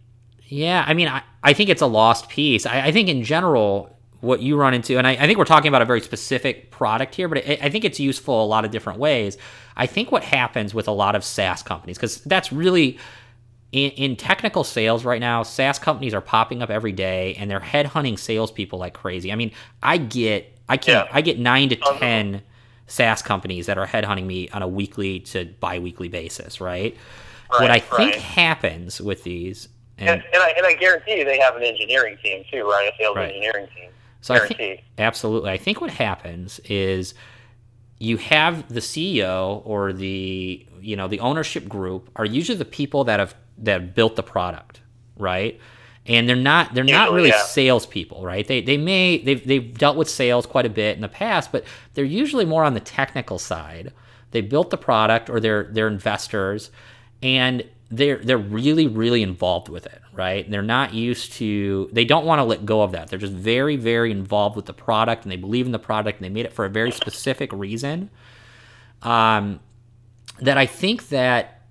Yeah, 0.47 0.83
I 0.87 0.95
mean, 0.95 1.08
I, 1.08 1.21
I 1.43 1.54
think 1.54 1.69
it's 1.69 1.83
a 1.83 1.85
lost 1.85 2.27
piece. 2.27 2.65
I, 2.65 2.87
I 2.87 2.91
think 2.91 3.08
in 3.08 3.23
general, 3.23 3.95
what 4.21 4.41
you 4.41 4.58
run 4.58 4.73
into, 4.73 4.97
and 4.97 5.06
I, 5.06 5.12
I 5.12 5.27
think 5.27 5.37
we're 5.37 5.45
talking 5.45 5.67
about 5.67 5.83
a 5.83 5.85
very 5.85 6.01
specific 6.01 6.71
product 6.71 7.13
here, 7.13 7.27
but 7.27 7.37
I, 7.39 7.60
I 7.62 7.69
think 7.69 7.85
it's 7.85 7.99
useful 7.99 8.43
a 8.43 8.47
lot 8.47 8.65
of 8.65 8.71
different 8.71 8.97
ways. 8.97 9.37
I 9.77 9.85
think 9.85 10.12
what 10.12 10.23
happens 10.23 10.73
with 10.73 10.87
a 10.87 10.91
lot 10.91 11.13
of 11.13 11.23
SaaS 11.23 11.62
companies, 11.62 11.97
because 11.97 12.21
that's 12.21 12.51
really 12.51 12.97
in, 13.73 13.91
in 13.91 14.15
technical 14.15 14.63
sales 14.63 15.04
right 15.04 15.19
now, 15.19 15.43
SaaS 15.43 15.77
companies 15.77 16.13
are 16.13 16.21
popping 16.21 16.62
up 16.62 16.69
every 16.69 16.93
day 16.93 17.35
and 17.35 17.51
they're 17.51 17.60
headhunting 17.60 18.17
salespeople 18.17 18.79
like 18.79 18.93
crazy. 18.93 19.31
I 19.31 19.35
mean, 19.35 19.51
I 19.81 19.97
get, 19.97 20.52
I 20.69 20.77
can, 20.77 20.93
Yeah. 20.93 21.07
I 21.11 21.21
get 21.21 21.39
nine 21.39 21.69
to 21.69 21.75
of 21.81 21.99
ten 21.99 22.41
SaaS 22.87 23.21
companies 23.21 23.65
that 23.67 23.77
are 23.77 23.87
headhunting 23.87 24.25
me 24.25 24.49
on 24.49 24.61
a 24.61 24.67
weekly 24.67 25.19
to 25.21 25.45
bi-weekly 25.59 26.09
basis, 26.09 26.61
right? 26.61 26.97
what 27.57 27.69
I 27.71 27.79
Right, 27.91 28.13
think 28.13 28.15
happens 28.15 28.99
with 29.01 29.23
these, 29.23 29.69
And, 30.05 30.21
and 30.21 30.23
and, 30.33 30.43
I, 30.43 30.49
and 30.57 30.65
I 30.65 30.73
guarantee 30.75 31.17
you 31.19 31.25
they 31.25 31.39
have 31.39 31.55
an 31.55 31.63
engineering 31.63 32.17
team 32.23 32.43
too, 32.51 32.63
right? 32.69 32.91
A 32.91 32.97
sales 32.97 33.17
Right. 33.17 33.21
engineering 33.21 33.67
team. 33.75 33.91
So 34.21 34.33
I 34.33 34.39
think 34.39 34.61
absolutely. 34.97 35.51
I 35.51 35.57
think 35.57 35.81
what 35.81 35.91
happens 35.91 36.59
is 36.65 37.13
you 37.99 38.17
have 38.17 38.73
the 38.73 38.81
CEO 38.81 39.61
or 39.65 39.93
the 39.93 40.67
you 40.81 40.95
know 40.95 41.07
the 41.07 41.19
ownership 41.19 41.67
group 41.69 42.09
are 42.15 42.25
usually 42.25 42.57
the 42.57 42.65
people 42.65 43.03
that 43.05 43.19
have 43.19 43.35
that 43.59 43.81
have 43.81 43.95
built 43.95 44.15
the 44.15 44.23
product, 44.23 44.81
right? 45.17 45.59
And 46.06 46.27
they're 46.27 46.35
not 46.35 46.73
they're 46.73 46.83
not 46.83 47.13
really 47.13 47.29
yeah. 47.29 47.43
salespeople, 47.43 48.25
right? 48.25 48.45
They 48.45 48.62
they 48.62 48.77
may 48.77 49.19
they've 49.19 49.45
they've 49.45 49.77
dealt 49.77 49.95
with 49.95 50.10
sales 50.10 50.45
quite 50.45 50.65
a 50.65 50.69
bit 50.69 50.95
in 50.95 51.01
the 51.01 51.08
past, 51.08 51.51
but 51.51 51.63
they're 51.93 52.04
usually 52.04 52.43
more 52.45 52.65
on 52.65 52.73
the 52.73 52.81
technical 52.81 53.39
side. 53.39 53.93
They 54.31 54.41
built 54.41 54.69
the 54.69 54.77
product 54.77 55.29
or 55.29 55.39
they're 55.39 55.63
they're 55.71 55.87
investors 55.87 56.71
and 57.21 57.63
they're 57.89 58.17
they're 58.17 58.37
really 58.37 58.87
really 58.87 59.21
involved 59.21 59.69
with 59.69 59.85
it 59.85 60.01
right 60.13 60.49
they're 60.49 60.62
not 60.62 60.93
used 60.93 61.33
to 61.33 61.89
they 61.91 62.06
don't 62.06 62.25
want 62.25 62.39
to 62.39 62.43
let 62.43 62.65
go 62.65 62.81
of 62.81 62.91
that 62.91 63.08
they're 63.08 63.19
just 63.19 63.33
very 63.33 63.75
very 63.75 64.12
involved 64.12 64.56
with 64.56 64.65
the 64.65 64.73
product 64.73 65.23
and 65.23 65.31
they 65.31 65.37
believe 65.37 65.65
in 65.65 65.71
the 65.71 65.79
product 65.79 66.19
and 66.19 66.25
they 66.25 66.29
made 66.29 66.45
it 66.45 66.54
for 66.54 66.65
a 66.65 66.69
very 66.69 66.91
specific 66.91 67.51
reason 67.54 68.10
um, 69.04 69.60
that 70.39 70.58
i 70.58 70.65
think 70.65 71.10
that 71.10 71.62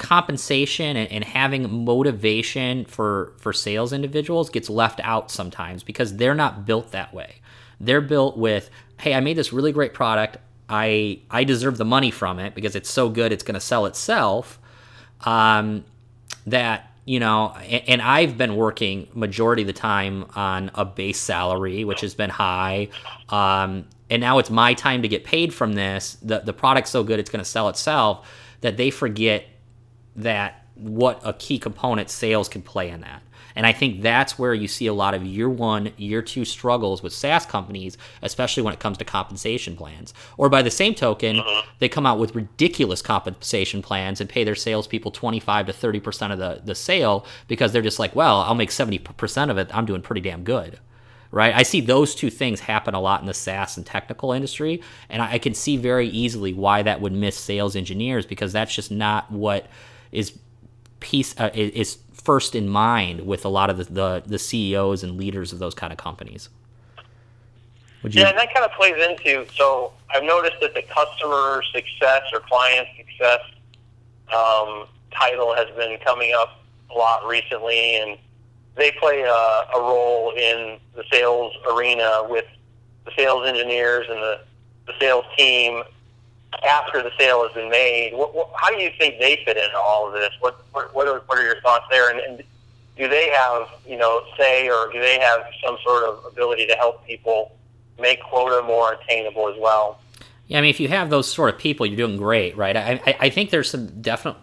compensation 0.00 0.96
and, 0.96 1.12
and 1.12 1.22
having 1.22 1.84
motivation 1.84 2.86
for 2.86 3.34
for 3.36 3.52
sales 3.52 3.92
individuals 3.92 4.48
gets 4.48 4.70
left 4.70 4.98
out 5.04 5.30
sometimes 5.30 5.82
because 5.82 6.16
they're 6.16 6.34
not 6.34 6.64
built 6.64 6.90
that 6.92 7.12
way. 7.12 7.34
They're 7.78 8.00
built 8.00 8.36
with 8.38 8.70
hey 8.98 9.14
i 9.14 9.20
made 9.20 9.36
this 9.36 9.52
really 9.52 9.72
great 9.72 9.92
product. 9.92 10.38
I 10.70 11.20
i 11.30 11.44
deserve 11.44 11.76
the 11.76 11.84
money 11.84 12.10
from 12.10 12.38
it 12.38 12.54
because 12.54 12.74
it's 12.74 12.88
so 12.88 13.10
good 13.10 13.30
it's 13.30 13.44
going 13.44 13.54
to 13.54 13.60
sell 13.60 13.84
itself. 13.84 14.58
Um, 15.20 15.84
that 16.46 16.90
you 17.04 17.20
know 17.20 17.50
and, 17.50 17.82
and, 17.86 18.02
i've 18.02 18.38
been 18.38 18.56
working 18.56 19.06
majority 19.12 19.62
of 19.62 19.66
the 19.66 19.74
time 19.74 20.24
on 20.34 20.70
a 20.74 20.86
base 20.86 21.20
salary 21.20 21.84
which 21.84 22.00
has 22.00 22.14
been 22.14 22.30
high. 22.30 22.88
Um, 23.28 23.84
and 24.08 24.20
now 24.22 24.38
it's 24.38 24.50
my 24.50 24.72
time 24.72 25.02
to 25.02 25.08
get 25.08 25.24
paid 25.24 25.52
from 25.52 25.74
this. 25.74 26.16
The, 26.22 26.40
the 26.40 26.54
product's 26.54 26.90
so 26.90 27.04
good 27.04 27.20
it's 27.20 27.30
going 27.30 27.44
to 27.44 27.50
sell 27.50 27.68
itself 27.68 28.26
that 28.62 28.78
they 28.78 28.90
forget 28.90 29.44
that 30.16 30.64
what 30.74 31.20
a 31.24 31.32
key 31.32 31.58
component 31.58 32.10
sales 32.10 32.48
can 32.48 32.62
play 32.62 32.88
in 32.88 33.00
that 33.02 33.22
and 33.56 33.66
I 33.66 33.72
think 33.72 34.02
that's 34.02 34.38
where 34.38 34.54
you 34.54 34.68
see 34.68 34.86
a 34.86 34.94
lot 34.94 35.14
of 35.14 35.24
year 35.24 35.48
one, 35.48 35.92
year 35.96 36.22
two 36.22 36.44
struggles 36.44 37.02
with 37.02 37.12
SaaS 37.12 37.46
companies, 37.46 37.98
especially 38.22 38.62
when 38.62 38.72
it 38.72 38.80
comes 38.80 38.98
to 38.98 39.04
compensation 39.04 39.76
plans. 39.76 40.14
Or 40.36 40.48
by 40.48 40.62
the 40.62 40.70
same 40.70 40.94
token, 40.94 41.40
uh-huh. 41.40 41.62
they 41.78 41.88
come 41.88 42.06
out 42.06 42.18
with 42.18 42.34
ridiculous 42.34 43.02
compensation 43.02 43.82
plans 43.82 44.20
and 44.20 44.30
pay 44.30 44.44
their 44.44 44.54
salespeople 44.54 45.10
25 45.10 45.66
to 45.66 45.72
30% 45.72 46.32
of 46.32 46.38
the, 46.38 46.62
the 46.64 46.74
sale 46.74 47.26
because 47.48 47.72
they're 47.72 47.82
just 47.82 47.98
like, 47.98 48.14
well, 48.14 48.40
I'll 48.40 48.54
make 48.54 48.70
70% 48.70 49.50
of 49.50 49.58
it. 49.58 49.68
I'm 49.74 49.86
doing 49.86 50.02
pretty 50.02 50.22
damn 50.22 50.44
good 50.44 50.78
right? 51.32 51.54
I 51.54 51.62
see 51.62 51.80
those 51.80 52.16
two 52.16 52.28
things 52.28 52.58
happen 52.58 52.92
a 52.92 53.00
lot 53.00 53.20
in 53.20 53.26
the 53.28 53.34
SaaS 53.34 53.76
and 53.76 53.86
technical 53.86 54.32
industry, 54.32 54.82
and 55.08 55.22
I, 55.22 55.38
can 55.38 55.54
see 55.54 55.76
very 55.76 56.08
easily 56.08 56.52
why 56.52 56.82
that 56.82 57.00
would 57.00 57.12
miss 57.12 57.38
sales 57.38 57.76
engineers 57.76 58.26
because 58.26 58.52
that's 58.52 58.74
just 58.74 58.90
not 58.90 59.30
what 59.30 59.68
is 60.12 60.38
piece 61.00 61.38
uh, 61.38 61.50
is 61.54 61.98
first 62.12 62.54
in 62.54 62.68
mind 62.68 63.26
with 63.26 63.44
a 63.44 63.48
lot 63.48 63.70
of 63.70 63.78
the, 63.78 63.84
the, 63.84 64.22
the 64.26 64.38
CEOs 64.38 65.02
and 65.02 65.16
leaders 65.16 65.52
of 65.52 65.58
those 65.58 65.74
kind 65.74 65.92
of 65.92 65.98
companies. 65.98 66.48
Would 68.02 68.14
you? 68.14 68.22
Yeah, 68.22 68.28
and 68.28 68.38
that 68.38 68.52
kind 68.54 68.64
of 68.64 68.72
plays 68.72 68.94
into. 69.02 69.46
So 69.54 69.92
I've 70.14 70.22
noticed 70.22 70.56
that 70.60 70.74
the 70.74 70.82
customer 70.82 71.62
success 71.72 72.22
or 72.32 72.40
client 72.40 72.88
success 72.96 73.40
um, 74.32 74.86
title 75.10 75.54
has 75.54 75.66
been 75.76 75.98
coming 76.04 76.32
up 76.34 76.62
a 76.90 76.94
lot 76.94 77.26
recently, 77.26 77.96
and 77.96 78.18
they 78.76 78.92
play 78.92 79.22
a, 79.22 79.76
a 79.76 79.80
role 79.80 80.32
in 80.32 80.78
the 80.94 81.04
sales 81.10 81.52
arena 81.70 82.26
with 82.28 82.46
the 83.04 83.12
sales 83.16 83.46
engineers 83.46 84.06
and 84.08 84.18
the, 84.18 84.40
the 84.86 84.92
sales 84.98 85.24
team 85.36 85.82
after 86.66 87.02
the 87.02 87.10
sale 87.18 87.42
has 87.44 87.52
been 87.52 87.70
made. 87.70 88.12
What, 88.14 88.34
what, 88.34 88.50
how 88.54 88.70
do 88.70 88.76
you 88.76 88.90
think 88.98 89.18
they 89.18 89.42
fit 89.44 89.56
into 89.56 89.78
all 89.78 90.06
of 90.06 90.12
this? 90.12 90.32
What 90.40 90.64
what, 90.72 90.94
what, 90.94 91.08
are, 91.08 91.20
what 91.26 91.38
are 91.38 91.44
your 91.44 91.60
thoughts 91.60 91.86
there? 91.90 92.10
And, 92.10 92.20
and 92.20 92.42
do 92.96 93.08
they 93.08 93.30
have 93.30 93.68
you 93.86 93.96
know 93.96 94.22
say 94.36 94.68
or 94.68 94.92
do 94.92 95.00
they 95.00 95.18
have 95.18 95.42
some 95.64 95.76
sort 95.82 96.04
of 96.04 96.24
ability 96.24 96.66
to 96.66 96.74
help 96.74 97.06
people 97.06 97.56
make 97.98 98.22
quota 98.22 98.66
more 98.66 98.94
attainable 98.94 99.48
as 99.48 99.56
well? 99.58 100.00
Yeah, 100.46 100.58
I 100.58 100.62
mean, 100.62 100.70
if 100.70 100.80
you 100.80 100.88
have 100.88 101.10
those 101.10 101.32
sort 101.32 101.54
of 101.54 101.60
people, 101.60 101.86
you're 101.86 101.96
doing 101.96 102.16
great, 102.16 102.56
right? 102.56 102.76
I, 102.76 103.00
I, 103.06 103.16
I 103.20 103.30
think 103.30 103.50
there's 103.50 103.70
some 103.70 104.02
definite, 104.02 104.36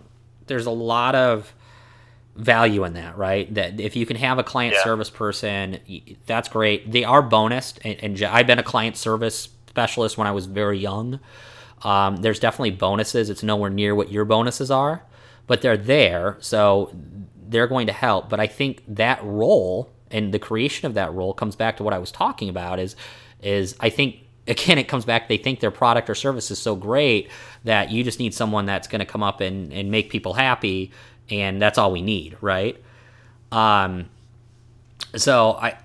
there's 0.46 0.66
a 0.66 0.72
lot 0.72 1.16
of 1.16 1.54
value 2.38 2.86
in 2.86 2.94
that, 2.94 3.18
right? 3.18 3.54
That 3.54 3.82
if 3.82 3.98
you 3.98 4.06
can 4.06 4.16
have 4.16 4.40
a 4.40 4.44
client 4.44 4.76
yeah. 4.76 4.84
service 4.86 5.10
person, 5.10 5.80
that's 6.26 6.48
great. 6.48 6.90
They 6.90 7.04
are 7.04 7.22
bonused, 7.22 7.80
and, 7.84 8.02
and 8.02 8.24
I've 8.24 8.48
been 8.48 8.58
a 8.58 8.64
client 8.64 8.96
service 8.96 9.50
specialist 9.68 10.18
when 10.18 10.28
I 10.28 10.32
was 10.32 10.46
very 10.46 10.80
young. 10.80 11.20
Um, 11.84 12.18
there's 12.18 12.40
definitely 12.40 12.72
bonuses. 12.72 13.30
It's 13.30 13.44
nowhere 13.44 13.70
near 13.70 13.94
what 13.94 14.12
your 14.12 14.26
bonuses 14.26 14.72
are, 14.72 15.04
but 15.46 15.62
they're 15.62 15.78
there, 15.78 16.38
so 16.40 16.92
they're 17.48 17.68
going 17.68 17.88
to 17.88 17.94
help. 17.94 18.30
But 18.30 18.40
I 18.40 18.48
think 18.48 18.84
that 18.88 19.24
role 19.24 19.92
and 20.10 20.34
the 20.34 20.40
creation 20.40 20.86
of 20.88 20.94
that 20.96 21.14
role 21.14 21.34
comes 21.34 21.56
back 21.56 21.78
to 21.78 21.84
what 21.84 21.94
I 21.94 22.00
was 22.00 22.12
talking 22.12 22.50
about. 22.50 22.80
Is 22.80 22.96
is 23.42 23.76
I 23.80 23.90
think 23.90 24.20
again 24.48 24.78
it 24.78 24.88
comes 24.88 25.04
back 25.04 25.28
they 25.28 25.38
think 25.38 25.60
their 25.60 25.72
product 25.72 26.10
or 26.10 26.16
service 26.16 26.50
is 26.52 26.60
so 26.60 26.76
great 26.76 27.30
that 27.66 27.92
you 27.92 28.04
just 28.04 28.18
need 28.18 28.34
someone 28.34 28.66
that's 28.66 28.88
going 28.88 29.00
to 29.00 29.06
come 29.06 29.22
up 29.22 29.42
and, 29.42 29.74
and 29.74 29.92
make 29.92 30.10
people 30.10 30.34
happy 30.34 30.90
and 31.30 31.62
that's 31.62 31.78
all 31.78 31.92
we 31.92 32.02
need 32.02 32.38
right 32.40 32.82
um 33.52 34.06
so 35.18 35.52
i 35.60 35.78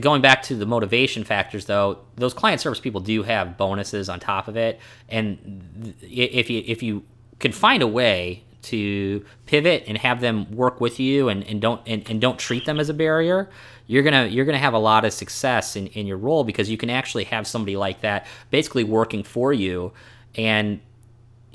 going 0.00 0.22
back 0.22 0.42
to 0.44 0.54
the 0.54 0.66
motivation 0.66 1.24
factors 1.24 1.66
though 1.66 1.98
those 2.16 2.34
client 2.34 2.60
service 2.60 2.80
people 2.80 3.00
do 3.00 3.22
have 3.22 3.56
bonuses 3.56 4.08
on 4.08 4.20
top 4.20 4.48
of 4.48 4.56
it. 4.56 4.78
And 5.08 5.94
if 6.02 6.50
you 6.50 6.62
if 6.66 6.82
you 6.82 7.04
can 7.38 7.52
find 7.52 7.82
a 7.82 7.88
way 7.88 8.44
to 8.62 9.24
pivot 9.46 9.84
and 9.86 9.96
have 9.96 10.20
them 10.20 10.50
work 10.54 10.80
with 10.80 11.00
you 11.00 11.28
and, 11.28 11.42
and 11.44 11.60
don't 11.60 11.80
and, 11.86 12.08
and 12.10 12.20
don't 12.20 12.38
treat 12.38 12.66
them 12.66 12.78
as 12.78 12.90
a 12.90 12.94
barrier 12.94 13.48
you're 13.90 14.04
gonna 14.04 14.26
you're 14.26 14.44
gonna 14.44 14.56
have 14.56 14.72
a 14.72 14.78
lot 14.78 15.04
of 15.04 15.12
success 15.12 15.74
in, 15.74 15.88
in 15.88 16.06
your 16.06 16.16
role 16.16 16.44
because 16.44 16.70
you 16.70 16.76
can 16.76 16.90
actually 16.90 17.24
have 17.24 17.44
somebody 17.44 17.76
like 17.76 18.02
that 18.02 18.24
basically 18.50 18.84
working 18.84 19.24
for 19.24 19.52
you. 19.52 19.92
And 20.36 20.78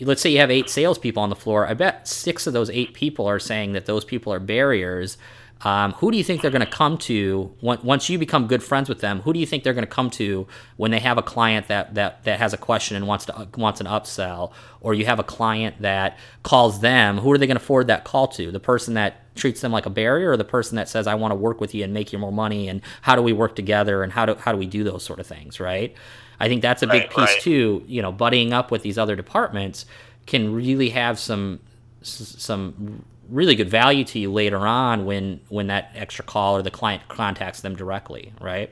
let's 0.01 0.21
say 0.21 0.31
you 0.31 0.39
have 0.39 0.51
eight 0.51 0.69
salespeople 0.69 1.23
on 1.23 1.29
the 1.29 1.37
floor. 1.37 1.65
I 1.65 1.75
bet 1.75 2.09
six 2.09 2.45
of 2.45 2.51
those 2.51 2.69
eight 2.69 2.93
people 2.93 3.25
are 3.25 3.39
saying 3.39 3.71
that 3.71 3.85
those 3.85 4.03
people 4.03 4.33
are 4.33 4.41
barriers 4.41 5.17
um, 5.61 5.93
who 5.93 6.11
do 6.11 6.17
you 6.17 6.23
think 6.23 6.41
they're 6.41 6.51
going 6.51 6.65
to 6.65 6.71
come 6.71 6.97
to 6.99 7.51
once 7.61 8.09
you 8.09 8.19
become 8.19 8.47
good 8.47 8.61
friends 8.61 8.89
with 8.89 8.99
them? 8.99 9.21
Who 9.21 9.33
do 9.33 9.39
you 9.39 9.45
think 9.45 9.63
they're 9.63 9.73
going 9.73 9.85
to 9.85 9.91
come 9.91 10.09
to 10.11 10.45
when 10.75 10.91
they 10.91 10.99
have 10.99 11.17
a 11.17 11.23
client 11.23 11.69
that, 11.69 11.95
that, 11.95 12.23
that 12.25 12.39
has 12.39 12.53
a 12.53 12.57
question 12.57 12.97
and 12.97 13.07
wants 13.07 13.25
to 13.25 13.47
wants 13.57 13.79
an 13.79 13.87
upsell, 13.87 14.51
or 14.81 14.93
you 14.93 15.05
have 15.05 15.17
a 15.17 15.23
client 15.23 15.81
that 15.81 16.17
calls 16.43 16.81
them? 16.81 17.17
Who 17.19 17.31
are 17.31 17.37
they 17.37 17.47
going 17.47 17.57
to 17.57 17.63
forward 17.63 17.87
that 17.87 18.03
call 18.03 18.27
to? 18.29 18.51
The 18.51 18.59
person 18.59 18.95
that 18.95 19.33
treats 19.35 19.61
them 19.61 19.71
like 19.71 19.85
a 19.85 19.89
barrier, 19.89 20.31
or 20.31 20.37
the 20.37 20.43
person 20.43 20.75
that 20.75 20.89
says, 20.89 21.07
"I 21.07 21.15
want 21.15 21.31
to 21.31 21.35
work 21.35 21.61
with 21.61 21.73
you 21.73 21.83
and 21.83 21.93
make 21.93 22.11
you 22.11 22.19
more 22.19 22.33
money," 22.33 22.67
and 22.67 22.81
how 23.01 23.15
do 23.15 23.21
we 23.21 23.33
work 23.33 23.55
together, 23.55 24.03
and 24.03 24.11
how 24.11 24.25
do 24.25 24.35
how 24.35 24.51
do 24.51 24.57
we 24.57 24.67
do 24.67 24.83
those 24.83 25.03
sort 25.03 25.19
of 25.19 25.25
things, 25.25 25.59
right? 25.59 25.95
I 26.39 26.49
think 26.49 26.61
that's 26.61 26.83
a 26.83 26.87
big 26.87 27.03
right, 27.03 27.09
piece 27.09 27.17
right. 27.17 27.41
too. 27.41 27.83
You 27.87 28.01
know, 28.01 28.11
buddying 28.11 28.51
up 28.51 28.71
with 28.71 28.83
these 28.83 28.97
other 28.97 29.15
departments 29.15 29.85
can 30.27 30.53
really 30.53 30.89
have 30.89 31.17
some 31.17 31.59
some 32.01 33.03
really 33.29 33.55
good 33.55 33.69
value 33.69 34.03
to 34.05 34.19
you 34.19 34.31
later 34.31 34.59
on 34.59 35.05
when 35.05 35.39
when 35.49 35.67
that 35.67 35.91
extra 35.95 36.23
call 36.23 36.57
or 36.57 36.61
the 36.61 36.71
client 36.71 37.07
contacts 37.07 37.61
them 37.61 37.75
directly, 37.75 38.33
right? 38.39 38.71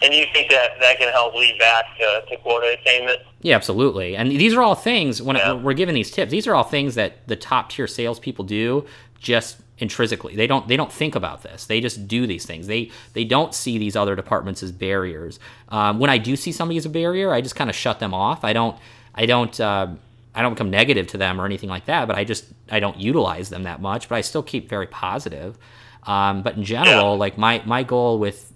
And 0.00 0.14
you 0.14 0.26
think 0.32 0.50
that 0.50 0.78
that 0.80 0.98
can 0.98 1.12
help 1.12 1.34
lead 1.34 1.58
back 1.58 1.84
to, 1.98 2.22
to 2.28 2.36
quota 2.38 2.76
attainment? 2.80 3.20
Yeah, 3.42 3.56
absolutely. 3.56 4.16
And 4.16 4.30
these 4.30 4.54
are 4.54 4.62
all 4.62 4.76
things 4.76 5.20
when 5.20 5.36
yeah. 5.36 5.54
we're 5.54 5.72
giving 5.72 5.94
these 5.94 6.10
tips. 6.10 6.30
These 6.30 6.46
are 6.46 6.54
all 6.54 6.64
things 6.64 6.94
that 6.94 7.26
the 7.26 7.36
top 7.36 7.70
tier 7.70 7.88
salespeople 7.88 8.44
do 8.44 8.86
just 9.18 9.60
intrinsically. 9.78 10.36
They 10.36 10.46
don't 10.46 10.68
they 10.68 10.76
don't 10.76 10.92
think 10.92 11.14
about 11.14 11.42
this. 11.42 11.66
They 11.66 11.80
just 11.80 12.06
do 12.06 12.26
these 12.26 12.46
things. 12.46 12.68
They 12.68 12.90
they 13.14 13.24
don't 13.24 13.54
see 13.54 13.78
these 13.78 13.96
other 13.96 14.14
departments 14.14 14.62
as 14.62 14.70
barriers. 14.70 15.40
Um, 15.68 15.98
when 15.98 16.10
I 16.10 16.18
do 16.18 16.36
see 16.36 16.52
somebody 16.52 16.78
as 16.78 16.86
a 16.86 16.90
barrier, 16.90 17.32
I 17.32 17.40
just 17.40 17.56
kind 17.56 17.70
of 17.70 17.74
shut 17.74 17.98
them 17.98 18.14
off. 18.14 18.44
I 18.44 18.52
don't 18.52 18.76
I 19.14 19.26
don't. 19.26 19.58
Uh, 19.60 19.88
I 20.34 20.42
don't 20.42 20.54
become 20.54 20.70
negative 20.70 21.06
to 21.08 21.18
them 21.18 21.40
or 21.40 21.46
anything 21.46 21.68
like 21.68 21.86
that, 21.86 22.06
but 22.06 22.16
I 22.16 22.24
just 22.24 22.46
I 22.70 22.80
don't 22.80 22.98
utilize 22.98 23.48
them 23.48 23.64
that 23.64 23.80
much. 23.80 24.08
But 24.08 24.16
I 24.16 24.20
still 24.20 24.42
keep 24.42 24.68
very 24.68 24.86
positive. 24.86 25.58
Um, 26.04 26.42
but 26.42 26.56
in 26.56 26.64
general, 26.64 27.12
yeah. 27.12 27.18
like 27.18 27.38
my 27.38 27.62
my 27.64 27.82
goal 27.82 28.18
with 28.18 28.52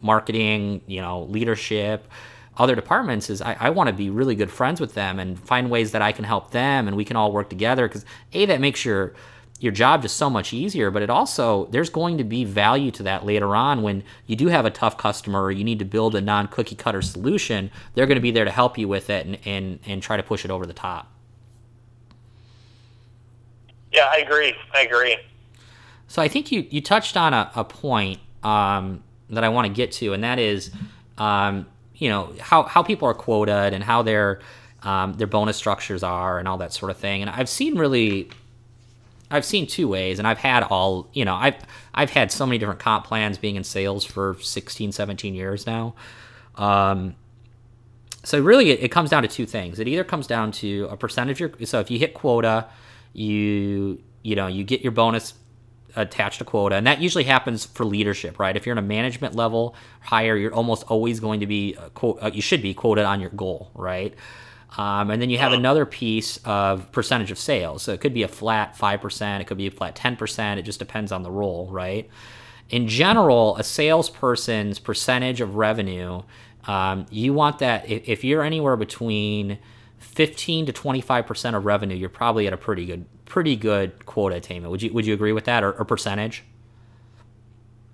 marketing, 0.00 0.82
you 0.86 1.00
know, 1.00 1.22
leadership, 1.24 2.06
other 2.56 2.74
departments 2.74 3.28
is 3.28 3.42
I, 3.42 3.56
I 3.58 3.70
want 3.70 3.88
to 3.88 3.92
be 3.92 4.10
really 4.10 4.34
good 4.34 4.50
friends 4.50 4.80
with 4.80 4.94
them 4.94 5.18
and 5.18 5.38
find 5.38 5.70
ways 5.70 5.92
that 5.92 6.02
I 6.02 6.12
can 6.12 6.24
help 6.24 6.52
them 6.52 6.88
and 6.88 6.96
we 6.96 7.04
can 7.04 7.16
all 7.16 7.32
work 7.32 7.50
together 7.50 7.86
because 7.86 8.04
a 8.32 8.46
that 8.46 8.60
makes 8.60 8.84
your 8.84 9.14
your 9.60 9.72
job 9.72 10.02
just 10.02 10.16
so 10.16 10.28
much 10.28 10.52
easier 10.52 10.90
but 10.90 11.02
it 11.02 11.10
also 11.10 11.66
there's 11.66 11.88
going 11.88 12.18
to 12.18 12.24
be 12.24 12.44
value 12.44 12.90
to 12.90 13.02
that 13.02 13.24
later 13.24 13.56
on 13.56 13.82
when 13.82 14.02
you 14.26 14.36
do 14.36 14.48
have 14.48 14.66
a 14.66 14.70
tough 14.70 14.98
customer 14.98 15.42
or 15.42 15.50
you 15.50 15.64
need 15.64 15.78
to 15.78 15.84
build 15.84 16.14
a 16.14 16.20
non 16.20 16.46
cookie 16.48 16.74
cutter 16.74 17.00
solution 17.00 17.70
they're 17.94 18.06
going 18.06 18.16
to 18.16 18.22
be 18.22 18.30
there 18.30 18.44
to 18.44 18.50
help 18.50 18.76
you 18.76 18.86
with 18.86 19.08
it 19.10 19.26
and, 19.26 19.38
and 19.44 19.78
and 19.86 20.02
try 20.02 20.16
to 20.16 20.22
push 20.22 20.44
it 20.44 20.50
over 20.50 20.66
the 20.66 20.72
top. 20.72 21.10
Yeah 23.92 24.10
i 24.12 24.18
agree. 24.18 24.54
I 24.74 24.82
agree. 24.82 25.16
So 26.08 26.20
i 26.20 26.28
think 26.28 26.52
you 26.52 26.66
you 26.70 26.80
touched 26.80 27.16
on 27.16 27.32
a, 27.32 27.50
a 27.54 27.64
point 27.64 28.20
um, 28.42 29.02
that 29.30 29.42
i 29.42 29.48
want 29.48 29.66
to 29.66 29.72
get 29.72 29.90
to 29.92 30.12
and 30.12 30.22
that 30.22 30.38
is 30.38 30.70
um, 31.18 31.66
you 31.94 32.10
know 32.10 32.34
how, 32.40 32.64
how 32.64 32.82
people 32.82 33.08
are 33.08 33.14
quoted 33.14 33.72
and 33.72 33.82
how 33.82 34.02
their 34.02 34.40
um, 34.82 35.14
their 35.14 35.26
bonus 35.26 35.56
structures 35.56 36.02
are 36.02 36.38
and 36.38 36.46
all 36.46 36.58
that 36.58 36.72
sort 36.72 36.90
of 36.90 36.98
thing. 36.98 37.22
And 37.22 37.30
i've 37.30 37.48
seen 37.48 37.78
really 37.78 38.28
I've 39.30 39.44
seen 39.44 39.66
two 39.66 39.88
ways, 39.88 40.18
and 40.18 40.28
I've 40.28 40.38
had 40.38 40.62
all 40.62 41.08
you 41.12 41.24
know. 41.24 41.34
I've 41.34 41.56
I've 41.94 42.10
had 42.10 42.30
so 42.30 42.46
many 42.46 42.58
different 42.58 42.80
comp 42.80 43.06
plans 43.06 43.38
being 43.38 43.56
in 43.56 43.64
sales 43.64 44.04
for 44.04 44.36
16, 44.40 44.92
17 44.92 45.34
years 45.34 45.66
now. 45.66 45.94
Um, 46.54 47.16
so 48.22 48.40
really, 48.40 48.70
it, 48.70 48.82
it 48.82 48.88
comes 48.90 49.10
down 49.10 49.22
to 49.22 49.28
two 49.28 49.46
things. 49.46 49.78
It 49.78 49.88
either 49.88 50.04
comes 50.04 50.26
down 50.26 50.52
to 50.52 50.88
a 50.90 50.96
percentage. 50.96 51.40
Of, 51.40 51.56
so 51.68 51.80
if 51.80 51.90
you 51.90 51.98
hit 51.98 52.14
quota, 52.14 52.66
you 53.12 54.02
you 54.22 54.36
know 54.36 54.46
you 54.46 54.64
get 54.64 54.82
your 54.82 54.92
bonus 54.92 55.34
attached 55.96 56.38
to 56.38 56.44
quota, 56.44 56.76
and 56.76 56.86
that 56.86 57.00
usually 57.00 57.24
happens 57.24 57.64
for 57.64 57.84
leadership, 57.84 58.38
right? 58.38 58.56
If 58.56 58.66
you're 58.66 58.74
in 58.74 58.78
a 58.78 58.82
management 58.82 59.34
level 59.34 59.74
higher, 60.00 60.36
you're 60.36 60.54
almost 60.54 60.84
always 60.84 61.20
going 61.20 61.40
to 61.40 61.46
be 61.46 61.76
uh, 61.76 62.30
you 62.32 62.42
should 62.42 62.62
be 62.62 62.74
quoted 62.74 63.04
on 63.04 63.20
your 63.20 63.30
goal, 63.30 63.70
right? 63.74 64.14
Um, 64.76 65.10
and 65.10 65.22
then 65.22 65.30
you 65.30 65.38
have 65.38 65.52
another 65.52 65.86
piece 65.86 66.38
of 66.44 66.90
percentage 66.92 67.30
of 67.30 67.38
sales. 67.38 67.82
So 67.82 67.92
it 67.92 68.00
could 68.00 68.12
be 68.12 68.24
a 68.24 68.28
flat 68.28 68.76
5%, 68.76 69.40
it 69.40 69.46
could 69.46 69.56
be 69.56 69.68
a 69.68 69.70
flat 69.70 69.96
10%. 69.96 70.58
It 70.58 70.62
just 70.62 70.78
depends 70.78 71.12
on 71.12 71.22
the 71.22 71.30
role, 71.30 71.68
right? 71.70 72.10
In 72.68 72.88
general, 72.88 73.56
a 73.56 73.64
salesperson's 73.64 74.78
percentage 74.78 75.40
of 75.40 75.54
revenue, 75.54 76.22
um, 76.66 77.06
you 77.10 77.32
want 77.32 77.60
that 77.60 77.88
if 77.88 78.24
you're 78.24 78.42
anywhere 78.42 78.76
between 78.76 79.58
15 79.98 80.66
to 80.66 80.72
25% 80.72 81.56
of 81.56 81.64
revenue, 81.64 81.94
you're 81.94 82.08
probably 82.08 82.46
at 82.46 82.52
a 82.52 82.56
pretty 82.56 82.86
good 82.86 83.06
pretty 83.24 83.56
good 83.56 84.06
quota 84.06 84.36
attainment. 84.36 84.70
Would 84.70 84.82
you 84.82 84.92
would 84.92 85.06
you 85.06 85.14
agree 85.14 85.32
with 85.32 85.44
that 85.44 85.62
or, 85.62 85.72
or 85.72 85.84
percentage? 85.84 86.44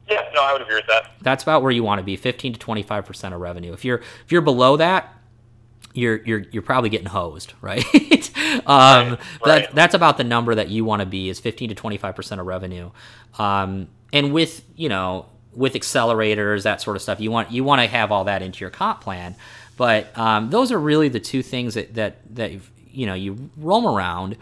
Yeah, 0.08 0.28
no, 0.34 0.42
I 0.42 0.52
would 0.52 0.62
agree 0.62 0.76
with 0.76 0.86
that. 0.88 1.12
That's 1.20 1.42
about 1.42 1.62
where 1.62 1.70
you 1.70 1.84
want 1.84 1.98
to 2.00 2.02
be, 2.02 2.16
15 2.16 2.54
to 2.54 2.58
25% 2.58 3.32
of 3.32 3.40
revenue. 3.40 3.72
If 3.72 3.84
you're 3.84 3.98
if 4.24 4.32
you're 4.32 4.42
below 4.42 4.76
that, 4.78 5.14
you're 5.95 6.22
you're 6.24 6.45
you're 6.51 6.62
probably 6.62 6.90
getting 6.90 7.09
hosed, 7.09 7.53
right? 7.61 7.84
um, 8.66 8.66
right, 8.66 9.18
That, 9.45 9.74
that's 9.74 9.95
about 9.95 10.16
the 10.16 10.24
number 10.24 10.55
that 10.55 10.68
you 10.68 10.84
want 10.84 11.01
to 11.01 11.07
be 11.07 11.28
is 11.28 11.40
15 11.40 11.70
to 11.70 11.74
25 11.74 12.16
percent 12.16 12.40
of 12.40 12.47
revenue. 12.47 12.90
Um, 13.38 13.88
and 14.12 14.32
with 14.32 14.64
you 14.76 14.88
know 14.88 15.26
with 15.55 15.74
accelerators 15.74 16.62
that 16.62 16.80
sort 16.80 16.97
of 16.97 17.03
stuff, 17.03 17.20
you 17.20 17.30
want 17.30 17.51
you 17.51 17.64
want 17.64 17.80
to 17.80 17.86
have 17.86 18.11
all 18.12 18.24
that 18.24 18.43
into 18.43 18.61
your 18.61 18.70
comp 18.70 19.01
plan. 19.01 19.34
But 19.76 20.16
um, 20.18 20.51
those 20.51 20.70
are 20.70 20.78
really 20.78 21.09
the 21.09 21.20
two 21.20 21.43
things 21.43 21.74
that 21.74 21.95
that 21.95 22.18
that 22.34 22.53
you 22.90 23.07
know 23.07 23.14
you 23.14 23.51
roam 23.57 23.86
around, 23.86 24.36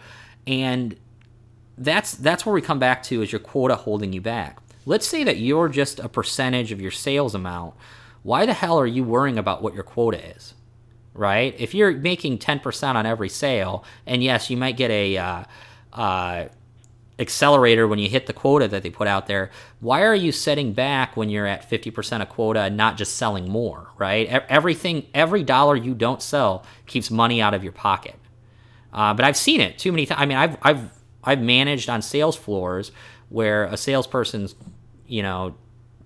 and 0.45 0.95
that's 1.77 2.13
that's 2.13 2.45
where 2.45 2.53
we 2.53 2.61
come 2.61 2.79
back 2.79 3.03
to 3.03 3.21
is 3.21 3.31
your 3.31 3.39
quota 3.39 3.75
holding 3.75 4.13
you 4.13 4.21
back. 4.21 4.59
Let's 4.85 5.07
say 5.07 5.23
that 5.23 5.37
you're 5.37 5.69
just 5.69 5.99
a 5.99 6.09
percentage 6.09 6.71
of 6.71 6.81
your 6.81 6.91
sales 6.91 7.35
amount. 7.35 7.75
Why 8.23 8.45
the 8.45 8.53
hell 8.53 8.79
are 8.79 8.87
you 8.87 9.03
worrying 9.03 9.37
about 9.37 9.61
what 9.61 9.73
your 9.73 9.83
quota 9.83 10.23
is? 10.35 10.53
Right? 11.13 11.53
If 11.59 11.73
you're 11.73 11.91
making 11.91 12.37
10% 12.37 12.95
on 12.95 13.05
every 13.05 13.29
sale, 13.29 13.83
and 14.05 14.23
yes, 14.23 14.49
you 14.49 14.55
might 14.55 14.77
get 14.77 14.91
a 14.91 15.17
uh, 15.17 15.43
uh, 15.91 16.45
accelerator 17.21 17.87
when 17.87 17.99
you 17.99 18.09
hit 18.09 18.25
the 18.25 18.33
quota 18.33 18.67
that 18.67 18.83
they 18.83 18.89
put 18.89 19.07
out 19.07 19.27
there. 19.27 19.51
Why 19.79 20.03
are 20.03 20.15
you 20.15 20.31
setting 20.31 20.73
back 20.73 21.15
when 21.15 21.29
you're 21.29 21.45
at 21.45 21.69
50% 21.69 22.21
of 22.21 22.29
quota 22.29 22.61
and 22.61 22.75
not 22.75 22.97
just 22.97 23.15
selling 23.15 23.47
more, 23.47 23.91
right? 23.97 24.27
Everything, 24.27 25.05
every 25.13 25.43
dollar 25.43 25.75
you 25.75 25.93
don't 25.93 26.21
sell 26.21 26.65
keeps 26.87 27.11
money 27.11 27.41
out 27.41 27.53
of 27.53 27.63
your 27.63 27.73
pocket. 27.73 28.15
Uh, 28.91 29.13
but 29.13 29.23
I've 29.23 29.37
seen 29.37 29.61
it 29.61 29.77
too 29.77 29.91
many 29.91 30.05
times. 30.05 30.19
I 30.19 30.25
mean, 30.25 30.37
I've, 30.37 30.57
I've, 30.61 30.91
I've 31.23 31.41
managed 31.41 31.89
on 31.89 32.01
sales 32.01 32.35
floors 32.35 32.91
where 33.29 33.65
a 33.65 33.77
salesperson's, 33.77 34.55
you 35.07 35.21
know, 35.21 35.55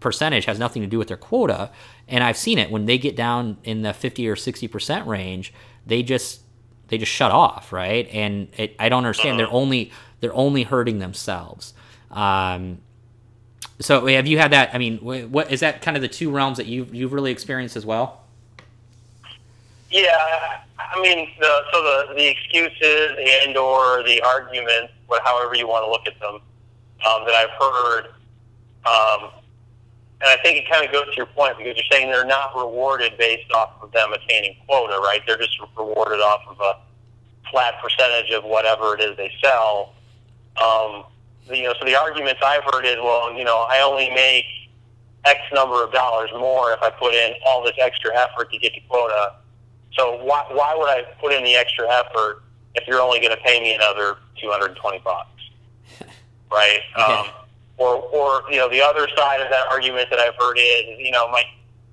percentage 0.06 0.46
has 0.46 0.60
nothing 0.60 0.84
to 0.84 0.88
do 0.88 1.00
with 1.00 1.08
their 1.08 1.18
quota. 1.18 1.72
And 2.08 2.24
I've 2.24 2.38
seen 2.38 2.60
it 2.60 2.70
when 2.70 2.86
they 2.86 3.00
get 3.00 3.16
down 3.16 3.58
in 3.64 3.82
the 3.82 3.92
50 3.92 4.30
or 4.30 4.36
60% 4.36 5.08
range, 5.08 5.52
they 5.84 6.04
just, 6.04 6.42
they 6.90 7.00
just 7.00 7.12
shut 7.12 7.32
off, 7.32 7.74
right? 7.74 8.08
And 8.14 8.50
it, 8.56 8.76
I 8.78 8.88
don't 8.88 9.00
understand. 9.00 9.40
They're 9.40 9.52
only 9.52 9.92
they're 10.20 10.36
only 10.36 10.62
hurting 10.62 11.00
themselves. 11.00 11.74
Um, 12.12 12.78
so 13.80 14.06
have 14.06 14.28
you 14.28 14.38
had 14.38 14.52
that? 14.52 14.76
I 14.76 14.78
mean, 14.78 15.00
what 15.00 15.52
is 15.52 15.62
that 15.62 15.82
kind 15.82 15.98
of 15.98 16.02
the 16.02 16.08
two 16.08 16.30
realms 16.30 16.58
that 16.58 16.68
you've 16.68 16.94
you've 16.94 17.12
really 17.12 17.32
experienced 17.32 17.76
as 17.76 17.84
well? 17.84 18.22
Yeah, 19.90 20.62
I 20.78 21.02
mean, 21.02 21.30
the, 21.40 21.62
so 21.74 21.82
the 21.82 22.14
the 22.14 22.28
excuses 22.28 23.18
and 23.44 23.58
or 23.58 24.04
the 24.04 24.22
arguments, 24.22 24.94
however 25.24 25.56
you 25.56 25.68
want 25.68 25.84
to 25.84 25.90
look 25.90 26.06
at 26.06 26.20
them, 26.20 26.36
um, 27.08 27.26
that 27.26 27.34
I've 27.34 27.50
heard, 27.60 28.14
um, 28.86 29.32
and 30.22 30.30
I 30.30 30.42
think 30.42 30.58
it 30.58 30.70
kind 30.70 30.86
of 30.86 30.92
goes 30.92 31.06
to 31.08 31.16
your 31.18 31.26
point 31.26 31.58
because 31.58 31.76
you're 31.76 31.86
saying 31.92 32.10
they're 32.10 32.26
not 32.26 32.56
rewarded 32.56 33.18
based 33.18 33.52
off 33.52 33.72
of 33.82 33.92
them 33.92 34.14
attaining 34.14 34.56
quota, 34.68 34.98
right? 35.00 35.22
They're 35.28 35.38
just 35.38 35.60
rewarded 35.78 36.22
off 36.22 36.42
of 36.48 36.60
a 36.62 36.78
flat 37.52 37.76
percentage 37.82 38.32
of 38.32 38.44
whatever 38.44 38.96
it 38.96 39.02
is 39.02 39.18
they 39.18 39.32
sell. 39.44 39.94
Um, 40.58 41.04
you 41.54 41.64
know, 41.64 41.74
so 41.78 41.86
the 41.86 41.96
arguments 41.96 42.42
I've 42.44 42.64
heard 42.64 42.86
is, 42.86 42.96
well, 42.98 43.34
you 43.38 43.44
know, 43.44 43.66
I 43.70 43.82
only 43.82 44.10
make 44.10 44.46
X 45.26 45.40
number 45.54 45.84
of 45.84 45.92
dollars 45.92 46.30
more 46.34 46.72
if 46.72 46.82
I 46.82 46.92
put 46.92 47.14
in 47.14 47.34
all 47.46 47.64
this 47.64 47.76
extra 47.80 48.16
effort 48.16 48.52
to 48.52 48.58
get 48.58 48.74
to 48.74 48.80
quota. 48.88 49.34
So 49.98 50.24
why 50.24 50.46
why 50.52 50.76
would 50.78 50.90
I 50.90 51.04
put 51.20 51.34
in 51.34 51.44
the 51.44 51.56
extra 51.56 51.90
effort 51.92 52.44
if 52.76 52.88
you're 52.88 53.02
only 53.02 53.20
going 53.20 53.36
to 53.36 53.42
pay 53.44 53.60
me 53.60 53.74
another 53.74 54.18
220 54.40 55.00
bucks, 55.00 55.30
right? 56.52 56.80
Um, 56.96 57.28
or 57.78 57.96
or 57.96 58.44
you 58.50 58.58
know, 58.58 58.70
the 58.70 58.82
other 58.82 59.08
side 59.16 59.42
of 59.42 59.50
that 59.50 59.68
argument 59.70 60.10
that 60.10 60.20
I've 60.20 60.36
heard 60.40 60.58
is, 60.58 60.84
you 60.98 61.12
know, 61.12 61.30
my 61.30 61.44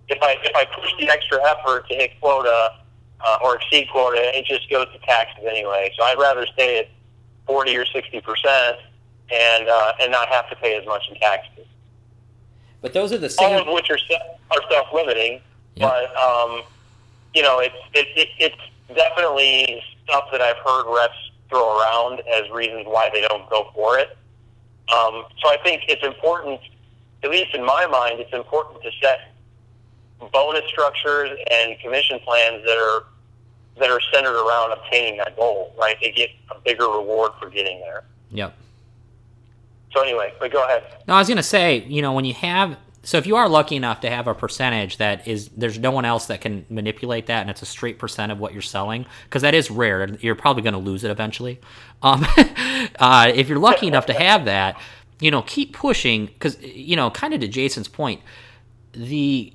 if 0.09 0.23
I 0.23 0.37
if 0.43 0.55
I 0.55 0.65
push 0.65 0.91
the 0.99 1.09
extra 1.09 1.39
effort 1.45 1.89
to 1.89 1.95
hit 1.95 2.13
quota 2.21 2.73
uh, 3.21 3.39
or 3.43 3.57
exceed 3.57 3.89
quota, 3.91 4.37
it 4.37 4.45
just 4.47 4.69
goes 4.71 4.87
to 4.93 4.99
taxes 5.01 5.45
anyway. 5.49 5.93
So 5.97 6.05
I'd 6.05 6.19
rather 6.19 6.47
stay 6.47 6.81
at 6.81 6.89
40 7.47 7.77
or 7.77 7.87
60 7.87 8.21
percent 8.21 8.77
and 9.33 9.69
uh, 9.69 9.93
and 10.01 10.13
not 10.13 10.29
have 10.29 10.49
to 10.51 10.57
pay 10.57 10.77
as 10.77 10.87
much 10.87 11.03
in 11.11 11.19
taxes. 11.19 11.67
But 12.81 12.93
those 12.93 13.13
are 13.13 13.19
the 13.19 13.31
same. 13.31 13.53
All 13.53 13.61
of 13.61 13.75
which 13.75 13.91
are 13.91 13.99
are 14.51 14.63
self 14.71 14.89
limiting. 14.93 15.41
Yep. 15.77 15.91
But 15.91 16.17
um, 16.17 16.63
you 17.35 17.43
know, 17.43 17.61
it's 17.61 17.75
it, 17.95 18.09
it, 18.17 18.29
it's 18.39 18.97
definitely 18.97 19.83
stuff 20.05 20.25
that 20.33 20.41
I've 20.41 20.59
heard 20.59 20.93
reps 20.95 21.15
throw 21.49 21.81
around 21.81 22.23
as 22.33 22.51
reasons 22.51 22.87
why 22.87 23.11
they 23.13 23.21
don't 23.23 23.49
go 23.49 23.71
for 23.75 23.99
it. 23.99 24.17
Um, 24.89 25.25
so 25.41 25.49
I 25.49 25.57
think 25.63 25.83
it's 25.89 26.05
important, 26.05 26.61
at 27.23 27.31
least 27.31 27.55
in 27.55 27.65
my 27.65 27.87
mind, 27.87 28.21
it's 28.21 28.33
important 28.33 28.83
to 28.83 28.91
set 29.01 29.33
bonus 30.33 30.63
structures 30.69 31.31
and 31.51 31.79
commission 31.81 32.19
plans 32.21 32.65
that 32.65 32.79
are 32.79 33.05
that 33.79 33.91
are 33.91 34.01
centered 34.13 34.39
around 34.39 34.73
obtaining 34.73 35.17
that 35.17 35.35
goal, 35.35 35.75
right? 35.79 35.97
They 36.01 36.11
get 36.11 36.29
a 36.51 36.61
bigger 36.61 36.85
reward 36.85 37.33
for 37.41 37.49
getting 37.49 37.81
there. 37.81 38.05
Yep. 38.31 38.55
So 39.95 40.03
anyway, 40.03 40.35
but 40.39 40.53
go 40.53 40.63
ahead. 40.65 40.85
No, 41.09 41.15
I 41.15 41.19
was 41.19 41.29
gonna 41.29 41.43
say, 41.43 41.79
you 41.85 42.03
know, 42.03 42.13
when 42.13 42.25
you 42.25 42.35
have 42.35 42.77
so 43.05 43.19
if 43.19 43.27
you 43.27 43.37
are 43.37 43.49
lucky 43.49 43.77
enough 43.77 44.01
to 44.01 44.11
have 44.11 44.27
a 44.27 44.35
percentage 44.35 44.97
that 44.99 45.27
is 45.27 45.49
there's 45.57 45.79
no 45.79 45.91
one 45.91 46.05
else 46.05 46.27
that 46.27 46.41
can 46.41 46.65
manipulate 46.69 47.27
that 47.27 47.41
and 47.41 47.51
it's 47.51 47.63
a 47.63 47.67
straight 47.67 47.99
percent 47.99 48.31
of 48.33 48.39
what 48.39 48.53
you're 48.53 48.63
selling 48.63 49.07
because 49.25 49.43
that 49.43 49.55
is 49.55 49.71
rare 49.71 50.09
you're 50.21 50.35
probably 50.35 50.63
going 50.63 50.73
to 50.73 50.79
lose 50.79 51.05
it 51.05 51.11
eventually 51.11 51.61
um, 52.03 52.25
uh, 52.99 53.31
if 53.35 53.49
you're 53.49 53.59
lucky 53.59 53.87
enough 53.87 54.07
to 54.07 54.15
have 54.15 54.45
that 54.45 54.81
you 55.21 55.31
know 55.31 55.43
keep 55.43 55.73
pushing 55.73 56.27
because 56.27 56.61
you 56.63 56.97
know 56.97 57.11
kind 57.11 57.35
of 57.35 57.41
to 57.41 57.49
jason's 57.49 57.89
point 57.89 58.21
the 58.93 59.53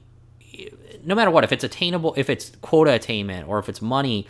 no 1.07 1.15
matter 1.15 1.31
what, 1.31 1.43
if 1.43 1.51
it's 1.51 1.63
attainable, 1.63 2.13
if 2.17 2.29
it's 2.29 2.51
quota 2.61 2.93
attainment 2.93 3.47
or 3.47 3.59
if 3.59 3.69
it's 3.69 3.81
money, 3.81 4.27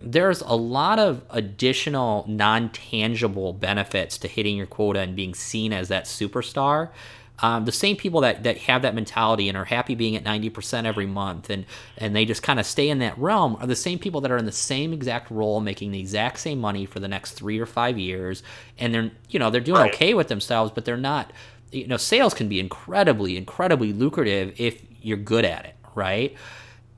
there's 0.00 0.42
a 0.42 0.54
lot 0.54 0.98
of 0.98 1.22
additional 1.30 2.24
non 2.28 2.68
tangible 2.70 3.52
benefits 3.52 4.18
to 4.18 4.28
hitting 4.28 4.56
your 4.56 4.66
quota 4.66 5.00
and 5.00 5.16
being 5.16 5.34
seen 5.34 5.72
as 5.72 5.88
that 5.88 6.04
superstar. 6.04 6.90
Um, 7.40 7.64
the 7.66 7.72
same 7.72 7.96
people 7.96 8.22
that, 8.22 8.42
that 8.42 8.58
have 8.58 8.82
that 8.82 8.96
mentality 8.96 9.48
and 9.48 9.56
are 9.56 9.64
happy 9.64 9.94
being 9.94 10.16
at 10.16 10.24
90% 10.24 10.84
every 10.84 11.06
month 11.06 11.50
and, 11.50 11.66
and 11.96 12.14
they 12.16 12.24
just 12.24 12.42
kind 12.42 12.58
of 12.58 12.66
stay 12.66 12.88
in 12.88 12.98
that 12.98 13.16
realm 13.16 13.56
are 13.60 13.66
the 13.66 13.76
same 13.76 14.00
people 14.00 14.20
that 14.22 14.32
are 14.32 14.36
in 14.36 14.44
the 14.44 14.50
same 14.50 14.92
exact 14.92 15.30
role 15.30 15.60
making 15.60 15.92
the 15.92 16.00
exact 16.00 16.40
same 16.40 16.60
money 16.60 16.84
for 16.84 16.98
the 16.98 17.06
next 17.06 17.32
three 17.32 17.60
or 17.60 17.66
five 17.66 17.96
years 17.96 18.42
and 18.76 18.92
they're 18.92 19.10
you 19.28 19.38
know 19.38 19.50
they're 19.50 19.60
doing 19.60 19.80
right. 19.80 19.94
okay 19.94 20.14
with 20.14 20.26
themselves 20.26 20.72
but 20.74 20.84
they're 20.84 20.96
not 20.96 21.32
you 21.70 21.86
know 21.86 21.96
sales 21.96 22.34
can 22.34 22.48
be 22.48 22.58
incredibly 22.58 23.36
incredibly 23.36 23.92
lucrative 23.92 24.52
if 24.58 24.82
you're 25.00 25.16
good 25.16 25.44
at 25.44 25.64
it 25.64 25.76
right? 25.98 26.34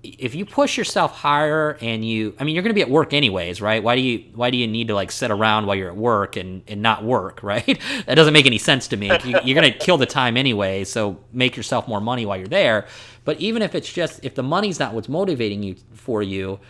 If 0.02 0.34
you 0.34 0.46
push 0.46 0.78
yourself 0.78 1.12
higher 1.12 1.76
and 1.82 2.02
you, 2.04 2.34
I 2.38 2.44
mean, 2.44 2.54
you're 2.54 2.62
going 2.62 2.70
to 2.70 2.74
be 2.74 2.80
at 2.80 2.88
work 2.88 3.12
anyways, 3.12 3.60
right? 3.60 3.82
Why 3.82 3.96
do 3.96 4.00
you, 4.00 4.24
why 4.34 4.50
do 4.50 4.56
you 4.56 4.66
need 4.66 4.88
to 4.88 4.94
like 4.94 5.10
sit 5.10 5.30
around 5.30 5.66
while 5.66 5.76
you're 5.76 5.90
at 5.90 5.96
work 5.96 6.36
and, 6.36 6.62
and 6.66 6.80
not 6.80 7.04
work, 7.04 7.40
right? 7.42 7.78
that 8.06 8.14
doesn't 8.14 8.32
make 8.32 8.46
any 8.46 8.58
sense 8.58 8.88
to 8.88 8.96
me. 8.96 9.10
You, 9.24 9.38
you're 9.44 9.60
going 9.60 9.72
to 9.72 9.78
kill 9.78 9.98
the 9.98 10.06
time 10.06 10.36
anyway, 10.36 10.84
so 10.84 11.18
make 11.32 11.56
yourself 11.56 11.86
more 11.86 12.00
money 12.00 12.24
while 12.24 12.38
you're 12.38 12.46
there. 12.46 12.86
But 13.24 13.40
even 13.40 13.60
if 13.62 13.74
it's 13.74 13.92
just, 13.92 14.24
if 14.24 14.34
the 14.34 14.42
money's 14.42 14.78
not 14.78 14.94
what's 14.94 15.08
motivating 15.08 15.62
you 15.62 15.76
for 15.92 16.22
you, 16.22 16.60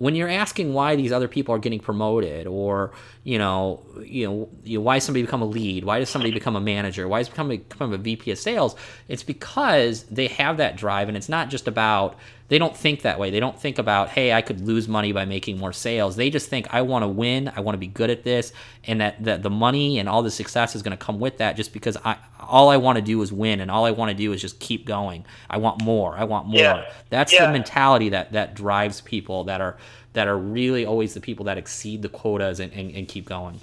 when 0.00 0.14
you're 0.14 0.28
asking 0.30 0.72
why 0.72 0.96
these 0.96 1.12
other 1.12 1.28
people 1.28 1.54
are 1.54 1.58
getting 1.58 1.78
promoted 1.78 2.46
or 2.46 2.90
you 3.22 3.36
know 3.36 3.82
you 4.02 4.48
know, 4.64 4.80
why 4.80 4.98
somebody 4.98 5.22
become 5.22 5.42
a 5.42 5.46
lead 5.46 5.84
why 5.84 5.98
does 5.98 6.08
somebody 6.08 6.32
become 6.32 6.56
a 6.56 6.60
manager 6.60 7.06
why 7.06 7.18
does 7.18 7.30
somebody 7.34 7.58
become 7.58 7.92
a 7.92 7.98
vp 7.98 8.30
of 8.30 8.38
sales 8.38 8.74
it's 9.08 9.22
because 9.22 10.04
they 10.04 10.26
have 10.26 10.56
that 10.56 10.74
drive 10.74 11.08
and 11.08 11.18
it's 11.18 11.28
not 11.28 11.50
just 11.50 11.68
about 11.68 12.16
they 12.50 12.58
don't 12.58 12.76
think 12.76 13.00
that 13.02 13.18
way 13.18 13.30
they 13.30 13.40
don't 13.40 13.58
think 13.58 13.78
about 13.78 14.10
hey 14.10 14.32
i 14.32 14.42
could 14.42 14.60
lose 14.60 14.86
money 14.86 15.12
by 15.12 15.24
making 15.24 15.56
more 15.56 15.72
sales 15.72 16.16
they 16.16 16.28
just 16.28 16.50
think 16.50 16.66
i 16.74 16.82
want 16.82 17.02
to 17.02 17.08
win 17.08 17.50
i 17.56 17.60
want 17.60 17.74
to 17.74 17.78
be 17.78 17.86
good 17.86 18.10
at 18.10 18.22
this 18.22 18.52
and 18.84 19.00
that, 19.00 19.22
that 19.24 19.42
the 19.42 19.50
money 19.50 19.98
and 19.98 20.08
all 20.08 20.22
the 20.22 20.30
success 20.30 20.76
is 20.76 20.82
going 20.82 20.96
to 20.96 21.02
come 21.02 21.18
with 21.18 21.38
that 21.38 21.56
just 21.56 21.72
because 21.72 21.96
i 22.04 22.16
all 22.38 22.68
i 22.68 22.76
want 22.76 22.96
to 22.96 23.02
do 23.02 23.20
is 23.22 23.32
win 23.32 23.60
and 23.60 23.70
all 23.70 23.86
i 23.86 23.90
want 23.90 24.10
to 24.10 24.16
do 24.16 24.32
is 24.32 24.40
just 24.42 24.60
keep 24.60 24.84
going 24.84 25.24
i 25.48 25.56
want 25.56 25.82
more 25.82 26.14
i 26.18 26.24
want 26.24 26.46
more 26.46 26.60
yeah. 26.60 26.92
that's 27.08 27.32
yeah. 27.32 27.46
the 27.46 27.52
mentality 27.52 28.10
that 28.10 28.32
that 28.32 28.54
drives 28.54 29.00
people 29.00 29.44
that 29.44 29.62
are 29.62 29.78
that 30.12 30.26
are 30.26 30.36
really 30.36 30.84
always 30.84 31.14
the 31.14 31.20
people 31.20 31.44
that 31.44 31.58
exceed 31.58 32.02
the 32.02 32.08
quotas 32.08 32.60
and, 32.60 32.72
and, 32.72 32.90
and 32.94 33.08
keep 33.08 33.26
going. 33.26 33.60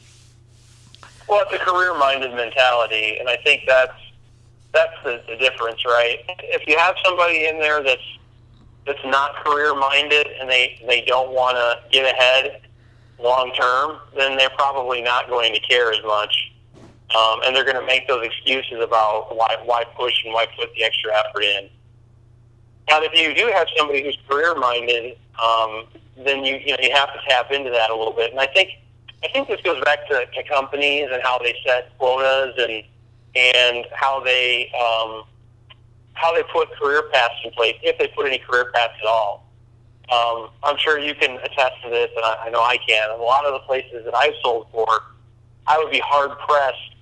Well, 1.28 1.44
it's 1.46 1.62
a 1.62 1.66
career-minded 1.66 2.34
mentality, 2.34 3.18
and 3.20 3.28
I 3.28 3.38
think 3.44 3.64
that's 3.68 3.94
that's 4.74 4.94
the, 5.04 5.22
the 5.28 5.36
difference, 5.38 5.84
right? 5.86 6.20
If 6.44 6.68
you 6.68 6.78
have 6.78 6.96
somebody 7.04 7.48
in 7.48 7.60
there 7.60 7.82
that's 7.82 8.02
that's 8.88 9.04
not 9.06 9.36
career-minded 9.44 10.28
and 10.40 10.50
they 10.50 10.82
they 10.88 11.02
don't 11.02 11.32
want 11.32 11.58
to 11.58 11.92
get 11.92 12.12
ahead 12.12 12.62
long 13.20 13.52
term, 13.54 13.98
then 14.16 14.38
they're 14.38 14.50
probably 14.52 15.02
not 15.02 15.28
going 15.28 15.54
to 15.54 15.60
care 15.60 15.92
as 15.92 16.04
much, 16.06 16.52
um, 17.16 17.42
and 17.44 17.56
they're 17.56 17.66
going 17.66 17.80
to 17.80 17.86
make 17.86 18.08
those 18.08 18.26
excuses 18.26 18.80
about 18.82 19.36
why 19.36 19.58
why 19.66 19.84
push 19.96 20.24
and 20.24 20.34
why 20.34 20.46
put 20.58 20.74
the 20.76 20.84
extra 20.84 21.12
effort 21.14 21.44
in. 21.44 21.70
Now, 22.90 23.02
if 23.02 23.12
you 23.20 23.36
do 23.36 23.52
have 23.54 23.68
somebody 23.78 24.02
who's 24.02 24.18
career-minded, 24.30 25.18
um, 25.44 25.86
then 26.24 26.46
you 26.46 26.56
you 26.56 26.72
know 26.72 26.78
you 26.82 26.92
have 26.94 27.14
to 27.14 27.20
tap 27.28 27.52
into 27.52 27.70
that 27.72 27.90
a 27.90 27.96
little 27.96 28.14
bit, 28.14 28.32
and 28.32 28.40
I 28.40 28.48
think 28.48 28.72
I 29.24 29.28
think 29.30 29.48
this 29.48 29.62
goes 29.62 29.84
back 29.84 30.08
to, 30.10 30.26
to 30.26 30.44
companies 30.44 31.10
and 31.12 31.22
how 31.24 31.38
they 31.40 31.56
set 31.66 31.98
quotas 31.98 32.56
and 32.58 32.84
and 33.36 33.86
how 33.92 34.20
they 34.20 34.72
um, 34.74 35.24
how 36.18 36.34
they 36.34 36.44
put 36.52 36.70
career 36.72 37.04
paths 37.14 37.36
in 37.46 37.52
place, 37.52 37.76
if 37.84 37.98
they 37.98 38.08
put 38.08 38.26
any 38.26 38.40
career 38.40 38.72
paths 38.74 38.94
at 39.02 39.08
all. 39.08 39.46
Um, 40.12 40.50
I'm 40.64 40.78
sure 40.78 40.98
you 41.00 41.14
can 41.14 41.38
attest 41.38 41.76
to 41.84 41.90
this, 41.90 42.10
and 42.16 42.26
I, 42.26 42.46
I 42.46 42.50
know 42.50 42.62
I 42.62 42.78
can. 42.88 43.10
a 43.12 43.16
lot 43.22 43.46
of 43.46 43.54
the 43.54 43.60
places 43.60 44.06
that 44.06 44.16
I've 44.16 44.34
sold 44.42 44.68
for, 44.72 44.88
I 45.68 45.78
would 45.78 45.92
be 45.92 46.02
hard 46.04 46.32
pressed 46.40 46.96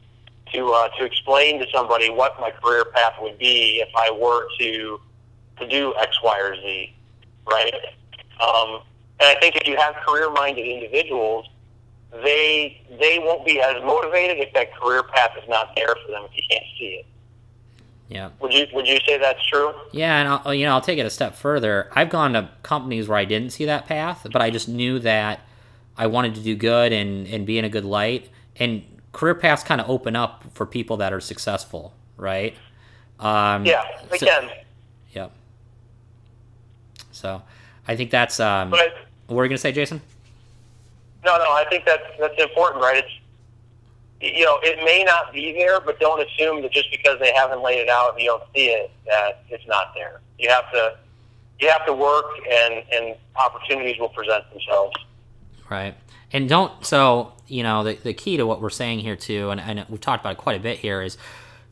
to 0.53 0.71
uh, 0.71 0.89
to 0.97 1.05
explain 1.05 1.59
to 1.59 1.67
somebody 1.73 2.09
what 2.09 2.39
my 2.39 2.51
career 2.51 2.85
path 2.85 3.13
would 3.21 3.37
be 3.37 3.81
if 3.81 3.89
I 3.95 4.11
were 4.11 4.47
to 4.59 4.99
to 5.59 5.67
do 5.67 5.93
X, 5.99 6.17
Y, 6.23 6.39
or 6.39 6.55
Z, 6.55 6.93
right? 7.49 7.73
Um, 8.41 8.81
and 9.19 9.29
I 9.29 9.39
think 9.39 9.55
if 9.55 9.67
you 9.67 9.77
have 9.77 9.95
career-minded 10.05 10.65
individuals, 10.65 11.47
they 12.11 12.81
they 12.99 13.19
won't 13.19 13.45
be 13.45 13.61
as 13.61 13.81
motivated 13.83 14.39
if 14.39 14.53
that 14.53 14.75
career 14.75 15.03
path 15.03 15.31
is 15.41 15.47
not 15.47 15.75
there 15.75 15.95
for 16.05 16.11
them 16.11 16.23
if 16.25 16.31
you 16.35 16.43
can't 16.49 16.65
see 16.77 16.85
it. 17.01 17.05
Yeah. 18.07 18.29
Would 18.39 18.53
you 18.53 18.67
Would 18.73 18.87
you 18.87 18.99
say 19.05 19.17
that's 19.17 19.43
true? 19.47 19.73
Yeah, 19.91 20.19
and 20.19 20.29
I'll, 20.29 20.53
you 20.53 20.65
know 20.65 20.73
I'll 20.73 20.81
take 20.81 20.99
it 20.99 21.05
a 21.05 21.09
step 21.09 21.35
further. 21.35 21.89
I've 21.93 22.09
gone 22.09 22.33
to 22.33 22.49
companies 22.61 23.07
where 23.07 23.17
I 23.17 23.25
didn't 23.25 23.51
see 23.51 23.65
that 23.65 23.87
path, 23.87 24.27
but 24.31 24.41
I 24.41 24.51
just 24.51 24.69
knew 24.69 24.99
that 24.99 25.41
I 25.97 26.07
wanted 26.07 26.35
to 26.35 26.41
do 26.41 26.55
good 26.55 26.93
and 26.93 27.27
and 27.27 27.45
be 27.45 27.57
in 27.57 27.65
a 27.65 27.69
good 27.69 27.85
light. 27.85 28.29
And 28.57 28.83
career 29.11 29.35
paths 29.35 29.63
kind 29.63 29.81
of 29.81 29.89
open 29.89 30.15
up 30.15 30.43
for 30.53 30.65
people 30.65 30.97
that 30.97 31.13
are 31.13 31.19
successful, 31.19 31.93
right? 32.17 32.55
Um, 33.19 33.65
yeah, 33.65 33.83
they 34.11 34.17
so, 34.17 34.25
can. 34.27 34.49
Yep. 35.13 35.31
So, 37.11 37.41
I 37.87 37.95
think 37.95 38.11
that's. 38.11 38.39
Um, 38.39 38.71
what 38.71 38.93
were 39.29 39.45
you 39.45 39.49
gonna 39.49 39.57
say, 39.57 39.71
Jason? 39.71 40.01
No, 41.23 41.37
no, 41.37 41.45
I 41.45 41.65
think 41.69 41.85
that's 41.85 42.03
that's 42.19 42.39
important, 42.39 42.83
right? 42.83 42.97
It's 42.97 43.13
you 44.35 44.43
know, 44.43 44.59
it 44.61 44.83
may 44.83 45.03
not 45.03 45.31
be 45.31 45.53
there, 45.53 45.79
but 45.79 45.97
don't 45.99 46.21
assume 46.21 46.61
that 46.61 46.71
just 46.71 46.91
because 46.91 47.17
they 47.19 47.31
haven't 47.33 47.63
laid 47.63 47.79
it 47.79 47.89
out 47.89 48.13
and 48.13 48.21
you 48.21 48.27
don't 48.27 48.43
see 48.53 48.67
it, 48.67 48.91
that 49.05 49.43
it's 49.49 49.65
not 49.65 49.93
there. 49.95 50.19
You 50.37 50.49
have 50.49 50.69
to, 50.73 50.97
you 51.59 51.69
have 51.69 51.85
to 51.85 51.93
work, 51.93 52.25
and 52.49 52.83
and 52.91 53.15
opportunities 53.37 53.97
will 53.97 54.09
present 54.09 54.43
themselves. 54.51 54.93
Right, 55.69 55.95
and 56.33 56.49
don't. 56.49 56.85
So 56.85 57.31
you 57.47 57.63
know, 57.63 57.85
the 57.85 57.95
the 57.95 58.13
key 58.13 58.35
to 58.37 58.45
what 58.45 58.61
we're 58.61 58.69
saying 58.69 58.99
here 58.99 59.15
too, 59.15 59.51
and, 59.51 59.61
and 59.61 59.85
we've 59.87 60.01
talked 60.01 60.21
about 60.21 60.33
it 60.33 60.37
quite 60.37 60.57
a 60.59 60.63
bit 60.63 60.79
here, 60.79 61.01
is 61.01 61.17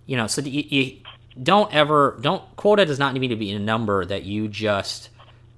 you 0.05 0.15
know, 0.15 0.27
so 0.27 0.41
you, 0.41 0.63
you 0.67 0.97
don't 1.41 1.73
ever 1.73 2.17
don't 2.21 2.43
quota 2.55 2.85
does 2.85 2.99
not 2.99 3.13
need 3.13 3.27
to 3.27 3.35
be 3.35 3.51
a 3.51 3.59
number 3.59 4.05
that 4.05 4.23
you 4.23 4.47
just 4.47 5.09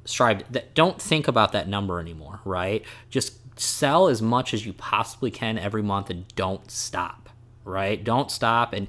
strive. 0.05 0.51
That 0.53 0.73
don't 0.73 0.99
think 0.99 1.27
about 1.27 1.51
that 1.51 1.67
number 1.67 1.99
anymore. 1.99 2.39
Right, 2.45 2.83
just 3.11 3.37
sell 3.55 4.07
as 4.07 4.21
much 4.21 4.53
as 4.53 4.65
you 4.65 4.73
possibly 4.73 5.31
can 5.31 5.57
every 5.57 5.83
month 5.83 6.09
and 6.09 6.27
don't 6.35 6.69
stop 6.69 7.25
right? 7.65 8.01
Don't 8.01 8.31
stop 8.31 8.71
and 8.73 8.87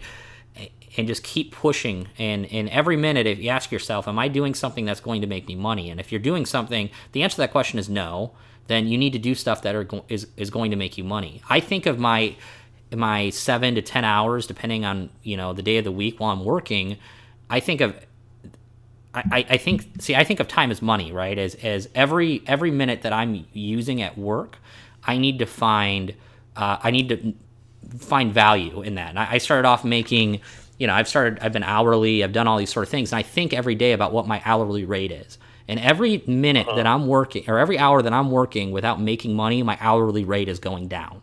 and 0.99 1.07
just 1.07 1.23
keep 1.23 1.53
pushing. 1.53 2.09
And 2.19 2.47
in 2.47 2.69
every 2.69 2.97
minute 2.97 3.27
if 3.27 3.39
you 3.39 3.49
ask 3.49 3.73
yourself 3.73 4.07
am 4.07 4.19
i 4.19 4.29
doing 4.29 4.55
something 4.55 4.85
that's 4.85 5.01
going 5.01 5.23
to 5.23 5.27
make 5.27 5.49
me 5.49 5.57
money? 5.57 5.91
And 5.91 5.99
if 5.99 6.13
you're 6.13 6.21
doing 6.21 6.47
something 6.47 6.91
the 7.13 7.23
answer 7.23 7.37
to 7.37 7.41
that 7.43 7.53
question 7.53 7.79
is 7.79 7.89
no 7.89 8.33
then 8.69 8.87
you 8.87 8.99
need 8.99 9.13
to 9.13 9.19
do 9.19 9.35
stuff 9.35 9.63
that 9.63 9.75
are 9.75 9.89
is, 10.09 10.27
is 10.37 10.51
going 10.51 10.71
to 10.71 10.77
make 10.77 10.99
you 10.99 11.05
money. 11.05 11.41
I 11.49 11.61
think 11.61 11.87
of 11.87 11.99
my 11.99 12.37
my 12.95 13.31
seven 13.31 13.75
to 13.75 13.83
ten 13.83 14.05
hours 14.05 14.47
depending 14.47 14.85
on 14.85 15.11
you 15.23 15.37
know 15.37 15.53
the 15.53 15.63
day 15.63 15.79
of 15.79 15.85
the 15.85 15.91
week 15.91 16.21
while 16.21 16.31
i'm 16.31 16.45
working 16.45 16.97
i 17.51 17.59
think 17.59 17.81
of 17.81 17.93
I, 19.17 19.47
I 19.51 19.57
think 19.57 19.87
see 20.01 20.15
I 20.15 20.25
think 20.25 20.41
of 20.41 20.49
time 20.49 20.71
as 20.71 20.83
money, 20.83 21.13
right? 21.13 21.39
As 21.39 21.55
as 21.57 21.89
every 21.95 22.43
every 22.47 22.71
minute 22.71 23.03
that 23.03 23.13
I'm 23.13 23.47
using 23.53 24.03
at 24.03 24.17
work, 24.19 24.59
I 25.05 25.19
need 25.19 25.39
to 25.39 25.47
find 25.47 26.15
uh, 26.57 26.79
I 26.83 26.91
need 26.91 27.09
to 27.09 27.35
find 27.99 28.33
value 28.33 28.83
in 28.83 28.97
that. 28.97 29.11
And 29.11 29.19
I, 29.19 29.33
I 29.33 29.39
started 29.39 29.67
off 29.67 29.85
making, 29.85 30.41
you 30.79 30.87
know, 30.87 30.95
I've 30.95 31.09
started 31.09 31.39
I've 31.41 31.53
been 31.53 31.63
hourly, 31.63 32.23
I've 32.23 32.33
done 32.33 32.47
all 32.47 32.59
these 32.59 32.73
sort 32.73 32.85
of 32.87 32.91
things, 32.91 33.13
and 33.13 33.19
I 33.19 33.23
think 33.23 33.53
every 33.53 33.75
day 33.75 33.93
about 33.93 34.13
what 34.13 34.27
my 34.27 34.43
hourly 34.45 34.85
rate 34.85 35.13
is. 35.13 35.39
And 35.69 35.81
every 35.81 36.23
minute 36.29 36.69
that 36.77 36.87
I'm 36.87 37.09
working, 37.09 37.45
or 37.49 37.59
every 37.59 37.77
hour 37.77 38.01
that 38.01 38.13
I'm 38.13 38.31
working 38.31 38.71
without 38.71 39.01
making 39.01 39.35
money, 39.35 39.65
my 39.65 39.77
hourly 39.81 40.25
rate 40.25 40.49
is 40.49 40.61
going 40.61 40.87
down. 40.87 41.23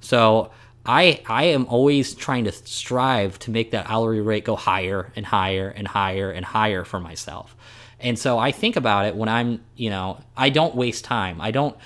So 0.00 0.50
I 0.84 1.22
I 1.26 1.44
am 1.44 1.66
always 1.66 2.14
trying 2.14 2.44
to 2.44 2.52
strive 2.52 3.38
to 3.40 3.50
make 3.50 3.70
that 3.72 3.86
hourly 3.88 4.20
rate 4.20 4.44
go 4.44 4.56
higher 4.56 5.12
and 5.16 5.26
higher 5.26 5.68
and 5.68 5.86
higher 5.86 6.30
and 6.30 6.44
higher 6.44 6.84
for 6.84 7.00
myself. 7.00 7.56
And 8.00 8.18
so 8.18 8.38
I 8.38 8.50
think 8.50 8.76
about 8.76 9.04
it 9.06 9.14
when 9.14 9.28
I'm, 9.28 9.62
you 9.76 9.90
know, 9.90 10.22
I 10.36 10.48
don't 10.48 10.74
waste 10.74 11.04
time. 11.04 11.40
I 11.40 11.50
don't 11.50 11.76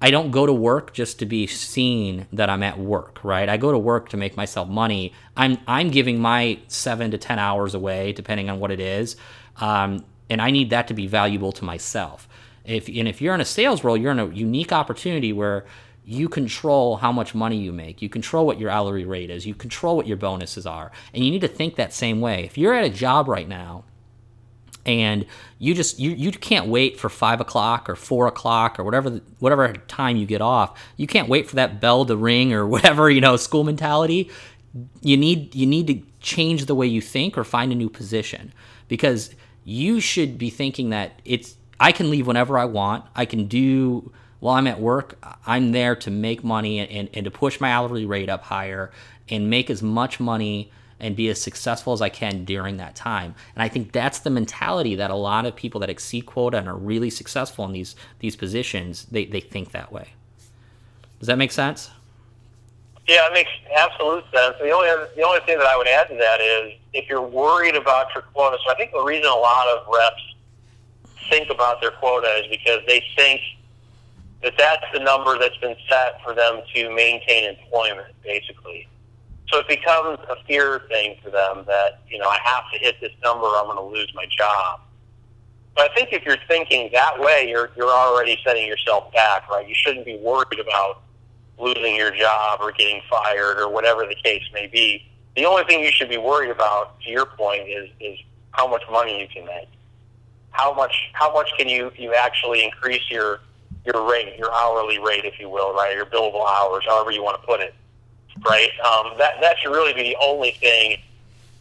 I 0.00 0.10
don't 0.10 0.30
go 0.30 0.46
to 0.46 0.52
work 0.52 0.94
just 0.94 1.18
to 1.18 1.26
be 1.26 1.46
seen 1.46 2.26
that 2.32 2.48
I'm 2.48 2.62
at 2.62 2.78
work, 2.78 3.18
right? 3.24 3.48
I 3.48 3.56
go 3.56 3.72
to 3.72 3.78
work 3.78 4.08
to 4.10 4.16
make 4.16 4.36
myself 4.36 4.68
money. 4.68 5.12
I'm 5.36 5.58
I'm 5.66 5.90
giving 5.90 6.20
my 6.20 6.58
7 6.68 7.10
to 7.10 7.18
10 7.18 7.38
hours 7.38 7.74
away 7.74 8.12
depending 8.12 8.48
on 8.48 8.60
what 8.60 8.70
it 8.70 8.80
is. 8.80 9.16
Um, 9.56 10.04
and 10.30 10.40
I 10.40 10.50
need 10.50 10.70
that 10.70 10.88
to 10.88 10.94
be 10.94 11.06
valuable 11.06 11.52
to 11.52 11.64
myself. 11.64 12.28
If 12.64 12.88
and 12.88 13.08
if 13.08 13.20
you're 13.20 13.34
in 13.34 13.40
a 13.40 13.46
sales 13.46 13.82
role, 13.82 13.96
you're 13.96 14.12
in 14.12 14.18
a 14.18 14.28
unique 14.28 14.72
opportunity 14.72 15.32
where 15.32 15.66
you 16.08 16.26
control 16.26 16.96
how 16.96 17.12
much 17.12 17.34
money 17.34 17.58
you 17.58 17.70
make. 17.70 18.00
You 18.00 18.08
control 18.08 18.46
what 18.46 18.58
your 18.58 18.70
hourly 18.70 19.04
rate 19.04 19.28
is. 19.28 19.44
You 19.44 19.54
control 19.54 19.94
what 19.94 20.06
your 20.06 20.16
bonuses 20.16 20.64
are. 20.64 20.90
And 21.12 21.22
you 21.22 21.30
need 21.30 21.42
to 21.42 21.48
think 21.48 21.76
that 21.76 21.92
same 21.92 22.22
way. 22.22 22.44
If 22.44 22.56
you're 22.56 22.72
at 22.72 22.86
a 22.86 22.88
job 22.88 23.28
right 23.28 23.46
now 23.46 23.84
and 24.86 25.26
you 25.58 25.74
just 25.74 26.00
you, 26.00 26.12
you 26.12 26.32
can't 26.32 26.66
wait 26.66 26.98
for 26.98 27.10
five 27.10 27.42
o'clock 27.42 27.90
or 27.90 27.94
four 27.94 28.26
o'clock 28.26 28.80
or 28.80 28.84
whatever 28.84 29.20
whatever 29.38 29.74
time 29.86 30.16
you 30.16 30.24
get 30.24 30.40
off, 30.40 30.80
you 30.96 31.06
can't 31.06 31.28
wait 31.28 31.46
for 31.46 31.56
that 31.56 31.78
bell 31.78 32.06
to 32.06 32.16
ring 32.16 32.54
or 32.54 32.66
whatever, 32.74 33.10
you 33.10 33.20
know, 33.20 33.36
school 33.36 33.64
mentality. 33.64 34.30
You 35.02 35.18
need 35.18 35.54
you 35.54 35.66
need 35.66 35.88
to 35.88 36.00
change 36.20 36.64
the 36.64 36.74
way 36.74 36.86
you 36.86 37.02
think 37.02 37.36
or 37.36 37.44
find 37.44 37.70
a 37.70 37.74
new 37.74 37.90
position. 37.90 38.54
Because 38.88 39.34
you 39.62 40.00
should 40.00 40.38
be 40.38 40.48
thinking 40.48 40.88
that 40.88 41.20
it's 41.26 41.56
I 41.78 41.92
can 41.92 42.08
leave 42.08 42.26
whenever 42.26 42.56
I 42.56 42.64
want. 42.64 43.04
I 43.14 43.26
can 43.26 43.46
do 43.46 44.10
while 44.40 44.54
I'm 44.54 44.66
at 44.66 44.80
work, 44.80 45.18
I'm 45.46 45.72
there 45.72 45.96
to 45.96 46.10
make 46.10 46.44
money 46.44 46.78
and, 46.78 47.08
and, 47.12 47.24
to 47.24 47.30
push 47.30 47.60
my 47.60 47.72
hourly 47.72 48.06
rate 48.06 48.28
up 48.28 48.44
higher 48.44 48.90
and 49.28 49.50
make 49.50 49.68
as 49.68 49.82
much 49.82 50.20
money 50.20 50.70
and 51.00 51.14
be 51.14 51.28
as 51.28 51.40
successful 51.40 51.92
as 51.92 52.02
I 52.02 52.08
can 52.08 52.44
during 52.44 52.76
that 52.78 52.94
time. 52.94 53.34
And 53.54 53.62
I 53.62 53.68
think 53.68 53.92
that's 53.92 54.20
the 54.20 54.30
mentality 54.30 54.94
that 54.96 55.10
a 55.10 55.16
lot 55.16 55.46
of 55.46 55.54
people 55.54 55.80
that 55.80 55.90
exceed 55.90 56.26
quota 56.26 56.58
and 56.58 56.68
are 56.68 56.76
really 56.76 57.10
successful 57.10 57.64
in 57.64 57.72
these 57.72 57.94
these 58.18 58.36
positions, 58.36 59.06
they, 59.10 59.24
they 59.24 59.40
think 59.40 59.72
that 59.72 59.92
way. 59.92 60.08
Does 61.18 61.28
that 61.28 61.38
make 61.38 61.52
sense? 61.52 61.90
Yeah, 63.06 63.26
it 63.26 63.32
makes 63.32 63.50
absolute 63.76 64.24
sense. 64.34 64.56
The 64.60 64.70
only 64.70 64.88
the 65.16 65.22
only 65.22 65.40
thing 65.40 65.58
that 65.58 65.66
I 65.66 65.76
would 65.76 65.88
add 65.88 66.08
to 66.08 66.16
that 66.16 66.40
is 66.40 66.74
if 66.92 67.08
you're 67.08 67.22
worried 67.22 67.76
about 67.76 68.12
your 68.14 68.22
quota. 68.22 68.58
So 68.64 68.72
I 68.72 68.74
think 68.74 68.92
the 68.92 69.02
reason 69.02 69.30
a 69.30 69.34
lot 69.34 69.66
of 69.68 69.86
reps 69.92 70.22
think 71.30 71.50
about 71.50 71.80
their 71.80 71.90
quota 71.92 72.28
is 72.42 72.46
because 72.48 72.80
they 72.86 73.04
think 73.16 73.40
that 74.42 74.54
that's 74.56 74.84
the 74.92 75.00
number 75.00 75.38
that's 75.38 75.56
been 75.58 75.76
set 75.88 76.22
for 76.22 76.34
them 76.34 76.60
to 76.74 76.94
maintain 76.94 77.56
employment, 77.56 78.14
basically. 78.22 78.88
So 79.48 79.60
it 79.60 79.68
becomes 79.68 80.18
a 80.28 80.36
fear 80.46 80.82
thing 80.88 81.16
for 81.22 81.30
them 81.30 81.64
that, 81.66 82.02
you 82.08 82.18
know, 82.18 82.28
I 82.28 82.38
have 82.44 82.64
to 82.72 82.78
hit 82.78 83.00
this 83.00 83.12
number 83.22 83.46
or 83.46 83.56
I'm 83.56 83.64
going 83.64 83.78
to 83.78 83.82
lose 83.82 84.12
my 84.14 84.26
job. 84.26 84.80
But 85.74 85.90
I 85.90 85.94
think 85.94 86.12
if 86.12 86.24
you're 86.24 86.36
thinking 86.48 86.90
that 86.92 87.18
way, 87.18 87.48
you're, 87.48 87.70
you're 87.76 87.90
already 87.90 88.38
setting 88.44 88.66
yourself 88.66 89.12
back, 89.12 89.48
right? 89.48 89.66
You 89.66 89.74
shouldn't 89.74 90.04
be 90.04 90.18
worried 90.18 90.60
about 90.60 91.02
losing 91.58 91.96
your 91.96 92.10
job 92.14 92.60
or 92.60 92.72
getting 92.72 93.00
fired 93.08 93.58
or 93.58 93.70
whatever 93.70 94.04
the 94.06 94.16
case 94.22 94.42
may 94.52 94.66
be. 94.66 95.08
The 95.36 95.44
only 95.44 95.64
thing 95.64 95.80
you 95.80 95.90
should 95.92 96.08
be 96.08 96.18
worried 96.18 96.50
about, 96.50 97.00
to 97.02 97.10
your 97.10 97.26
point, 97.26 97.68
is, 97.68 97.90
is 98.00 98.18
how 98.50 98.66
much 98.66 98.82
money 98.90 99.20
you 99.20 99.28
can 99.28 99.46
make. 99.46 99.68
How 100.50 100.74
much, 100.74 101.10
how 101.12 101.32
much 101.32 101.48
can 101.56 101.68
you, 101.68 101.92
you 101.96 102.12
actually 102.12 102.64
increase 102.64 103.08
your, 103.10 103.40
your 103.92 104.08
rate, 104.08 104.36
your 104.38 104.52
hourly 104.52 104.98
rate, 104.98 105.24
if 105.24 105.38
you 105.40 105.48
will, 105.48 105.72
right? 105.72 105.94
Your 105.94 106.06
billable 106.06 106.46
hours, 106.46 106.84
however 106.86 107.10
you 107.10 107.22
want 107.22 107.40
to 107.40 107.46
put 107.46 107.60
it, 107.60 107.74
right? 108.46 108.70
Um, 108.80 109.16
that 109.18 109.40
that 109.40 109.56
should 109.58 109.72
really 109.72 109.94
be 109.94 110.02
the 110.02 110.16
only 110.20 110.52
thing 110.52 110.98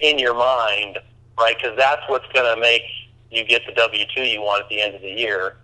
in 0.01 0.19
your 0.19 0.33
mind, 0.33 0.99
right? 1.39 1.55
Because 1.55 1.77
that's 1.77 2.01
what's 2.07 2.27
going 2.33 2.53
to 2.53 2.59
make 2.59 2.83
you 3.31 3.43
get 3.43 3.65
the 3.65 3.73
W 3.73 4.05
two 4.15 4.23
you 4.23 4.41
want 4.41 4.63
at 4.63 4.69
the 4.69 4.81
end 4.81 4.95
of 4.95 5.01
the 5.01 5.09
year. 5.09 5.57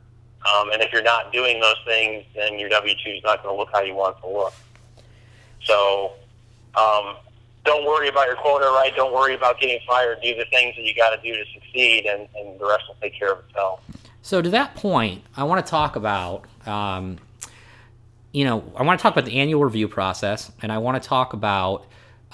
Um, 0.53 0.71
and 0.71 0.81
if 0.81 0.91
you're 0.91 1.03
not 1.03 1.31
doing 1.31 1.59
those 1.59 1.77
things, 1.85 2.25
then 2.35 2.59
your 2.59 2.69
W 2.69 2.95
two 3.03 3.11
is 3.11 3.23
not 3.23 3.43
going 3.43 3.53
to 3.53 3.57
look 3.57 3.69
how 3.73 3.81
you 3.81 3.93
want 3.93 4.17
it 4.17 4.21
to 4.21 4.27
look. 4.27 4.53
So, 5.63 6.13
um, 6.75 7.15
don't 7.65 7.85
worry 7.85 8.09
about 8.09 8.27
your 8.27 8.35
quota, 8.35 8.65
right? 8.65 8.93
Don't 8.93 9.13
worry 9.13 9.35
about 9.35 9.59
getting 9.61 9.79
fired. 9.87 10.19
Do 10.21 10.35
the 10.35 10.45
things 10.45 10.75
that 10.75 10.81
you 10.83 10.93
got 10.93 11.15
to 11.15 11.21
do 11.21 11.33
to 11.33 11.45
succeed, 11.53 12.05
and, 12.05 12.27
and 12.35 12.59
the 12.59 12.65
rest 12.65 12.83
will 12.89 12.97
take 13.01 13.17
care 13.17 13.31
of 13.31 13.39
itself. 13.47 13.79
So 14.21 14.41
to 14.41 14.49
that 14.49 14.75
point, 14.75 15.23
I 15.37 15.45
want 15.45 15.65
to 15.65 15.69
talk 15.69 15.95
about, 15.95 16.45
um, 16.65 17.17
you 18.31 18.45
know, 18.45 18.63
I 18.75 18.83
want 18.83 18.99
to 18.99 19.03
talk 19.03 19.13
about 19.13 19.25
the 19.25 19.39
annual 19.39 19.63
review 19.63 19.87
process, 19.87 20.51
and 20.61 20.71
I 20.71 20.79
want 20.79 21.01
to 21.01 21.07
talk 21.07 21.33
about 21.33 21.85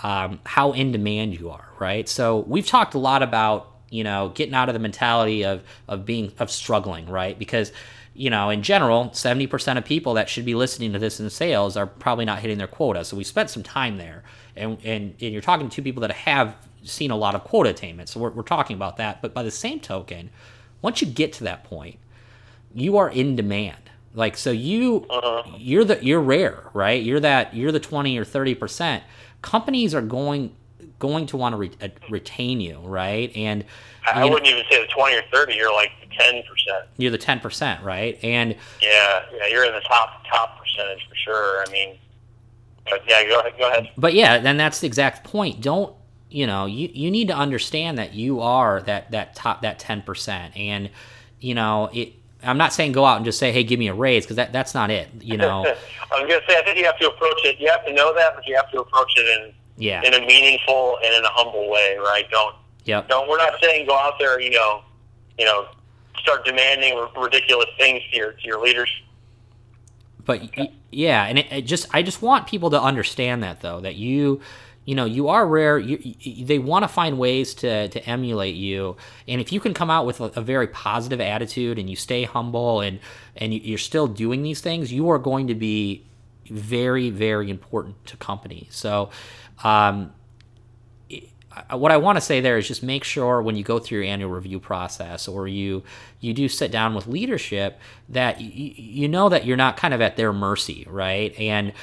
um, 0.01 0.39
how 0.45 0.71
in 0.71 0.91
demand 0.91 1.37
you 1.39 1.49
are, 1.49 1.69
right? 1.79 2.07
So 2.07 2.39
we've 2.47 2.65
talked 2.65 2.93
a 2.93 2.99
lot 2.99 3.21
about, 3.21 3.67
you 3.89 4.03
know, 4.03 4.31
getting 4.33 4.53
out 4.53 4.69
of 4.69 4.73
the 4.73 4.79
mentality 4.79 5.43
of 5.43 5.63
of 5.87 6.05
being 6.05 6.31
of 6.39 6.49
struggling, 6.49 7.07
right? 7.09 7.37
Because 7.37 7.71
you 8.19 8.29
know, 8.29 8.49
in 8.49 8.63
general, 8.63 9.05
70% 9.13 9.77
of 9.77 9.85
people 9.85 10.15
that 10.15 10.27
should 10.27 10.43
be 10.43 10.53
listening 10.53 10.91
to 10.91 10.99
this 10.99 11.21
in 11.21 11.29
sales 11.29 11.77
are 11.77 11.87
probably 11.87 12.25
not 12.25 12.39
hitting 12.39 12.57
their 12.57 12.67
quota. 12.67 13.05
So 13.05 13.15
we 13.15 13.23
spent 13.23 13.49
some 13.49 13.63
time 13.63 13.97
there. 13.97 14.23
And, 14.57 14.77
and, 14.83 15.15
and 15.21 15.31
you're 15.31 15.41
talking 15.41 15.69
to 15.69 15.73
two 15.73 15.81
people 15.81 16.01
that 16.01 16.11
have 16.11 16.53
seen 16.83 17.11
a 17.11 17.15
lot 17.15 17.33
of 17.33 17.45
quota 17.45 17.69
attainment. 17.69 18.09
So 18.09 18.19
we're, 18.19 18.31
we're 18.31 18.43
talking 18.43 18.75
about 18.75 18.97
that. 18.97 19.21
But 19.21 19.33
by 19.33 19.43
the 19.43 19.51
same 19.51 19.79
token, 19.79 20.31
once 20.81 21.01
you 21.01 21.07
get 21.07 21.31
to 21.33 21.45
that 21.45 21.63
point, 21.63 21.97
you 22.73 22.97
are 22.97 23.09
in 23.09 23.37
demand. 23.37 23.88
Like 24.13 24.37
so 24.37 24.51
you 24.51 25.05
uh-huh. 25.09 25.43
you're 25.57 25.83
the 25.83 26.03
you're 26.03 26.21
rare, 26.21 26.69
right? 26.73 27.01
You're 27.01 27.19
that 27.19 27.53
you're 27.53 27.71
the 27.71 27.79
20 27.79 28.17
or 28.17 28.25
30%. 28.25 29.01
Companies 29.41 29.93
are 29.93 30.01
going 30.01 30.55
going 30.99 31.25
to 31.27 31.37
want 31.37 31.53
to 31.53 31.57
re- 31.57 31.71
uh, 31.81 31.87
retain 32.09 32.59
you, 32.59 32.79
right? 32.79 33.31
And 33.35 33.65
I, 34.05 34.25
wouldn't 34.25 34.43
know, 34.43 34.49
even 34.49 34.63
say 34.69 34.81
the 34.81 34.87
20 34.87 35.15
or 35.15 35.21
30, 35.31 35.53
you're 35.53 35.73
like 35.73 35.91
10%. 36.19 36.43
You're 36.97 37.11
the 37.11 37.17
10%, 37.17 37.83
right? 37.83 38.19
And 38.23 38.55
yeah, 38.81 39.23
yeah, 39.33 39.47
you're 39.47 39.65
in 39.65 39.73
the 39.73 39.81
top 39.81 40.25
top 40.27 40.59
percentage 40.59 41.07
for 41.07 41.15
sure. 41.15 41.63
I 41.65 41.71
mean, 41.71 41.97
but 42.89 43.01
yeah, 43.07 43.23
go 43.23 43.39
ahead, 43.39 43.53
go 43.57 43.69
ahead. 43.69 43.89
But 43.97 44.13
yeah, 44.13 44.39
then 44.39 44.57
that's 44.57 44.79
the 44.79 44.87
exact 44.87 45.23
point. 45.23 45.61
Don't 45.61 45.93
you 46.29 46.47
know? 46.47 46.65
You 46.65 46.89
you 46.93 47.11
need 47.11 47.27
to 47.29 47.35
understand 47.35 47.97
that 47.97 48.13
you 48.13 48.41
are 48.41 48.81
that 48.83 49.11
that 49.11 49.35
top 49.35 49.61
that 49.61 49.79
10%, 49.79 50.57
and 50.57 50.89
you 51.39 51.55
know 51.55 51.89
it. 51.93 52.13
I'm 52.43 52.57
not 52.57 52.73
saying 52.73 52.93
go 52.93 53.05
out 53.05 53.17
and 53.17 53.25
just 53.25 53.37
say, 53.39 53.51
"Hey, 53.51 53.63
give 53.63 53.79
me 53.79 53.87
a 53.89 53.93
raise," 53.93 54.23
because 54.23 54.37
that 54.37 54.53
that's 54.53 54.73
not 54.73 54.89
it. 54.89 55.09
You 55.21 55.37
know. 55.37 55.65
I 56.11 56.21
was 56.21 56.29
gonna 56.29 56.41
say 56.47 56.57
I 56.57 56.63
think 56.63 56.77
you 56.77 56.85
have 56.85 56.97
to 56.99 57.09
approach 57.09 57.39
it. 57.43 57.59
You 57.59 57.69
have 57.69 57.85
to 57.85 57.93
know 57.93 58.13
that, 58.15 58.35
but 58.35 58.47
you 58.47 58.55
have 58.55 58.71
to 58.71 58.81
approach 58.81 59.11
it 59.17 59.27
in 59.27 59.53
yeah 59.77 60.01
in 60.03 60.13
a 60.13 60.25
meaningful 60.25 60.97
and 61.03 61.13
in 61.15 61.23
a 61.23 61.29
humble 61.29 61.69
way, 61.69 61.97
right? 61.99 62.29
Don't 62.31 62.55
Yep. 62.89 63.07
Don't. 63.07 63.29
We're 63.29 63.37
not 63.37 63.53
saying 63.61 63.85
go 63.85 63.95
out 63.95 64.13
there, 64.17 64.41
you 64.41 64.49
know, 64.49 64.81
you 65.37 65.45
know, 65.45 65.67
start 66.17 66.43
demanding 66.43 67.07
ridiculous 67.15 67.67
things 67.77 68.01
to 68.11 68.17
your 68.17 68.31
to 68.31 68.43
your 68.43 68.59
leaders. 68.59 68.89
But 70.25 70.41
yeah, 70.91 71.25
and 71.25 71.37
it, 71.37 71.51
it 71.51 71.61
just 71.63 71.87
I 71.93 72.01
just 72.01 72.21
want 72.21 72.47
people 72.47 72.71
to 72.71 72.81
understand 72.81 73.43
that 73.43 73.61
though 73.61 73.79
that 73.81 73.95
you 73.95 74.41
you 74.89 74.95
know 74.95 75.05
you 75.05 75.27
are 75.27 75.45
rare 75.45 75.77
you, 75.77 75.99
you, 76.01 76.45
they 76.47 76.57
want 76.57 76.83
to 76.83 76.87
find 76.87 77.19
ways 77.19 77.53
to, 77.53 77.87
to 77.89 78.03
emulate 78.09 78.55
you. 78.55 78.97
And 79.27 79.39
if 79.39 79.53
you 79.53 79.59
can 79.59 79.75
come 79.75 79.91
out 79.91 80.07
with 80.07 80.19
a, 80.19 80.31
a 80.35 80.41
very 80.41 80.65
positive 80.65 81.21
attitude 81.21 81.77
and 81.77 81.87
you 81.87 81.95
stay 81.95 82.23
humble 82.23 82.81
and 82.81 82.99
and 83.35 83.53
you're 83.53 83.77
still 83.77 84.07
doing 84.07 84.41
these 84.41 84.61
things 84.61 84.91
you 84.91 85.07
are 85.11 85.19
going 85.19 85.45
to 85.45 85.53
be 85.53 86.03
very 86.49 87.11
very 87.11 87.51
important 87.51 88.03
to 88.07 88.17
companies 88.17 88.69
so 88.71 89.11
um, 89.63 90.11
what 91.71 91.91
I 91.91 91.97
want 91.97 92.17
to 92.17 92.21
say 92.21 92.41
there 92.41 92.57
is 92.57 92.67
just 92.67 92.83
make 92.83 93.03
sure 93.03 93.41
when 93.41 93.55
you 93.55 93.63
go 93.63 93.79
through 93.79 93.99
your 93.99 94.07
annual 94.07 94.29
review 94.29 94.59
process 94.59 95.27
or 95.27 95.47
you 95.47 95.83
you 96.19 96.33
do 96.33 96.47
sit 96.49 96.71
down 96.71 96.93
with 96.93 97.07
leadership 97.07 97.79
that 98.09 98.41
you, 98.41 98.73
you 98.75 99.07
know 99.07 99.29
that 99.29 99.45
you're 99.45 99.57
not 99.57 99.77
kind 99.77 99.93
of 99.93 100.01
at 100.01 100.17
their 100.17 100.33
mercy, 100.33 100.85
right? 100.89 101.33
And 101.39 101.73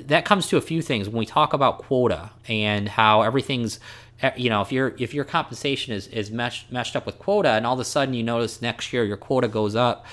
that 0.00 0.24
comes 0.24 0.48
to 0.48 0.56
a 0.56 0.60
few 0.60 0.82
things 0.82 1.08
when 1.08 1.18
we 1.18 1.26
talk 1.26 1.52
about 1.52 1.78
quota 1.78 2.30
and 2.48 2.88
how 2.88 3.22
everything's 3.22 3.80
eh, 4.22 4.32
you 4.36 4.50
know 4.50 4.60
if 4.60 4.72
your 4.72 4.94
if 4.98 5.14
your 5.14 5.24
compensation 5.24 5.92
is 5.92 6.06
is 6.08 6.30
meshed 6.30 6.70
meshed 6.70 6.96
up 6.96 7.06
with 7.06 7.18
quota 7.18 7.50
and 7.50 7.66
all 7.66 7.74
of 7.74 7.80
a 7.80 7.84
sudden 7.84 8.14
you 8.14 8.22
notice 8.22 8.60
next 8.62 8.92
year 8.92 9.04
your 9.04 9.16
quota 9.16 9.48
goes 9.48 9.74
up 9.74 10.06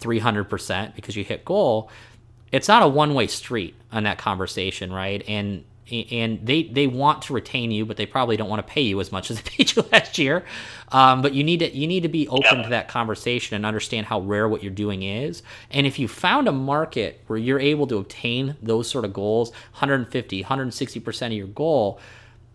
300% 0.00 0.94
because 0.94 1.16
you 1.16 1.24
hit 1.24 1.44
goal 1.44 1.90
it's 2.52 2.68
not 2.68 2.82
a 2.82 2.88
one-way 2.88 3.26
street 3.26 3.74
on 3.90 4.04
that 4.04 4.18
conversation 4.18 4.92
right 4.92 5.24
and 5.26 5.64
and 5.90 6.44
they 6.44 6.64
they 6.64 6.86
want 6.86 7.22
to 7.22 7.32
retain 7.32 7.70
you, 7.70 7.86
but 7.86 7.96
they 7.96 8.06
probably 8.06 8.36
don't 8.36 8.48
want 8.48 8.66
to 8.66 8.72
pay 8.72 8.80
you 8.80 9.00
as 9.00 9.12
much 9.12 9.30
as 9.30 9.40
they 9.42 9.50
paid 9.50 9.76
you 9.76 9.84
last 9.92 10.18
year. 10.18 10.44
Um, 10.90 11.22
but 11.22 11.32
you 11.34 11.44
need 11.44 11.60
to 11.60 11.74
you 11.74 11.86
need 11.86 12.02
to 12.02 12.08
be 12.08 12.26
open 12.28 12.62
to 12.62 12.68
that 12.70 12.88
conversation 12.88 13.54
and 13.56 13.64
understand 13.64 14.06
how 14.06 14.20
rare 14.20 14.48
what 14.48 14.62
you're 14.62 14.72
doing 14.72 15.02
is. 15.02 15.42
And 15.70 15.86
if 15.86 15.98
you 15.98 16.08
found 16.08 16.48
a 16.48 16.52
market 16.52 17.20
where 17.26 17.38
you're 17.38 17.60
able 17.60 17.86
to 17.88 17.98
obtain 17.98 18.56
those 18.62 18.88
sort 18.88 19.04
of 19.04 19.12
goals, 19.12 19.50
150, 19.50 20.42
160 20.42 21.00
percent 21.00 21.32
of 21.32 21.38
your 21.38 21.46
goal, 21.48 22.00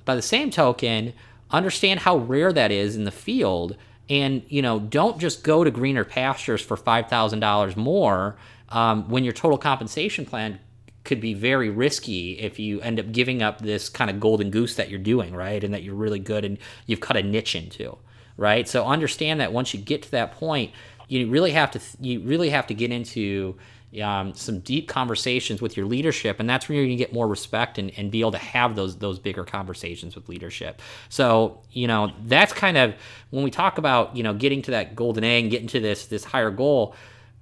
by 0.04 0.16
the 0.16 0.22
same 0.22 0.50
token, 0.50 1.14
understand 1.52 2.02
how 2.02 2.18
rare 2.18 2.52
that 2.52 2.72
is 2.72 2.96
in 2.96 3.06
the 3.06 3.12
field. 3.12 3.78
And 4.10 4.44
you 4.50 4.62
know, 4.62 4.80
don't 4.80 5.20
just 5.20 5.44
go 5.44 5.64
to 5.64 5.72
greener 5.72 6.04
pastures 6.04 6.62
for 6.62 6.76
five 6.76 7.08
thousand 7.08 7.40
dollars 7.40 7.78
more 7.78 8.36
um, 8.70 9.10
when 9.10 9.24
your 9.24 9.34
total 9.34 9.58
compensation 9.58 10.26
plan 10.26 10.60
could 11.04 11.20
be 11.20 11.34
very 11.34 11.70
risky 11.70 12.39
if 12.39 12.60
you 12.60 12.80
end 12.82 12.99
up 12.99 13.12
giving 13.12 13.41
up 13.41 13.60
this 13.60 13.89
kind 13.89 14.10
of 14.10 14.20
golden 14.20 14.52
goose 14.52 14.76
that 14.76 14.89
you're 14.89 14.99
doing, 14.99 15.34
right? 15.34 15.64
And 15.64 15.74
that 15.74 15.84
you're 15.84 15.95
really 15.95 16.20
good 16.20 16.45
and 16.45 16.58
you've 16.86 16.99
cut 16.99 17.18
a 17.18 17.24
niche 17.24 17.56
into, 17.56 17.97
right? 18.38 18.68
So 18.68 18.86
understand 18.86 19.39
that 19.39 19.52
once 19.52 19.74
you 19.74 19.80
get 19.80 20.04
to 20.04 20.12
that 20.12 20.34
point, 20.34 20.72
you 21.08 21.28
really 21.30 21.52
have 21.52 21.72
to 21.72 21.80
you 21.99 22.22
really 22.22 22.49
have 22.52 22.68
to 22.68 22.74
get 22.74 22.91
into 22.91 23.58
um, 24.02 24.34
some 24.34 24.60
deep 24.60 24.88
conversations 24.88 25.62
with 25.62 25.76
your 25.76 25.86
leadership, 25.86 26.39
and 26.39 26.49
that's 26.49 26.70
where 26.70 26.78
you're 26.78 26.86
gonna 26.86 26.95
get 26.95 27.12
more 27.12 27.28
respect 27.28 27.78
and, 27.78 27.91
and 27.97 28.10
be 28.10 28.22
able 28.22 28.32
to 28.32 28.38
have 28.38 28.76
those 28.76 28.97
those 28.97 29.20
bigger 29.20 29.43
conversations 29.43 30.16
with 30.16 30.30
leadership. 30.30 30.82
So 31.10 31.60
you 31.72 31.88
know 31.88 32.14
that's 32.26 32.54
kind 32.54 32.78
of 32.78 32.95
when 33.32 33.43
we 33.43 33.52
talk 33.52 33.78
about 33.78 34.16
you 34.16 34.24
know 34.24 34.34
getting 34.34 34.62
to 34.64 34.72
that 34.72 34.95
golden 34.95 35.26
egg 35.26 35.43
and 35.43 35.52
getting 35.52 35.68
to 35.70 35.82
this 35.82 36.06
this 36.06 36.24
higher 36.24 36.52
goal 36.52 36.95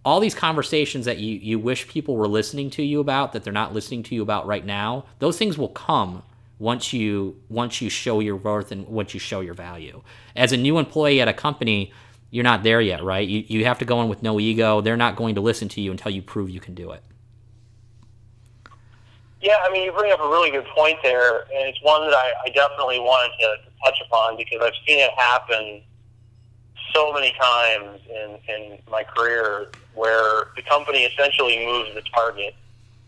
all 0.05 0.19
these 0.19 0.35
conversations 0.35 1.05
that 1.05 1.17
you, 1.17 1.35
you 1.35 1.59
wish 1.59 1.87
people 1.87 2.15
were 2.15 2.27
listening 2.27 2.69
to 2.71 2.83
you 2.83 2.99
about 2.99 3.33
that 3.33 3.43
they're 3.43 3.53
not 3.53 3.73
listening 3.73 4.03
to 4.03 4.15
you 4.15 4.21
about 4.21 4.47
right 4.47 4.65
now 4.65 5.05
those 5.19 5.37
things 5.37 5.57
will 5.57 5.69
come 5.69 6.23
once 6.57 6.91
you 6.91 7.39
once 7.49 7.81
you 7.81 7.89
show 7.89 8.19
your 8.19 8.35
worth 8.35 8.71
and 8.71 8.87
once 8.87 9.13
you 9.13 9.19
show 9.19 9.39
your 9.39 9.53
value. 9.53 10.01
As 10.35 10.51
a 10.51 10.57
new 10.57 10.77
employee 10.77 11.21
at 11.21 11.27
a 11.27 11.33
company 11.33 11.91
you're 12.31 12.43
not 12.43 12.63
there 12.63 12.81
yet 12.81 13.03
right? 13.03 13.27
You, 13.27 13.43
you 13.47 13.65
have 13.65 13.79
to 13.79 13.85
go 13.85 14.01
in 14.01 14.09
with 14.09 14.23
no 14.23 14.39
ego. 14.39 14.81
They're 14.81 14.97
not 14.97 15.15
going 15.15 15.35
to 15.35 15.41
listen 15.41 15.67
to 15.69 15.81
you 15.81 15.91
until 15.91 16.11
you 16.11 16.21
prove 16.21 16.49
you 16.49 16.59
can 16.59 16.75
do 16.75 16.91
it. 16.91 17.03
Yeah 19.41 19.57
i 19.63 19.71
mean 19.71 19.83
you 19.83 19.91
bring 19.91 20.11
up 20.11 20.19
a 20.19 20.27
really 20.27 20.51
good 20.51 20.65
point 20.75 20.97
there 21.03 21.41
and 21.41 21.67
it's 21.67 21.81
one 21.81 22.01
that 22.01 22.13
i, 22.13 22.33
I 22.45 22.49
definitely 22.49 22.99
wanted 22.99 23.31
to, 23.39 23.69
to 23.69 23.71
touch 23.85 23.97
upon 24.05 24.35
because 24.35 24.59
i've 24.61 24.73
seen 24.85 24.99
it 24.99 25.11
happen 25.17 25.81
so 26.93 27.13
many 27.13 27.33
times 27.39 27.99
in, 28.09 28.37
in 28.47 28.79
my 28.89 29.03
career 29.03 29.69
where 29.99 30.47
the 30.55 30.61
company 30.61 31.03
essentially 31.03 31.65
moves 31.65 31.93
the 31.93 32.01
target 32.13 32.55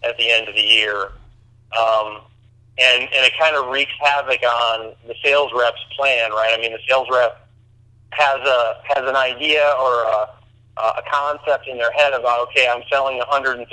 at 0.04 0.18
the 0.18 0.30
end 0.30 0.50
of 0.50 0.56
the 0.56 0.62
year. 0.62 1.14
Um, 1.78 2.20
and, 2.78 3.04
and 3.04 3.26
it 3.26 3.32
kind 3.40 3.56
of 3.56 3.68
wreaks 3.68 3.94
havoc 4.02 4.44
on 4.44 4.94
the 5.08 5.16
sales 5.24 5.52
rep's 5.56 5.84
plan, 5.96 6.32
right? 6.32 6.54
I 6.58 6.62
mean, 6.62 6.74
the 6.74 6.80
sales 6.88 7.08
rep 7.10 7.48
has 8.10 8.40
a 8.42 8.82
has 8.84 9.08
an 9.08 9.16
idea 9.16 9.74
or 9.80 10.04
a, 10.04 10.28
a 10.78 11.04
concept 11.10 11.68
in 11.68 11.78
their 11.78 11.92
head 11.92 12.14
about, 12.14 12.48
okay, 12.50 12.68
I'm 12.68 12.84
selling 12.90 13.22
130% 13.22 13.66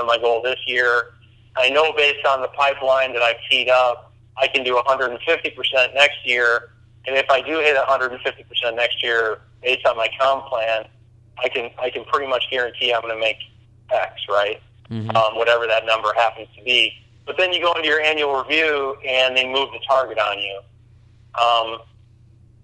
of 0.00 0.06
my 0.06 0.18
goal 0.18 0.42
this 0.42 0.58
year. 0.66 1.14
I 1.56 1.70
know 1.70 1.92
based 1.92 2.26
on 2.26 2.40
the 2.40 2.48
pipeline 2.48 3.12
that 3.12 3.22
I've 3.22 3.36
teed 3.48 3.68
up, 3.68 4.12
I 4.36 4.48
can 4.48 4.64
do 4.64 4.80
150% 4.86 5.94
next 5.94 6.18
year. 6.24 6.70
And 7.06 7.16
if 7.16 7.30
I 7.30 7.40
do 7.40 7.58
hit 7.60 7.76
150% 7.76 8.74
next 8.74 9.02
year, 9.02 9.40
based 9.62 9.86
on 9.86 9.96
my 9.96 10.08
comp 10.20 10.46
plan, 10.46 10.86
I 11.42 11.48
can 11.48 11.70
I 11.78 11.90
can 11.90 12.04
pretty 12.04 12.26
much 12.26 12.44
guarantee 12.50 12.92
I'm 12.92 13.02
going 13.02 13.14
to 13.14 13.20
make 13.20 13.38
X, 13.90 14.22
right? 14.28 14.60
Mm-hmm. 14.90 15.16
Um, 15.16 15.36
whatever 15.36 15.66
that 15.66 15.84
number 15.84 16.12
happens 16.16 16.48
to 16.56 16.64
be. 16.64 16.92
But 17.26 17.36
then 17.36 17.52
you 17.52 17.60
go 17.60 17.72
into 17.72 17.88
your 17.88 18.00
annual 18.00 18.40
review 18.40 18.96
and 19.06 19.36
they 19.36 19.46
move 19.46 19.70
the 19.72 19.80
target 19.88 20.18
on 20.18 20.38
you, 20.38 20.60
um, 21.34 21.80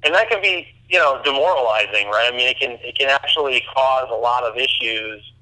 and 0.04 0.14
that 0.14 0.30
can 0.30 0.40
be 0.40 0.68
you 0.88 0.98
know 0.98 1.20
demoralizing, 1.24 2.08
right? 2.08 2.30
I 2.32 2.36
mean, 2.36 2.48
it 2.48 2.58
can 2.58 2.78
it 2.82 2.96
can 2.96 3.08
actually 3.08 3.62
cause 3.74 4.08
a 4.10 4.14
lot 4.14 4.44
of 4.44 4.56
issues 4.56 5.32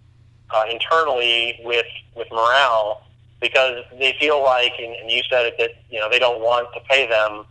uh, 0.50 0.64
internally 0.70 1.60
with 1.64 1.86
with 2.16 2.28
morale 2.30 3.06
because 3.40 3.84
they 3.98 4.14
feel 4.20 4.42
like, 4.42 4.72
and, 4.78 4.94
and 4.96 5.10
you 5.10 5.22
said 5.30 5.46
it, 5.46 5.54
that 5.58 5.70
you 5.90 5.98
know 5.98 6.08
they 6.10 6.18
don't 6.18 6.40
want 6.40 6.72
to 6.74 6.80
pay 6.88 7.06
them 7.06 7.44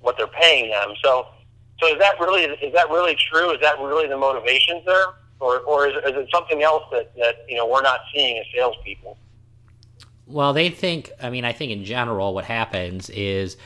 what 0.00 0.16
they're 0.16 0.26
paying 0.26 0.70
them. 0.70 0.94
So 1.02 1.26
so 1.80 1.88
is 1.88 1.98
that 1.98 2.18
really 2.20 2.44
is 2.44 2.72
that 2.74 2.90
really 2.90 3.16
true? 3.16 3.50
Is 3.50 3.60
that 3.60 3.78
really 3.78 4.06
the 4.06 4.16
motivations 4.16 4.84
there, 4.84 5.06
or 5.40 5.60
or 5.60 5.88
is, 5.88 5.94
is 5.96 6.16
it 6.16 6.28
something 6.32 6.62
else 6.62 6.84
that 6.92 7.14
that 7.16 7.44
you 7.48 7.56
know 7.56 7.66
we're 7.66 7.82
not 7.82 8.00
seeing 8.12 8.38
as 8.38 8.46
salespeople? 8.54 9.16
Well, 10.26 10.52
they 10.52 10.70
think. 10.70 11.12
I 11.22 11.30
mean, 11.30 11.44
I 11.44 11.52
think 11.52 11.72
in 11.72 11.84
general, 11.84 12.34
what 12.34 12.44
happens 12.44 13.10
is. 13.10 13.56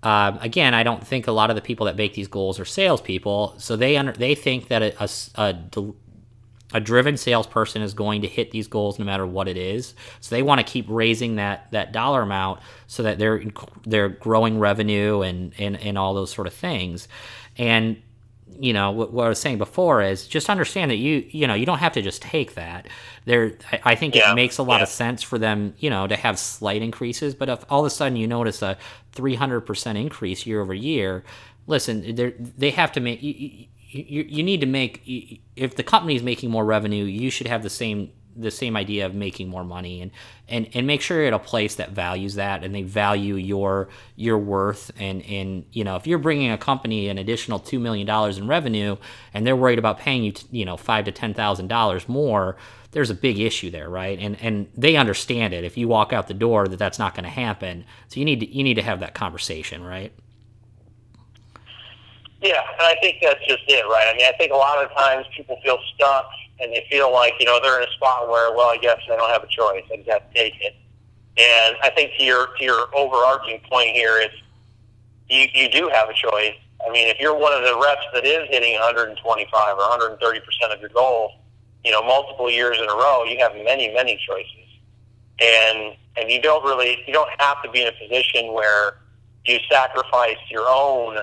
Um, 0.00 0.38
again, 0.40 0.74
I 0.74 0.84
don't 0.84 1.04
think 1.04 1.26
a 1.26 1.32
lot 1.32 1.50
of 1.50 1.56
the 1.56 1.60
people 1.60 1.86
that 1.86 1.96
make 1.96 2.14
these 2.14 2.28
goals 2.28 2.60
are 2.60 2.64
salespeople, 2.64 3.56
so 3.58 3.74
they 3.74 3.96
under, 3.96 4.12
they 4.12 4.36
think 4.36 4.68
that 4.68 4.80
a, 4.80 5.10
a, 5.34 5.56
a 6.72 6.80
driven 6.80 7.16
salesperson 7.16 7.82
is 7.82 7.94
going 7.94 8.22
to 8.22 8.28
hit 8.28 8.50
these 8.50 8.68
goals 8.68 8.98
no 8.98 9.04
matter 9.04 9.26
what 9.26 9.48
it 9.48 9.56
is. 9.56 9.94
So 10.20 10.34
they 10.34 10.42
want 10.42 10.60
to 10.60 10.64
keep 10.64 10.86
raising 10.88 11.36
that 11.36 11.70
that 11.72 11.92
dollar 11.92 12.22
amount 12.22 12.60
so 12.86 13.02
that 13.02 13.18
they're 13.18 13.42
they're 13.86 14.08
growing 14.08 14.58
revenue 14.58 15.22
and 15.22 15.52
and, 15.58 15.76
and 15.78 15.96
all 15.96 16.14
those 16.14 16.32
sort 16.32 16.46
of 16.46 16.54
things. 16.54 17.08
And 17.56 18.00
you 18.58 18.72
know 18.72 18.90
what, 18.90 19.12
what 19.12 19.26
I 19.26 19.28
was 19.28 19.40
saying 19.40 19.58
before 19.58 20.02
is 20.02 20.26
just 20.26 20.48
understand 20.48 20.90
that 20.90 20.96
you 20.96 21.26
you 21.30 21.46
know 21.46 21.54
you 21.54 21.66
don't 21.66 21.78
have 21.78 21.92
to 21.92 22.02
just 22.02 22.22
take 22.22 22.54
that. 22.54 22.88
There, 23.24 23.52
I, 23.72 23.80
I 23.84 23.94
think 23.94 24.14
yeah. 24.14 24.32
it 24.32 24.34
makes 24.34 24.58
a 24.58 24.62
lot 24.62 24.78
yeah. 24.78 24.84
of 24.84 24.88
sense 24.88 25.22
for 25.22 25.38
them 25.38 25.74
you 25.78 25.90
know 25.90 26.06
to 26.06 26.16
have 26.16 26.38
slight 26.38 26.82
increases. 26.82 27.34
But 27.34 27.48
if 27.48 27.64
all 27.70 27.80
of 27.80 27.86
a 27.86 27.90
sudden 27.90 28.16
you 28.16 28.26
notice 28.26 28.62
a 28.62 28.76
300 29.12 29.62
percent 29.62 29.98
increase 29.98 30.46
year 30.46 30.60
over 30.60 30.74
year, 30.74 31.24
listen, 31.66 32.14
they 32.14 32.30
they 32.30 32.70
have 32.70 32.92
to 32.92 33.00
make. 33.00 33.22
You, 33.22 33.66
you, 33.90 34.26
you 34.28 34.42
need 34.42 34.60
to 34.60 34.66
make 34.66 35.02
if 35.56 35.76
the 35.76 35.82
company 35.82 36.14
is 36.14 36.22
making 36.22 36.50
more 36.50 36.64
revenue, 36.64 37.04
you 37.04 37.30
should 37.30 37.46
have 37.46 37.62
the 37.62 37.70
same 37.70 38.12
the 38.38 38.50
same 38.50 38.76
idea 38.76 39.04
of 39.04 39.14
making 39.14 39.48
more 39.48 39.64
money 39.64 40.00
and 40.00 40.10
and 40.48 40.68
and 40.74 40.86
make 40.86 41.00
sure 41.00 41.18
you're 41.18 41.26
at 41.26 41.32
a 41.32 41.38
place 41.38 41.74
that 41.74 41.90
values 41.90 42.36
that 42.36 42.64
and 42.64 42.74
they 42.74 42.82
value 42.82 43.34
your 43.34 43.88
your 44.16 44.38
worth. 44.38 44.90
And 44.98 45.22
and 45.22 45.64
you 45.72 45.84
know 45.84 45.96
if 45.96 46.06
you're 46.06 46.18
bringing 46.18 46.50
a 46.50 46.58
company 46.58 47.08
an 47.08 47.18
additional 47.18 47.58
two 47.58 47.78
million 47.78 48.06
dollars 48.06 48.38
in 48.38 48.46
revenue 48.46 48.96
and 49.34 49.46
they're 49.46 49.56
worried 49.56 49.78
about 49.78 49.98
paying 49.98 50.24
you 50.24 50.32
you 50.50 50.64
know 50.64 50.76
five 50.76 51.04
to 51.06 51.12
ten 51.12 51.34
thousand 51.34 51.68
dollars 51.68 52.08
more 52.08 52.56
there's 52.92 53.10
a 53.10 53.14
big 53.14 53.38
issue 53.38 53.70
there 53.70 53.90
right? 53.90 54.18
And 54.18 54.40
and 54.40 54.68
they 54.76 54.96
understand 54.96 55.52
it. 55.52 55.64
If 55.64 55.76
you 55.76 55.88
walk 55.88 56.12
out 56.12 56.28
the 56.28 56.34
door 56.34 56.68
that 56.68 56.78
that's 56.78 56.98
not 56.98 57.14
going 57.14 57.24
to 57.24 57.30
happen. 57.30 57.84
So 58.08 58.20
you 58.20 58.24
need 58.24 58.40
to 58.40 58.46
you 58.46 58.62
need 58.62 58.74
to 58.74 58.82
have 58.82 59.00
that 59.00 59.14
conversation 59.14 59.82
right? 59.82 60.12
Yeah, 62.40 62.62
and 62.78 62.86
I 62.86 62.94
think 63.02 63.16
that's 63.20 63.44
just 63.48 63.62
it, 63.66 63.84
right? 63.86 64.06
I 64.08 64.16
mean, 64.16 64.24
I 64.24 64.32
think 64.38 64.52
a 64.52 64.56
lot 64.56 64.82
of 64.82 64.92
times 64.92 65.26
people 65.36 65.58
feel 65.64 65.78
stuck 65.96 66.30
and 66.60 66.72
they 66.72 66.86
feel 66.90 67.12
like, 67.12 67.34
you 67.38 67.46
know, 67.46 67.60
they're 67.62 67.80
in 67.80 67.88
a 67.88 67.92
spot 67.92 68.28
where, 68.28 68.52
well, 68.54 68.68
I 68.68 68.78
guess 68.78 68.98
they 69.08 69.16
don't 69.16 69.30
have 69.30 69.44
a 69.44 69.48
choice. 69.48 69.84
I 69.92 69.96
just 69.96 70.10
have 70.10 70.28
to 70.28 70.34
take 70.34 70.54
it. 70.60 70.74
And 71.38 71.76
I 71.82 71.90
think 71.90 72.12
to 72.18 72.24
your 72.24 72.48
to 72.58 72.64
your 72.64 72.88
overarching 72.96 73.60
point 73.70 73.90
here 73.90 74.20
is 74.20 74.30
you, 75.28 75.46
you 75.54 75.68
do 75.68 75.88
have 75.92 76.08
a 76.08 76.14
choice. 76.14 76.54
I 76.84 76.90
mean, 76.90 77.08
if 77.08 77.18
you're 77.20 77.36
one 77.36 77.52
of 77.52 77.62
the 77.62 77.78
reps 77.80 78.06
that 78.14 78.24
is 78.24 78.48
hitting 78.50 78.74
125 78.74 79.76
or 79.76 79.78
130 79.78 80.40
percent 80.40 80.72
of 80.72 80.80
your 80.80 80.90
goals, 80.90 81.32
you 81.84 81.92
know, 81.92 82.02
multiple 82.02 82.50
years 82.50 82.78
in 82.78 82.84
a 82.84 82.94
row, 82.94 83.24
you 83.24 83.38
have 83.38 83.54
many, 83.54 83.92
many 83.94 84.20
choices. 84.26 84.68
And 85.40 85.96
and 86.16 86.30
you 86.30 86.42
don't 86.42 86.64
really 86.64 87.04
you 87.06 87.12
don't 87.12 87.30
have 87.38 87.62
to 87.62 87.70
be 87.70 87.82
in 87.82 87.88
a 87.88 87.92
position 87.92 88.52
where 88.52 88.98
you 89.44 89.58
sacrifice 89.70 90.38
your 90.50 90.66
own 90.68 91.18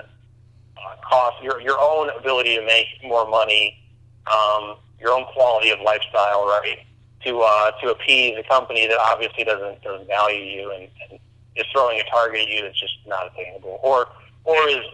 cost, 1.02 1.42
your 1.42 1.60
your 1.60 1.78
own 1.78 2.10
ability 2.18 2.56
to 2.56 2.64
make 2.64 2.86
more 3.04 3.28
money, 3.28 3.78
um, 4.26 4.76
your 5.00 5.12
own 5.12 5.24
quality 5.26 5.70
of 5.70 5.80
lifestyle, 5.80 6.46
right? 6.46 6.78
To 7.24 7.40
uh, 7.40 7.70
to 7.82 7.90
appease 7.90 8.36
a 8.38 8.42
company 8.44 8.86
that 8.86 8.98
obviously 8.98 9.44
doesn't 9.44 9.82
doesn't 9.82 10.06
value 10.06 10.42
you 10.42 10.72
and, 10.72 10.88
and 11.10 11.20
is 11.56 11.64
throwing 11.72 12.00
a 12.00 12.04
target 12.04 12.42
at 12.42 12.48
you 12.48 12.62
that's 12.62 12.78
just 12.78 12.94
not 13.06 13.32
attainable, 13.32 13.80
or 13.82 14.08
or 14.44 14.68
is 14.68 14.84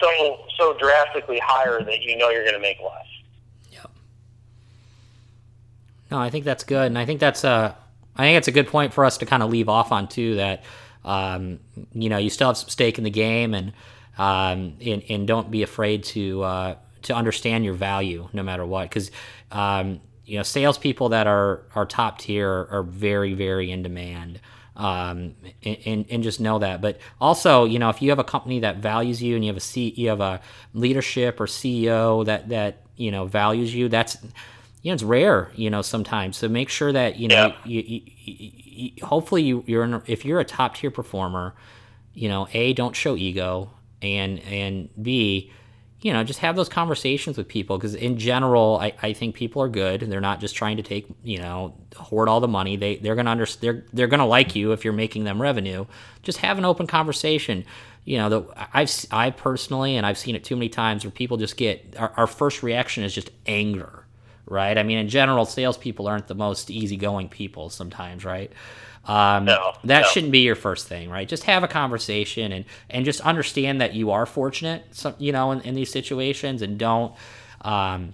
so 0.00 0.38
so 0.56 0.76
drastically 0.78 1.40
higher 1.42 1.82
that 1.82 2.02
you 2.02 2.16
know 2.16 2.30
you're 2.30 2.44
going 2.44 2.54
to 2.54 2.60
make 2.60 2.78
less. 2.80 3.06
Yep. 3.72 3.90
No, 6.10 6.18
I 6.18 6.30
think 6.30 6.44
that's 6.44 6.64
good, 6.64 6.86
and 6.86 6.98
I 6.98 7.04
think 7.04 7.20
that's 7.20 7.44
a 7.44 7.76
I 8.16 8.22
think 8.22 8.38
it's 8.38 8.48
a 8.48 8.52
good 8.52 8.66
point 8.66 8.92
for 8.92 9.04
us 9.04 9.18
to 9.18 9.26
kind 9.26 9.42
of 9.42 9.50
leave 9.50 9.68
off 9.68 9.92
on 9.92 10.08
too. 10.08 10.36
That 10.36 10.64
um, 11.04 11.60
you 11.92 12.08
know 12.08 12.18
you 12.18 12.30
still 12.30 12.48
have 12.48 12.56
some 12.56 12.68
stake 12.68 12.98
in 12.98 13.04
the 13.04 13.10
game, 13.10 13.54
and 13.54 13.72
um, 14.18 14.74
and, 14.84 15.02
and 15.08 15.26
don't 15.26 15.50
be 15.50 15.62
afraid 15.62 16.04
to 16.04 16.42
uh, 16.42 16.74
to 17.02 17.14
understand 17.14 17.64
your 17.64 17.74
value 17.74 18.28
no 18.32 18.42
matter 18.42 18.64
what 18.64 18.84
because 18.88 19.10
um, 19.52 20.00
you 20.24 20.36
know 20.36 20.42
salespeople 20.42 21.10
that 21.10 21.26
are 21.26 21.62
are 21.74 21.86
top 21.86 22.18
tier 22.18 22.68
are 22.70 22.82
very 22.82 23.34
very 23.34 23.70
in 23.70 23.82
demand. 23.82 24.40
Um, 24.76 25.34
and, 25.64 26.06
and 26.08 26.22
just 26.22 26.38
know 26.38 26.60
that. 26.60 26.80
But 26.80 27.00
also, 27.20 27.64
you 27.64 27.80
know, 27.80 27.88
if 27.88 28.00
you 28.00 28.10
have 28.10 28.20
a 28.20 28.24
company 28.24 28.60
that 28.60 28.76
values 28.76 29.20
you 29.20 29.34
and 29.34 29.44
you 29.44 29.50
have 29.50 29.56
a 29.56 29.60
C, 29.60 29.92
you 29.96 30.08
have 30.08 30.20
a 30.20 30.40
leadership 30.72 31.40
or 31.40 31.46
CEO 31.46 32.24
that 32.26 32.50
that 32.50 32.82
you 32.96 33.10
know 33.10 33.26
values 33.26 33.74
you, 33.74 33.88
that's 33.88 34.18
you 34.82 34.92
know 34.92 34.94
it's 34.94 35.02
rare. 35.02 35.50
You 35.56 35.68
know, 35.68 35.82
sometimes. 35.82 36.36
So 36.36 36.48
make 36.48 36.68
sure 36.68 36.92
that 36.92 37.18
you 37.18 37.26
know, 37.26 37.48
yeah. 37.48 37.56
you, 37.64 37.82
you, 37.82 38.02
you, 38.24 39.04
hopefully 39.04 39.42
you, 39.42 39.64
you're 39.66 39.82
in, 39.82 40.00
if 40.06 40.24
you're 40.24 40.38
a 40.38 40.44
top 40.44 40.76
tier 40.76 40.92
performer, 40.92 41.56
you 42.14 42.28
know, 42.28 42.46
a 42.52 42.72
don't 42.72 42.94
show 42.94 43.16
ego 43.16 43.70
and 44.02 44.38
and 44.40 44.88
b 45.02 45.52
you 46.00 46.12
know 46.12 46.22
just 46.22 46.38
have 46.38 46.56
those 46.56 46.68
conversations 46.68 47.36
with 47.36 47.48
people 47.48 47.76
because 47.76 47.94
in 47.94 48.18
general 48.18 48.78
I, 48.80 48.92
I 49.02 49.12
think 49.12 49.34
people 49.34 49.62
are 49.62 49.68
good 49.68 50.00
they're 50.00 50.20
not 50.20 50.40
just 50.40 50.54
trying 50.54 50.76
to 50.76 50.82
take 50.82 51.06
you 51.24 51.38
know 51.38 51.74
hoard 51.98 52.28
all 52.28 52.40
the 52.40 52.48
money. 52.48 52.76
They 52.76 52.96
they're 52.96 53.14
gonna 53.14 53.30
under, 53.30 53.46
they're, 53.46 53.84
they're 53.92 54.06
gonna 54.06 54.26
like 54.26 54.54
you 54.54 54.72
if 54.72 54.84
you're 54.84 54.92
making 54.92 55.24
them 55.24 55.40
revenue. 55.40 55.86
Just 56.22 56.38
have 56.38 56.58
an 56.58 56.64
open 56.64 56.86
conversation. 56.86 57.64
You 58.04 58.16
know 58.16 58.28
the, 58.30 58.68
i've 58.72 58.90
i 59.10 59.28
personally 59.28 59.96
and 59.96 60.06
i've 60.06 60.16
seen 60.16 60.34
it 60.34 60.42
too 60.42 60.56
many 60.56 60.70
times 60.70 61.04
where 61.04 61.10
people 61.10 61.36
just 61.36 61.58
get 61.58 61.94
our, 61.98 62.10
our 62.16 62.26
first 62.26 62.62
reaction 62.62 63.04
is 63.04 63.14
just 63.14 63.30
anger 63.44 64.06
right 64.48 64.78
i 64.78 64.82
mean 64.82 64.98
in 64.98 65.08
general 65.08 65.44
salespeople 65.44 66.06
aren't 66.06 66.26
the 66.26 66.34
most 66.34 66.70
easygoing 66.70 67.28
people 67.28 67.70
sometimes 67.70 68.24
right 68.24 68.52
um, 69.08 69.46
no, 69.46 69.72
that 69.84 70.02
no. 70.02 70.08
shouldn't 70.08 70.32
be 70.32 70.40
your 70.40 70.54
first 70.54 70.86
thing, 70.86 71.08
right? 71.08 71.26
Just 71.26 71.44
have 71.44 71.62
a 71.62 71.68
conversation 71.68 72.52
and 72.52 72.66
and 72.90 73.06
just 73.06 73.22
understand 73.22 73.80
that 73.80 73.94
you 73.94 74.10
are 74.10 74.26
fortunate, 74.26 74.84
some, 74.90 75.14
you 75.18 75.32
know, 75.32 75.50
in, 75.50 75.62
in 75.62 75.74
these 75.74 75.90
situations, 75.90 76.60
and 76.60 76.78
don't 76.78 77.14
um, 77.62 78.12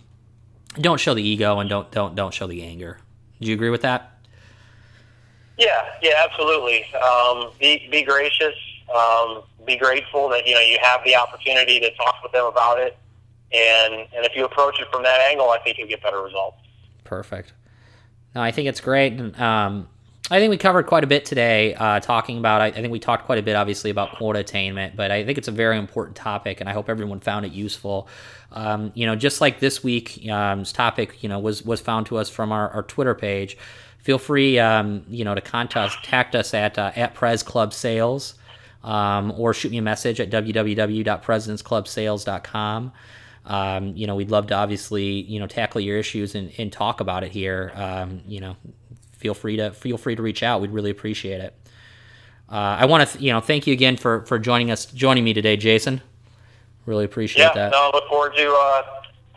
don't 0.75 1.01
show 1.01 1.13
the 1.13 1.23
ego 1.23 1.59
and 1.59 1.69
don't 1.69 1.91
don't 1.91 2.15
don't 2.15 2.33
show 2.33 2.47
the 2.47 2.63
anger. 2.63 2.99
Do 3.41 3.49
you 3.49 3.55
agree 3.55 3.71
with 3.71 3.83
that? 3.83 4.21
Yeah, 5.59 5.85
yeah, 6.01 6.25
absolutely. 6.25 6.85
Um, 6.95 7.51
be 7.59 7.89
be 7.91 8.03
gracious. 8.03 8.55
Um, 8.95 9.43
be 9.67 9.77
grateful 9.77 10.29
that 10.29 10.47
you 10.47 10.55
know 10.55 10.61
you 10.61 10.79
have 10.81 11.03
the 11.05 11.17
opportunity 11.17 11.81
to 11.81 11.93
talk 11.97 12.23
with 12.23 12.31
them 12.31 12.47
about 12.47 12.79
it, 12.79 12.97
and 13.55 13.95
and 13.95 14.27
if 14.27 14.35
you 14.35 14.45
approach 14.45 14.81
it 14.81 14.89
from 14.91 15.05
that 15.05 15.21
angle, 15.21 15.51
I 15.51 15.59
think 15.59 15.79
you'll 15.79 15.89
get 15.89 16.03
better 16.03 16.21
results. 16.21 16.59
Perfect. 17.05 17.53
No, 18.35 18.43
I 18.43 18.51
think 18.51 18.69
it's 18.69 18.81
great. 18.81 19.21
Um, 19.39 19.89
I 20.31 20.39
think 20.39 20.49
we 20.49 20.57
covered 20.57 20.87
quite 20.87 21.05
a 21.05 21.07
bit 21.07 21.27
today, 21.27 21.75
uh, 21.75 22.01
talking 22.01 22.39
about. 22.39 22.63
I, 22.63 22.69
I, 22.69 22.73
think 22.73 22.91
we 22.91 22.99
talked 22.99 23.27
quite 23.27 23.39
a 23.39 23.43
bit, 23.43 23.57
obviously, 23.57 23.91
about 23.91 24.17
quota 24.17 24.39
attainment, 24.39 24.97
but 24.97 25.11
I 25.11 25.23
think 25.23 25.37
it's 25.37 25.49
a 25.49 25.53
very 25.53 25.77
important 25.77 26.17
topic, 26.17 26.61
and 26.61 26.69
I 26.69 26.73
hope 26.73 26.89
everyone 26.89 27.21
found 27.21 27.45
it 27.45 27.53
useful. 27.53 28.09
Um, 28.51 28.91
you 28.95 29.05
know, 29.07 29.17
just 29.17 29.43
like 29.43 29.61
this 29.61 29.85
week's 29.85 30.19
um, 30.29 30.65
topic, 30.65 31.23
you 31.23 31.29
know, 31.29 31.39
was 31.39 31.63
was 31.63 31.83
found 31.83 32.07
to 32.07 32.17
us 32.17 32.31
from 32.31 32.53
our, 32.53 32.71
our 32.71 32.83
Twitter 32.83 33.15
page. 33.15 33.59
Feel 33.99 34.19
free, 34.19 34.59
um, 34.59 35.05
you 35.09 35.27
know, 35.27 35.35
to 35.35 35.43
contact 35.43 36.35
us 36.35 36.55
at 36.55 36.79
uh, 36.79 36.93
at 36.97 37.13
Pres 37.13 37.43
Club 37.43 37.75
Sales, 37.75 38.33
um, 38.83 39.31
or 39.37 39.53
shoot 39.53 39.73
me 39.73 39.79
a 39.79 39.83
message 39.83 40.21
at 40.21 40.31
www.presidentsclubsales.com. 40.31 42.93
Um, 43.47 43.97
you 43.97 44.07
know, 44.07 44.15
we'd 44.15 44.31
love 44.31 44.47
to 44.49 44.55
obviously, 44.55 45.05
you 45.05 45.39
know, 45.39 45.47
tackle 45.47 45.81
your 45.81 45.99
issues 45.99 46.35
and, 46.35 46.51
and 46.59 46.73
talk 46.73 47.01
about 47.01 47.25
it 47.25 47.33
here. 47.33 47.73
Um, 47.75 48.23
you 48.27 48.41
know, 48.41 48.57
feel 49.13 49.35
free 49.35 49.57
to 49.57 49.73
feel 49.73 49.99
free 49.99 50.17
to 50.17 50.23
reach 50.23 50.43
out. 50.43 50.61
We'd 50.61 50.71
really 50.71 50.91
appreciate 50.91 51.41
it. 51.41 51.55
Uh, 52.49 52.77
I 52.81 52.87
want 52.87 53.07
to, 53.07 53.13
th- 53.15 53.25
you 53.25 53.33
know, 53.33 53.41
thank 53.41 53.67
you 53.67 53.73
again 53.73 53.97
for 53.97 54.25
for 54.27 54.39
joining 54.39 54.71
us, 54.71 54.87
joining 54.87 55.25
me 55.25 55.35
today, 55.35 55.57
Jason. 55.57 56.01
Really 56.87 57.05
appreciate 57.05 57.43
yeah, 57.43 57.53
that. 57.55 57.73
Yeah, 57.73 57.79
no, 57.79 57.91
look 57.93 58.09
forward 58.09 58.35
to 58.37 58.51
uh, 58.53 58.83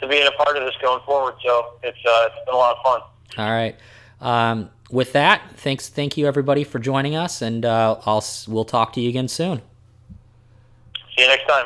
to 0.02 0.08
being 0.08 0.28
a 0.28 0.32
part 0.44 0.58
of 0.58 0.64
this 0.64 0.76
going 0.82 1.02
forward. 1.06 1.36
So 1.44 1.74
it's 1.84 1.98
uh, 2.06 2.28
it's 2.28 2.46
been 2.46 2.54
a 2.54 2.58
lot 2.58 2.78
of 2.78 2.84
fun. 2.84 3.02
All 3.38 3.52
right. 3.52 3.76
Um, 4.20 4.70
with 4.90 5.14
that, 5.14 5.42
thanks, 5.58 5.90
thank 5.90 6.18
you 6.18 6.28
everybody 6.28 6.64
for 6.64 6.80
joining 6.80 7.16
us, 7.16 7.42
and 7.42 7.66
uh, 7.66 8.00
I'll 8.06 8.24
we'll 8.48 8.66
talk 8.66 8.94
to 8.94 9.02
you 9.02 9.10
again 9.10 9.28
soon. 9.28 9.62
See 11.16 11.24
you 11.24 11.28
next 11.28 11.48
time. 11.48 11.66